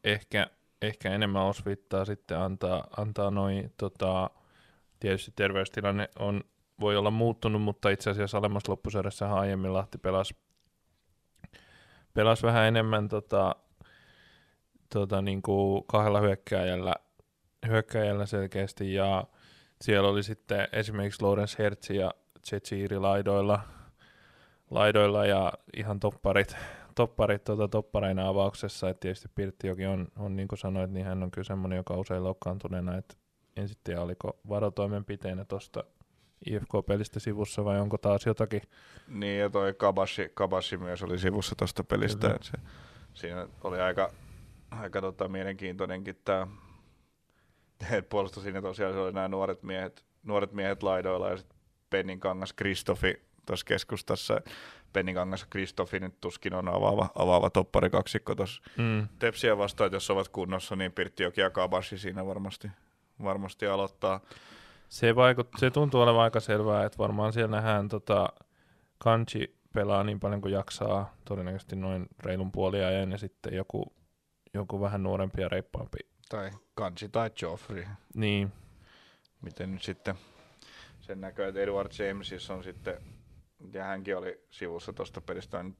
ehkä, 0.04 0.48
ehkä 0.82 1.12
enemmän 1.12 1.44
osvittaa 1.44 2.06
sitten 2.06 2.40
antaa, 2.40 2.88
antaa 2.98 3.32
noin, 3.32 3.74
tota, 3.78 4.30
tietysti 5.00 5.32
terveystilanne 5.36 6.10
on, 6.20 6.44
voi 6.80 6.98
olla 6.98 7.12
muuttunut, 7.12 7.62
mutta 7.62 7.90
itse 7.90 8.10
asiassa 8.10 8.38
alemmassa 8.38 8.72
loppusarjassa 8.72 9.34
aiemmin 9.34 9.74
Lahti 9.74 9.98
pelasi, 9.98 10.36
pelasi 12.14 12.44
vähän 12.44 12.66
enemmän 12.68 13.08
tota, 13.08 13.56
tota, 14.94 15.22
niin 15.22 15.42
kuin 15.42 15.84
kahdella 15.88 16.22
hyökkääjällä, 16.22 16.96
hyökkääjällä 17.68 18.26
selkeästi 18.26 18.94
ja 18.94 19.24
siellä 19.82 20.10
oli 20.10 20.24
sitten 20.24 20.68
esimerkiksi 20.72 21.24
Lawrence 21.24 21.64
Hertz 21.64 21.90
ja 21.90 22.12
Chechiri 22.48 23.00
laidoilla, 23.00 23.60
laidoilla 24.72 25.26
ja 25.26 25.54
ihan 25.78 26.00
topparit, 26.00 26.56
topparit 26.96 27.44
tuota, 27.44 27.68
toppareina 27.68 28.28
avauksessa, 28.28 28.90
että 28.90 29.00
tietysti 29.00 29.28
Pirttijoki 29.36 29.86
on, 29.86 30.08
on 30.18 30.36
niin 30.36 30.48
kuin 30.48 30.60
sanoit, 30.60 30.92
niin 30.92 31.06
hän 31.06 31.24
on 31.24 31.32
kyllä 31.32 31.46
semmoinen, 31.46 31.78
joka 31.78 31.98
usein 31.98 32.24
loukkaantuneena, 32.24 32.98
että 32.98 33.16
en 33.56 33.68
sitten 33.68 33.84
tiedä, 33.84 34.02
oliko 34.02 34.40
varotoimenpiteenä 34.50 35.46
tuosta 35.46 35.84
IFK-pelistä 36.46 37.20
sivussa 37.20 37.66
vai 37.66 37.80
onko 37.80 37.98
taas 37.98 38.26
jotakin. 38.26 38.62
Niin, 39.08 39.40
ja 39.40 39.50
toi 39.50 39.74
Kabashi, 39.74 40.32
Kabashi 40.34 40.78
myös 40.78 41.04
oli 41.04 41.20
sivussa 41.20 41.56
tuosta 41.56 41.84
pelistä. 41.84 42.38
Se, 42.42 42.58
siinä 43.14 43.48
oli 43.64 43.80
aika, 43.80 44.12
aika 44.72 45.02
tota, 45.02 45.28
mielenkiintoinenkin 45.28 46.16
tämä 46.26 46.48
puolustus 48.10 48.44
siinä 48.44 48.62
tosiaan 48.62 48.94
se 48.94 49.00
oli 49.00 49.14
nämä 49.14 49.28
nuoret 49.28 49.64
miehet, 49.64 50.06
nuoret 50.24 50.52
miehet 50.52 50.84
laidoilla 50.84 51.30
ja 51.30 51.38
sitten 51.38 51.58
Pennin 51.90 52.20
kangas 52.20 52.54
Kristofi 52.54 53.22
tuossa 53.46 53.66
keskustassa. 53.66 54.42
Pennin 54.94 55.16
kangas 55.16 55.46
Kristofi 55.46 56.00
nyt 56.00 56.22
tuskin 56.22 56.54
on 56.54 56.68
avaava, 56.68 57.10
avaava 57.16 57.50
toppari 57.50 57.90
kaksikko 57.90 58.36
tuossa 58.36 58.62
Mm. 58.78 59.08
Tepsiä 59.20 59.58
vastaan, 59.58 59.86
että 59.86 59.96
jos 59.96 60.10
ovat 60.10 60.28
kunnossa, 60.28 60.76
niin 60.76 60.92
Pirttijoki 60.92 61.42
ja 61.42 61.50
Kabashi 61.50 61.98
siinä 61.98 62.26
varmasti, 62.26 62.68
varmasti 63.24 63.68
aloittaa. 63.68 64.20
Se, 64.90 65.16
vaikut, 65.16 65.48
se 65.58 65.72
tuntuu 65.72 66.02
olevan 66.02 66.24
aika 66.24 66.40
selvää, 66.40 66.86
että 66.86 66.98
varmaan 66.98 67.34
siellä 67.34 67.56
nähdään 67.56 67.88
tota, 67.88 68.30
Kanji 68.98 69.56
pelaa 69.74 70.04
niin 70.04 70.20
paljon 70.20 70.42
kuin 70.42 70.54
jaksaa, 70.54 71.14
todennäköisesti 71.26 71.76
noin 71.76 72.08
reilun 72.20 72.52
puoliajan 72.52 73.12
ja 73.12 73.18
sitten 73.18 73.54
joku, 73.54 73.94
joku 74.54 74.82
vähän 74.82 75.04
nuorempi 75.04 75.42
ja 75.42 75.50
reippaampi. 75.50 75.98
Tai 76.30 76.52
Kanji 76.76 77.10
tai 77.12 77.32
Joffrey. 77.42 77.88
Niin, 78.14 78.52
miten 79.42 79.72
nyt 79.72 79.84
sitten 79.84 80.16
sen 81.02 81.22
näköä, 81.22 81.48
että 81.48 81.62
Edward 81.62 81.92
James 82.00 82.50
on 82.50 82.64
sitten, 82.64 83.02
ja 83.74 83.84
hänkin 83.84 84.18
oli 84.18 84.42
sivussa 84.52 84.94
tuosta 84.94 85.22
pelistä, 85.22 85.60
en 85.60 85.78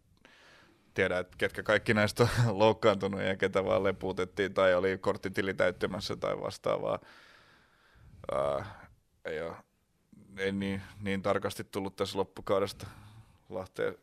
tiedä, 0.94 1.20
että 1.20 1.38
ketkä 1.38 1.64
kaikki 1.64 1.94
näistä 1.94 2.28
on 2.48 2.60
loukkaantunut 2.60 3.22
ja 3.22 3.36
ketä 3.36 3.66
vaan 3.66 3.84
lepuutettiin 3.84 4.54
tai 4.54 4.76
oli 4.76 4.98
korttitili 4.98 5.54
täyttymässä 5.54 6.16
tai 6.16 6.42
vastaavaa. 6.42 7.00
Ää, 8.32 8.90
ei 9.26 9.42
ole 9.42 9.56
ei 10.38 10.52
niin, 10.52 10.82
niin 11.00 11.22
tarkasti 11.22 11.64
tullut 11.64 11.96
tässä 11.96 12.18
loppukaudesta 12.18 12.88
Lahteen 13.50 13.98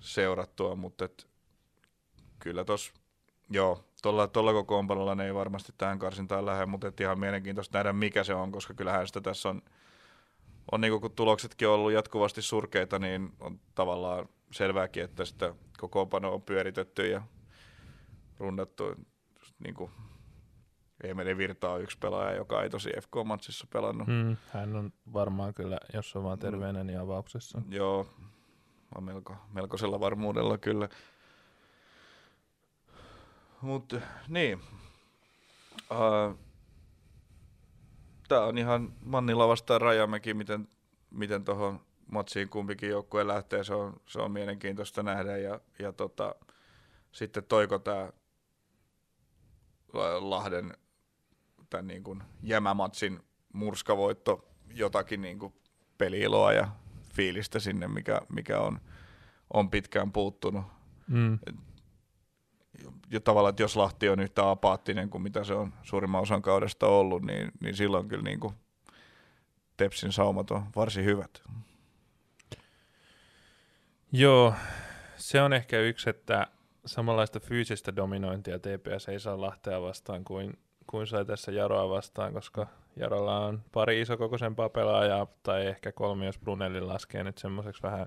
seurattua, 0.00 0.74
mutta 0.74 1.04
et, 1.04 1.26
kyllä 2.38 2.64
tos, 2.64 2.92
joo, 3.50 3.84
tuolla, 4.02 4.28
tuolla 4.28 4.52
kokoonpanolla 4.52 5.14
ne 5.14 5.26
ei 5.26 5.34
varmasti 5.34 5.72
tähän 5.78 5.98
karsintaan 5.98 6.46
lähde, 6.46 6.66
mutta 6.66 6.88
et 6.88 7.00
ihan 7.00 7.18
mielenkiintoista 7.18 7.78
nähdä 7.78 7.92
mikä 7.92 8.24
se 8.24 8.34
on, 8.34 8.52
koska 8.52 8.74
kyllähän 8.74 9.06
sitä 9.06 9.20
tässä 9.20 9.48
on, 9.48 9.62
on 10.72 10.80
niin 10.80 11.00
kun 11.00 11.12
tuloksetkin 11.12 11.68
on 11.68 11.74
ollut 11.74 11.92
jatkuvasti 11.92 12.42
surkeita, 12.42 12.98
niin 12.98 13.32
on 13.40 13.60
tavallaan 13.74 14.28
selvääkin, 14.52 15.04
että 15.04 15.24
sitä 15.24 15.54
kokoonpanoa 15.78 16.34
on 16.34 16.42
pyöritetty 16.42 17.10
ja 17.10 17.22
rundattu. 18.38 18.94
Niin 19.64 19.74
kuin 19.74 19.90
Emeli 21.04 21.36
Virta 21.36 21.70
on 21.70 21.82
yksi 21.82 21.98
pelaaja, 21.98 22.36
joka 22.36 22.62
ei 22.62 22.70
tosi 22.70 22.90
FK-matsissa 22.90 23.66
pelannut. 23.72 24.08
mm, 24.08 24.36
hän 24.52 24.76
on 24.76 24.92
varmaan 25.12 25.54
kyllä, 25.54 25.78
jos 25.94 26.16
on 26.16 26.24
vaan 26.24 26.38
terveenä, 26.38 26.84
niin 26.84 27.00
avauksessa. 27.00 27.62
Joo, 27.68 28.06
on 28.94 29.04
melko, 29.04 29.36
melkoisella 29.52 30.00
varmuudella 30.00 30.58
kyllä. 30.58 30.88
Mutta 33.62 34.00
niin. 34.28 34.60
Uh, 35.90 36.38
Tämä 38.28 38.44
on 38.44 38.58
ihan 38.58 38.92
Mannila 39.04 39.48
vastaan 39.48 39.80
Rajamäki, 39.80 40.34
miten, 40.34 40.68
miten 41.10 41.44
tuohon 41.44 41.80
matsiin 42.06 42.48
kumpikin 42.48 42.90
joukkue 42.90 43.26
lähtee. 43.26 43.64
Se 43.64 43.74
on, 43.74 44.00
se 44.06 44.20
on 44.20 44.30
mielenkiintoista 44.32 45.02
nähdä. 45.02 45.36
Ja, 45.36 45.60
ja 45.78 45.92
tota, 45.92 46.34
sitten 47.12 47.44
toiko 47.44 47.78
tämä 47.78 48.12
Lahden 50.18 50.72
tämän 51.70 51.86
niin 51.86 52.04
kuin 52.04 52.22
jämämatsin 52.42 53.20
murskavoitto 53.52 54.48
jotakin 54.74 55.22
niin 55.22 55.38
kuin 55.38 55.54
peliiloa 55.98 56.52
ja 56.52 56.68
fiilistä 57.14 57.58
sinne, 57.58 57.88
mikä, 57.88 58.20
mikä 58.28 58.60
on, 58.60 58.80
on 59.52 59.70
pitkään 59.70 60.12
puuttunut. 60.12 60.64
Mm. 61.06 61.38
Ja 63.10 63.20
tavallaan, 63.20 63.50
että 63.50 63.62
jos 63.62 63.76
Lahti 63.76 64.08
on 64.08 64.20
yhtä 64.20 64.50
apaattinen 64.50 65.10
kuin 65.10 65.22
mitä 65.22 65.44
se 65.44 65.54
on 65.54 65.72
suurimman 65.82 66.22
osan 66.22 66.42
kaudesta 66.42 66.86
ollut, 66.86 67.22
niin, 67.22 67.52
niin 67.60 67.76
silloin 67.76 68.08
kyllä 68.08 68.22
niin 68.22 68.40
kuin 68.40 68.54
Tepsin 69.76 70.12
saumat 70.12 70.50
on 70.50 70.64
varsin 70.76 71.04
hyvät. 71.04 71.42
Joo, 74.12 74.54
se 75.16 75.42
on 75.42 75.52
ehkä 75.52 75.80
yksi, 75.80 76.10
että 76.10 76.46
samanlaista 76.86 77.40
fyysistä 77.40 77.96
dominointia 77.96 78.58
TPS 78.58 79.08
ei 79.08 79.20
saa 79.20 79.40
Lahtea 79.40 79.82
vastaan 79.82 80.24
kuin, 80.24 80.58
kuin 80.86 81.06
sai 81.06 81.24
tässä 81.24 81.52
Jaroa 81.52 81.88
vastaan, 81.88 82.32
koska 82.32 82.66
Jarolla 82.96 83.46
on 83.46 83.62
pari 83.72 84.00
isokokoisempaa 84.00 84.68
pelaajaa, 84.68 85.26
tai 85.42 85.66
ehkä 85.66 85.92
kolme, 85.92 86.26
jos 86.26 86.38
Brunelli 86.38 86.80
laskee 86.80 87.24
nyt 87.24 87.38
semmoiseksi 87.38 87.82
vähän, 87.82 88.06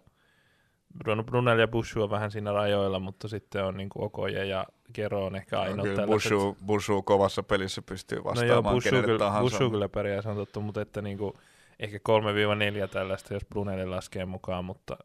Bruno 0.98 1.24
Brunel 1.24 1.60
ja 1.60 1.68
Bushu 1.68 2.02
on 2.02 2.10
vähän 2.10 2.32
siinä 2.32 2.52
rajoilla, 2.54 3.00
mutta 3.00 3.28
sitten 3.28 3.66
on 3.66 3.78
niin 3.78 3.89
Okoje 3.96 4.46
ja 4.46 4.66
Gero 4.94 5.26
on 5.26 5.36
ehkä 5.36 5.60
ainoa 5.62 5.78
No, 5.78 5.84
kyllä 5.84 5.96
tällaiset- 5.96 6.32
Bushu, 6.32 6.58
Bushu 6.66 7.04
kovassa 7.04 7.44
pelissä 7.44 7.82
pystyy 7.82 8.18
No 8.18 8.24
joo, 8.24 8.30
vastaamaan 8.32 8.76
Bushu 8.76 8.84
kenelle 8.89 9.06
kyllä, 9.06 9.20
tahansa. 9.20 9.42
Bushu 9.42 9.72
kyllä 9.72 10.22
se 10.22 10.30
on 10.30 10.36
totta, 10.36 10.60
mutta 10.60 10.82
että 10.82 11.02
niinku, 11.02 11.34
ehkä 11.80 11.98
3-4 11.98 12.88
tällaista, 12.88 13.34
jos 13.34 13.46
Brunelli 13.46 13.86
laskee 13.86 14.26
mukaan, 14.26 14.66
mutta 14.66 14.98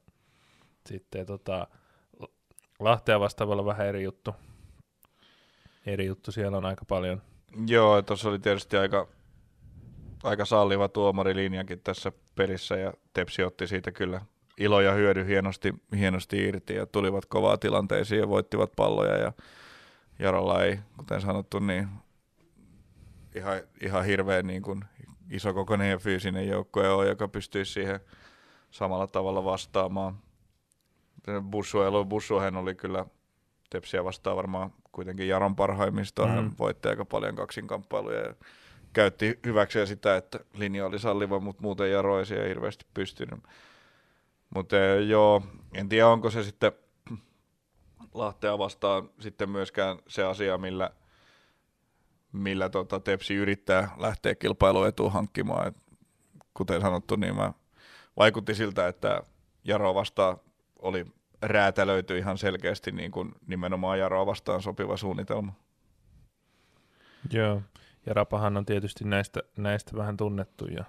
sitten 0.87 1.26
tota, 1.26 1.66
Lahtea 2.80 3.20
vastaavalla 3.20 3.64
vähän 3.64 3.87
eri 3.87 4.03
juttu. 4.03 4.34
Eri 5.87 6.07
juttu, 6.07 6.32
siellä 6.32 6.57
on 6.57 6.64
aika 6.64 6.84
paljon. 6.84 7.22
Joo, 7.66 8.03
tuossa 8.03 8.28
oli 8.28 8.39
tietysti 8.39 8.76
aika, 8.76 9.09
aika 10.22 10.45
salliva 10.45 10.89
tuomarilinjakin 10.89 11.80
tässä 11.80 12.12
pelissä 12.34 12.76
ja 12.76 12.93
Tepsi 13.12 13.43
otti 13.43 13.66
siitä 13.66 13.93
kyllä 13.93 14.20
ilo 14.57 14.80
ja 14.80 14.92
hyödy 14.92 15.26
hienosti, 15.26 15.74
hienosti 15.96 16.44
irti 16.44 16.74
ja 16.74 16.86
tulivat 16.86 17.26
kovaa 17.26 17.57
tilanteisiin 17.57 18.20
ja 18.20 18.28
voittivat 18.28 18.72
palloja 18.76 19.16
ja 19.16 19.32
Jarolla 20.18 20.64
ei, 20.64 20.78
kuten 20.96 21.20
sanottu, 21.20 21.59
niin 21.59 21.88
ihan, 23.34 23.61
ihan 23.80 24.04
hirveän 24.04 24.46
niin 24.46 24.62
kuin 24.62 24.84
isokokoinen 25.30 25.90
ja 25.90 25.98
fyysinen 25.98 26.48
joukkue 26.48 26.88
on, 26.88 27.07
joka 27.07 27.28
pystyisi 27.28 27.72
siihen 27.72 28.00
samalla 28.70 29.07
tavalla 29.07 29.44
vastaamaan. 29.44 30.18
Bussuelu, 31.50 32.04
Bussuhen 32.04 32.57
oli 32.57 32.74
kyllä 32.74 33.07
Tepsiä 33.70 34.04
vastaan 34.04 34.36
varmaan 34.36 34.72
kuitenkin 34.92 35.28
Jaron 35.28 35.57
parhaimmista. 35.57 36.26
Mm. 36.26 36.28
Hän 36.28 36.52
voitti 36.59 36.88
aika 36.88 37.04
paljon 37.04 37.34
kaksinkamppailuja 37.34 38.20
ja 38.20 38.34
käytti 38.92 39.38
hyväkseen 39.46 39.86
sitä, 39.86 40.16
että 40.16 40.40
linja 40.54 40.86
oli 40.86 40.98
salliva, 40.98 41.40
mutta 41.40 41.62
muuten 41.62 41.90
Jaro 41.90 42.18
ei 42.18 42.26
siihen 42.26 42.48
hirveästi 42.48 42.86
pystynyt. 42.94 43.40
Mutta 44.57 44.76
eh, 44.76 45.09
joo, 45.09 45.42
en 45.74 45.88
tiedä 45.88 46.09
onko 46.09 46.30
se 46.30 46.42
sitten 46.42 46.72
Lahtea 48.14 48.59
vastaan 48.59 49.11
sitten 49.20 49.50
myöskään 49.50 49.98
se 50.09 50.24
asia, 50.24 50.59
millä, 50.59 50.90
millä 52.32 52.68
tota 52.68 53.00
Tepsi 53.00 53.34
yrittää 53.34 53.90
lähteä 53.96 54.34
kilpailuetuun 54.34 55.12
hankkimaan. 55.12 55.66
Et 55.68 55.76
kuten 56.54 56.80
sanottu, 56.80 57.16
niin 57.16 57.36
mä 57.36 57.52
vaikutti 58.16 58.54
siltä, 58.54 58.88
että 58.88 59.22
Jaro 59.64 59.94
vastaan 59.94 60.36
oli 60.78 61.07
räätälöity 61.42 62.18
ihan 62.18 62.38
selkeästi 62.38 62.92
niin 62.92 63.11
kuin 63.11 63.32
nimenomaan 63.46 63.98
Jaroa 63.98 64.26
vastaan 64.26 64.62
sopiva 64.62 64.96
suunnitelma. 64.96 65.52
Joo, 67.30 67.62
ja 68.07 68.14
Rapahan 68.14 68.57
on 68.57 68.66
tietysti 68.66 69.04
näistä, 69.04 69.40
näistä 69.57 69.96
vähän 69.96 70.16
tunnettu 70.16 70.66
ja 70.66 70.84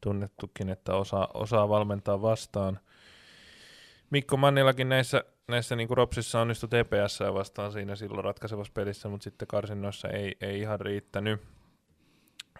tunnettukin, 0.00 0.68
että 0.68 0.94
osaa, 0.94 1.28
osaa 1.34 1.68
valmentaa 1.68 2.22
vastaan. 2.22 2.78
Mikko 4.10 4.36
Mannilakin 4.36 4.88
näissä, 4.88 5.24
näissä 5.48 5.76
niin 5.76 5.88
kuin 5.88 5.96
Ropsissa 5.96 6.40
onnistui 6.40 6.68
TPS 6.68 7.20
vastaan 7.34 7.72
siinä 7.72 7.96
silloin 7.96 8.24
ratkaisevassa 8.24 8.72
pelissä, 8.72 9.08
mutta 9.08 9.24
sitten 9.24 9.48
karsinnoissa 9.48 10.08
ei, 10.08 10.36
ei 10.40 10.60
ihan 10.60 10.80
riittänyt. 10.80 11.40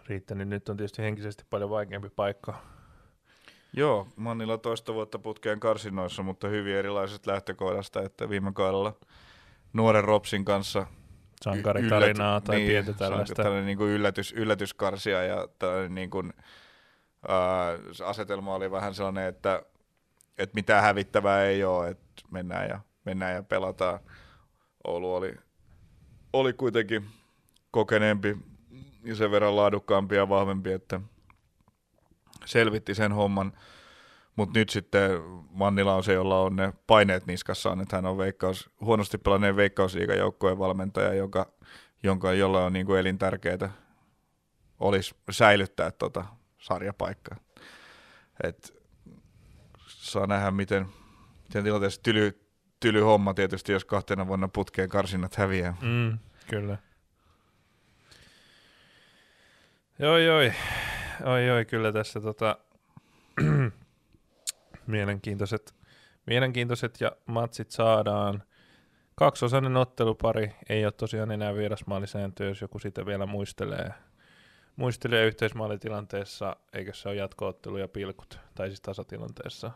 riittänyt. 0.07 0.49
Nyt 0.49 0.68
on 0.68 0.76
tietysti 0.76 1.03
henkisesti 1.03 1.45
paljon 1.51 1.70
vaikeampi 1.70 2.11
paikka. 2.11 2.62
Joo, 3.72 4.09
Mannilla 4.16 4.59
toista 4.59 4.95
vuotta 4.95 5.18
putkeen 5.18 5.61
karsinoissa, 5.61 6.22
mutta 6.22 6.49
hyvin 6.49 6.76
erilaiset 6.76 7.26
lähtökohdasta, 7.26 8.03
että 8.03 8.28
viime 8.28 8.53
kaudella 8.53 8.95
nuoren 9.72 10.05
Ropsin 10.05 10.45
kanssa 10.45 10.87
sankaritarinaa 11.43 12.41
tai 12.41 12.57
niin, 12.57 12.68
pientä 12.68 12.93
tällaista. 12.93 13.34
Tällainen 13.34 13.66
niin 13.66 13.78
kuin 13.78 13.91
yllätys, 13.91 14.32
yllätyskarsia 14.32 15.22
ja 15.22 15.49
tällainen 15.59 15.95
niin 15.95 16.11
kuin, 16.11 16.32
ää, 17.28 17.78
asetelma 18.04 18.54
oli 18.54 18.70
vähän 18.70 18.94
sellainen, 18.94 19.26
että, 19.26 19.62
että 20.38 20.54
mitään 20.54 20.82
hävittävää 20.82 21.44
ei 21.44 21.64
ole, 21.64 21.88
että 21.88 22.22
mennään 22.30 22.68
ja, 22.68 22.80
mennään 23.04 23.34
ja 23.34 23.42
pelataan. 23.42 24.00
Oulu 24.84 25.14
oli, 25.14 25.34
oli 26.32 26.52
kuitenkin 26.52 27.06
kokeneempi 27.70 28.36
ja 29.04 29.14
sen 29.14 29.30
verran 29.30 29.56
laadukkaampi 29.56 30.14
ja 30.14 30.28
vahvempi, 30.28 30.72
että 30.72 31.00
selvitti 32.44 32.94
sen 32.94 33.12
homman. 33.12 33.52
Mutta 34.36 34.58
nyt 34.58 34.68
sitten 34.68 35.10
Mannila 35.50 35.94
on 35.94 36.04
se, 36.04 36.12
jolla 36.12 36.40
on 36.40 36.56
ne 36.56 36.72
paineet 36.86 37.26
niskassaan, 37.26 37.80
että 37.80 37.96
hän 37.96 38.06
on 38.06 38.18
veikkaus, 38.18 38.70
huonosti 38.80 39.18
pelanneen 39.18 39.56
veikkausliigajoukkojen 39.56 40.58
valmentaja, 40.58 41.14
joka, 41.14 41.52
jonka, 42.02 42.32
jolla 42.32 42.64
on 42.64 42.72
niin 42.72 42.86
kuin 42.86 43.00
elintärkeää 43.00 43.86
olisi 44.80 45.14
säilyttää 45.30 45.90
tota 45.90 46.24
sarjapaikkaa. 46.59 47.36
Et 48.44 48.76
saa 49.86 50.26
nähdä, 50.26 50.50
miten, 50.50 50.86
miten 51.42 51.64
tilanteessa 51.64 52.02
tyly, 52.02 52.46
tyly 52.80 53.00
homma 53.00 53.34
tietysti, 53.34 53.72
jos 53.72 53.84
kahtena 53.84 54.26
vuonna 54.26 54.48
putkeen 54.48 54.88
karsinnat 54.88 55.34
häviää. 55.34 55.76
Mm, 55.82 56.18
kyllä. 56.50 56.78
Joo, 59.98 60.18
joo. 60.18 60.38
Oi, 61.24 61.50
oi, 61.50 61.64
kyllä 61.64 61.92
tässä 61.92 62.20
tota, 62.20 62.59
mielenkiintoiset, 64.86 65.74
mielenkiintoiset 66.26 67.00
ja 67.00 67.12
matsit 67.26 67.70
saadaan. 67.70 68.42
Kaksosainen 69.14 69.76
ottelupari 69.76 70.57
ei 70.68 70.84
ole 70.84 70.92
tosiaan 70.92 71.30
enää 71.30 71.54
vierasmaalisääntöä, 71.54 72.48
jos 72.48 72.61
joku 72.61 72.78
sitä 72.78 73.07
vielä 73.07 73.26
muistelee. 73.26 73.94
Muistelee 74.76 75.26
yhteismaalitilanteessa, 75.26 76.56
eikö 76.72 76.94
se 76.94 77.08
ole 77.08 77.16
jatko 77.16 77.54
ja 77.80 77.88
pilkut, 77.88 78.38
tai 78.54 78.68
siis 78.68 78.80
tasatilanteessa. 78.80 79.70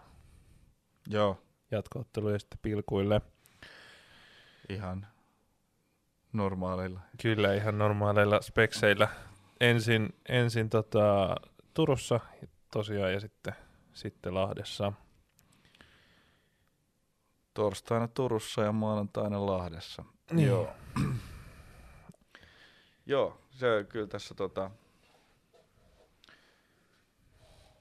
Joo. 1.06 1.42
Jatko 1.70 2.04
ja 2.32 2.38
sitten 2.38 2.58
pilkuille. 2.62 3.20
Ihan 4.68 5.06
normaaleilla. 6.32 7.00
Kyllä, 7.22 7.54
ihan 7.54 7.78
normaaleilla 7.78 8.40
spekseillä. 8.40 9.08
Ensin, 9.60 10.14
ensin 10.28 10.70
tota, 10.70 11.36
Turussa 11.74 12.20
tosiaan 12.72 13.12
ja 13.12 13.20
sitten 13.20 13.54
sitten 13.94 14.34
Lahdessa. 14.34 14.92
Torstaina 17.54 18.08
Turussa 18.08 18.62
ja 18.62 18.72
maanantaina 18.72 19.46
Lahdessa. 19.46 20.04
Niin. 20.32 20.48
Joo. 20.48 20.72
Joo, 23.06 23.40
se 23.50 23.86
kyllä 23.88 24.06
tässä 24.06 24.34
tota, 24.34 24.70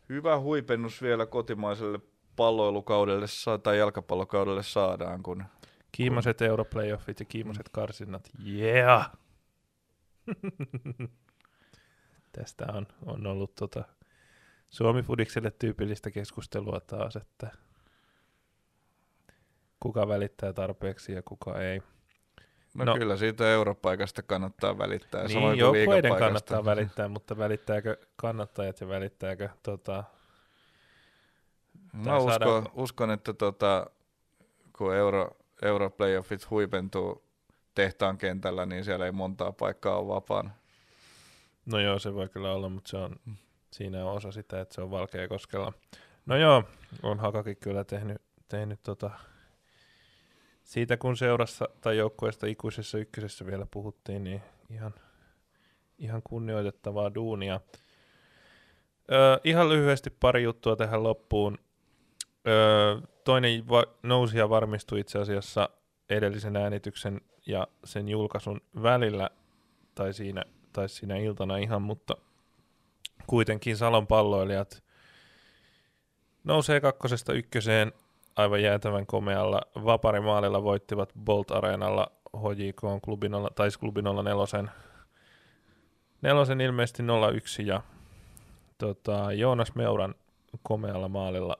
hyvä 0.10 0.40
huipennus 0.40 1.02
vielä 1.02 1.26
kotimaiselle 1.26 2.00
palloilukaudelle 2.36 3.26
tai 3.64 3.78
jalkapallokaudelle 3.78 4.64
saadaan, 4.64 5.24
kun 5.24 5.44
Kiimaset 5.92 6.38
kun... 6.38 6.48
europlayoffit 6.48 7.20
ja 7.20 7.26
kiimaset 7.26 7.70
karsinnat, 7.70 8.30
yeah! 8.48 9.12
Tästä 12.32 12.66
on, 12.74 12.88
on 13.06 13.28
ollut 13.28 13.56
tota, 13.56 13.84
Suomi 14.70 15.02
Fudikselle 15.02 15.52
tyypillistä 15.52 16.12
keskustelua 16.12 16.80
taas, 16.80 17.16
että 17.16 17.52
kuka 19.80 20.08
välittää 20.08 20.54
tarpeeksi 20.54 21.12
ja 21.12 21.22
kuka 21.22 21.62
ei. 21.62 21.82
No, 22.86 22.94
no 22.94 23.00
kyllä 23.00 23.18
siitä 23.18 23.52
europaikasta 23.52 24.22
kannattaa 24.22 24.78
välittää. 24.78 25.28
Niin, 25.28 25.58
joukkueiden 25.58 26.16
kannattaa 26.16 26.66
välittää, 26.66 27.08
mutta 27.08 27.38
välittääkö 27.38 27.98
kannattajat 28.16 28.82
ja 28.82 28.88
välittääkö 28.88 29.50
tota, 29.64 30.04
Mä 31.94 32.18
uskon, 32.18 32.66
uskon, 32.74 33.12
että 33.12 33.34
tota, 33.34 33.90
kun 34.78 34.96
euro, 34.96 35.38
europlayoffit 35.62 36.50
huipentuu 36.50 37.24
tehtaan 37.76 38.18
kentällä, 38.18 38.66
niin 38.66 38.84
siellä 38.84 39.06
ei 39.06 39.12
montaa 39.12 39.52
paikkaa 39.52 39.98
ole 39.98 40.08
vapaana. 40.08 40.50
No 41.66 41.80
joo, 41.80 42.00
se 42.00 42.14
voi 42.14 42.30
kyllä 42.30 42.52
olla, 42.52 42.70
mutta 42.70 42.90
se 42.90 42.98
on, 42.98 43.16
siinä 43.72 44.06
on 44.06 44.12
osa 44.12 44.32
sitä, 44.32 44.62
että 44.62 44.76
se 44.76 44.82
on 44.82 44.92
valkea 44.92 45.28
koskella. 45.28 45.74
No 46.26 46.38
joo, 46.38 46.64
on 47.04 47.20
Hakakin 47.20 47.58
kyllä 47.58 47.84
tehnyt, 47.84 48.22
tehnyt 48.48 48.84
tota, 48.84 49.12
siitä 50.70 50.98
kun 50.98 51.18
seurassa 51.18 51.70
tai 51.82 51.98
joukkueesta 51.98 52.48
ikuisessa 52.48 52.98
ykkösessä 52.98 53.46
vielä 53.46 53.68
puhuttiin, 53.72 54.24
niin 54.24 54.42
ihan, 54.70 54.94
ihan 55.98 56.22
kunnioitettavaa 56.24 57.14
duunia. 57.16 57.62
Öö, 59.12 59.38
ihan 59.44 59.70
lyhyesti 59.70 60.10
pari 60.10 60.44
juttua 60.44 60.76
tähän 60.76 61.04
loppuun. 61.04 61.58
Öö, 62.48 62.98
toinen 63.24 63.70
va- 63.70 63.88
nousi 64.04 64.38
ja 64.38 64.50
varmistui 64.50 65.00
itse 65.00 65.20
asiassa 65.20 65.70
edellisen 66.10 66.56
äänityksen 66.56 67.22
ja 67.46 67.68
sen 67.84 68.10
julkaisun 68.10 68.62
välillä, 68.84 69.30
tai 69.96 70.14
siinä, 70.14 70.44
tai 70.74 70.90
siinä 70.90 71.18
iltana 71.18 71.58
ihan, 71.58 71.82
mutta 71.82 72.18
kuitenkin 73.28 73.78
Salon 73.78 74.08
palloilijat 74.08 74.84
nousee 76.44 76.82
kakkosesta 76.82 77.34
ykköseen 77.34 77.94
aivan 78.40 78.62
jäätävän 78.62 79.06
komealla. 79.06 79.62
Vaparimaalilla 79.86 80.64
voittivat 80.64 81.14
Bolt 81.20 81.52
Areenalla 81.52 82.12
HJK 82.38 82.84
on 82.84 83.02
tai 83.56 83.72
siis 83.72 83.78
klubin 83.78 84.04
nelosen. 84.24 84.72
Nelosen 86.22 86.62
ilmeisesti 86.62 87.04
0-1 87.04 87.06
ja 87.66 87.82
tota, 88.78 89.34
Joonas 89.34 89.76
Meuran 89.76 90.16
komealla 90.64 91.08
maalilla, 91.08 91.58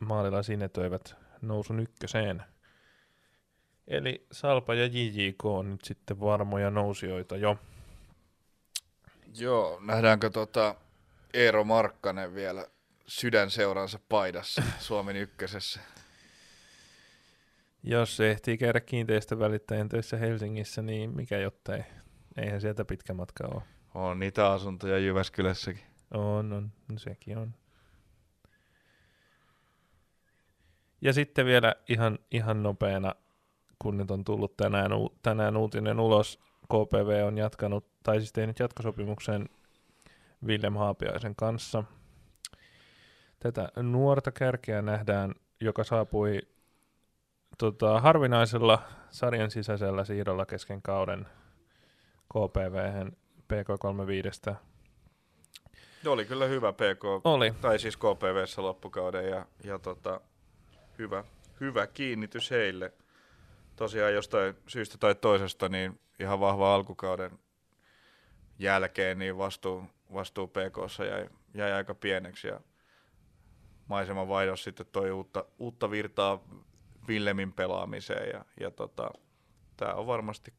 maalilla 0.00 0.42
sinetöivät 0.42 1.16
nousun 1.42 1.80
ykköseen. 1.80 2.42
Eli 3.88 4.26
Salpa 4.32 4.74
ja 4.74 4.86
JJK 4.86 5.44
on 5.44 5.70
nyt 5.70 5.84
sitten 5.84 6.20
varmoja 6.20 6.70
nousijoita 6.70 7.36
jo. 7.36 7.56
Joo, 9.38 9.80
nähdäänkö 9.80 10.30
tota 10.30 10.74
Eero 11.34 11.64
Markkanen 11.64 12.34
vielä 12.34 12.66
sydänseuransa 13.06 13.98
paidassa 14.08 14.62
Suomen 14.78 15.16
ykkösessä? 15.16 15.80
Jos 17.82 18.16
se 18.16 18.30
ehtii 18.30 18.58
käydä 18.58 18.80
kiinteistövälittäjän 18.80 19.88
töissä 19.88 20.16
Helsingissä, 20.16 20.82
niin 20.82 21.16
mikä 21.16 21.38
jottei. 21.38 21.82
Eihän 22.36 22.60
sieltä 22.60 22.84
pitkä 22.84 23.14
matka 23.14 23.46
ole. 23.54 23.62
On 23.94 24.18
niitä 24.18 24.50
asuntoja 24.50 24.98
Jyväskylässäkin. 24.98 25.84
On, 26.14 26.52
on. 26.52 26.72
No 26.88 26.98
sekin 26.98 27.38
on. 27.38 27.54
Ja 31.00 31.12
sitten 31.12 31.46
vielä 31.46 31.74
ihan, 31.88 32.18
ihan 32.30 32.62
nopeana, 32.62 33.14
kun 33.78 33.96
nyt 33.96 34.10
on 34.10 34.24
tullut 34.24 34.56
tänään, 34.56 34.92
u- 34.92 35.18
tänään 35.22 35.56
uutinen 35.56 36.00
ulos, 36.00 36.40
KPV 36.64 37.24
on 37.26 37.38
jatkanut, 37.38 37.86
tai 38.02 38.18
siis 38.18 38.32
tehnyt 38.32 38.58
jatkosopimuksen 38.58 39.48
Willem 40.46 40.74
Haapiaisen 40.74 41.36
kanssa. 41.36 41.84
Tätä 43.44 43.68
nuorta 43.76 44.32
kärkeä 44.32 44.82
nähdään, 44.82 45.34
joka 45.60 45.84
saapui 45.84 46.38
tota, 47.58 48.00
harvinaisella 48.00 48.82
sarjan 49.10 49.50
sisäisellä 49.50 50.04
siirrolla 50.04 50.46
kesken 50.46 50.82
kauden 50.82 51.26
KPV 52.28 53.06
PK35. 53.52 54.54
Se 56.02 56.08
oli 56.08 56.24
kyllä 56.24 56.46
hyvä 56.46 56.72
PK, 56.72 57.04
Oli. 57.24 57.54
tai 57.60 57.78
siis 57.78 57.96
KPVssä 57.96 58.62
loppukauden 58.62 59.28
ja, 59.28 59.46
ja 59.64 59.78
tota, 59.78 60.20
hyvä, 60.98 61.24
hyvä 61.60 61.86
kiinnitys 61.86 62.50
heille. 62.50 62.92
Tosiaan 63.76 64.14
jostain 64.14 64.54
syystä 64.66 64.98
tai 64.98 65.14
toisesta 65.14 65.68
niin 65.68 66.00
ihan 66.20 66.40
vahva 66.40 66.74
alkukauden 66.74 67.38
jälkeen 68.58 69.18
niin 69.18 69.38
vastuu, 69.38 69.84
vastuu 70.14 70.46
PKssa 70.46 71.04
jäi, 71.04 71.28
jäi 71.54 71.72
aika 71.72 71.94
pieneksi 71.94 72.48
ja 72.48 72.60
maiseman 73.88 74.28
vaihdos 74.28 74.64
sitten 74.64 74.86
toi 74.92 75.10
uutta, 75.10 75.44
uutta 75.58 75.90
virtaa 75.90 76.40
Villemin 77.08 77.52
pelaamiseen 77.52 78.28
ja, 78.28 78.44
ja 78.60 78.70
tota, 78.70 79.10
tämä 79.76 79.94
on 79.94 80.06
varmasti 80.06 80.54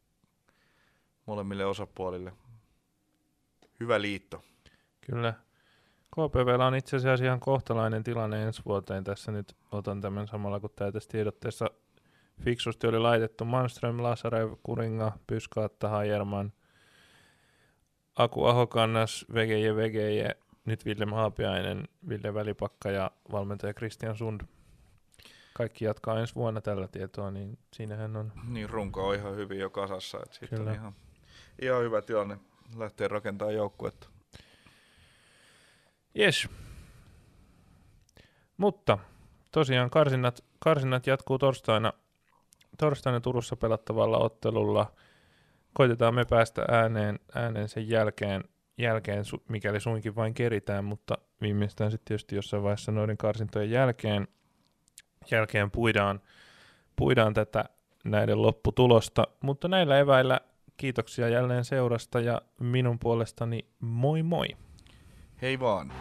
molemmille 1.26 1.66
osapuolille 1.66 2.34
hyvä 3.80 4.02
liitto. 4.02 4.42
Kyllä. 5.02 5.34
KPVllä 6.12 6.68
on 6.68 6.76
itse 6.76 6.98
asiassa 6.98 7.26
ihan 7.26 7.40
kohtalainen 7.40 8.04
tilanne 8.04 8.44
ensi 8.44 8.62
vuoteen. 8.66 9.04
Tässä 9.04 9.32
nyt 9.32 9.56
otan 9.72 10.02
tämän 10.02 10.28
samalla, 10.28 10.60
kun 10.60 10.70
tämä 10.76 10.92
tässä 10.92 11.10
tiedotteessa 11.10 11.70
fiksusti 12.42 12.88
oli 12.88 13.00
laitettu. 13.00 13.46
Manström, 13.46 14.04
Lasarev, 14.04 14.54
Kuringa, 14.64 15.12
Pyskaatta, 15.28 15.90
Hajerman, 15.90 16.54
Aku 18.16 18.46
Ahokannas, 18.46 19.26
VGJ, 19.34 19.76
VGJ, 19.76 20.45
nyt 20.66 20.86
Ville 20.86 21.06
Haapiainen, 21.12 21.88
Ville 22.10 22.34
Välipakka 22.34 22.92
ja 22.92 23.12
valmentaja 23.32 23.74
Christian 23.74 24.18
Sund. 24.18 24.42
Kaikki 25.54 25.86
jatkaa 25.86 26.20
ensi 26.20 26.36
vuonna 26.36 26.62
tällä 26.62 26.88
tietoa, 26.88 27.32
niin 27.32 27.58
siinähän 27.74 28.16
on 28.16 28.32
Niin 28.48 28.70
runko 28.70 29.08
on 29.08 29.16
ihan 29.16 29.36
hyvin 29.36 29.60
jo 29.60 29.70
kasassa, 29.70 30.18
että 30.18 30.36
siitä 30.36 30.56
Kyllä. 30.56 30.72
on 30.72 30.76
ihan, 30.76 30.96
ihan 31.62 31.84
hyvä 31.84 32.02
tilanne 32.02 32.38
lähteä 32.76 33.08
rakentamaan 33.08 33.56
joukkuetta. 33.56 34.08
Yes. 36.20 36.50
Mutta 38.58 38.98
tosiaan 39.52 39.90
karsinnat, 39.90 40.44
karsinnat 40.60 41.08
jatkuu 41.08 41.38
torstaina, 41.38 41.94
torstaina 42.78 43.20
Turussa 43.20 43.56
pelattavalla 43.56 44.18
ottelulla. 44.18 44.92
Koitetaan 45.74 46.16
me 46.16 46.26
päästä 46.26 46.66
ääneen, 46.68 47.20
ääneen 47.36 47.70
sen 47.70 47.90
jälkeen, 47.90 48.44
jälkeen, 48.78 49.24
mikäli 49.48 49.80
suinkin 49.80 50.16
vain 50.16 50.34
keritään, 50.34 50.86
mutta 50.86 51.18
viimeistään 51.42 51.92
sitten 51.92 52.08
tietysti 52.08 52.36
jossain 52.36 52.64
vaiheessa 52.64 52.92
noiden 52.92 53.18
karsintojen 53.18 53.72
jälkeen, 53.72 54.28
jälkeen 55.32 55.72
puidaan, 55.72 56.22
puidaan 56.96 57.34
tätä 57.34 57.66
näiden 58.04 58.42
lopputulosta. 58.42 59.28
Mutta 59.42 59.68
näillä 59.68 60.00
eväillä 60.00 60.40
kiitoksia 60.78 61.30
jälleen 61.30 61.66
seurasta 61.66 62.20
ja 62.20 62.42
minun 62.60 63.00
puolestani 63.00 63.66
moi 63.80 64.24
moi! 64.24 64.48
Hei 65.42 65.60
vaan! 65.60 65.92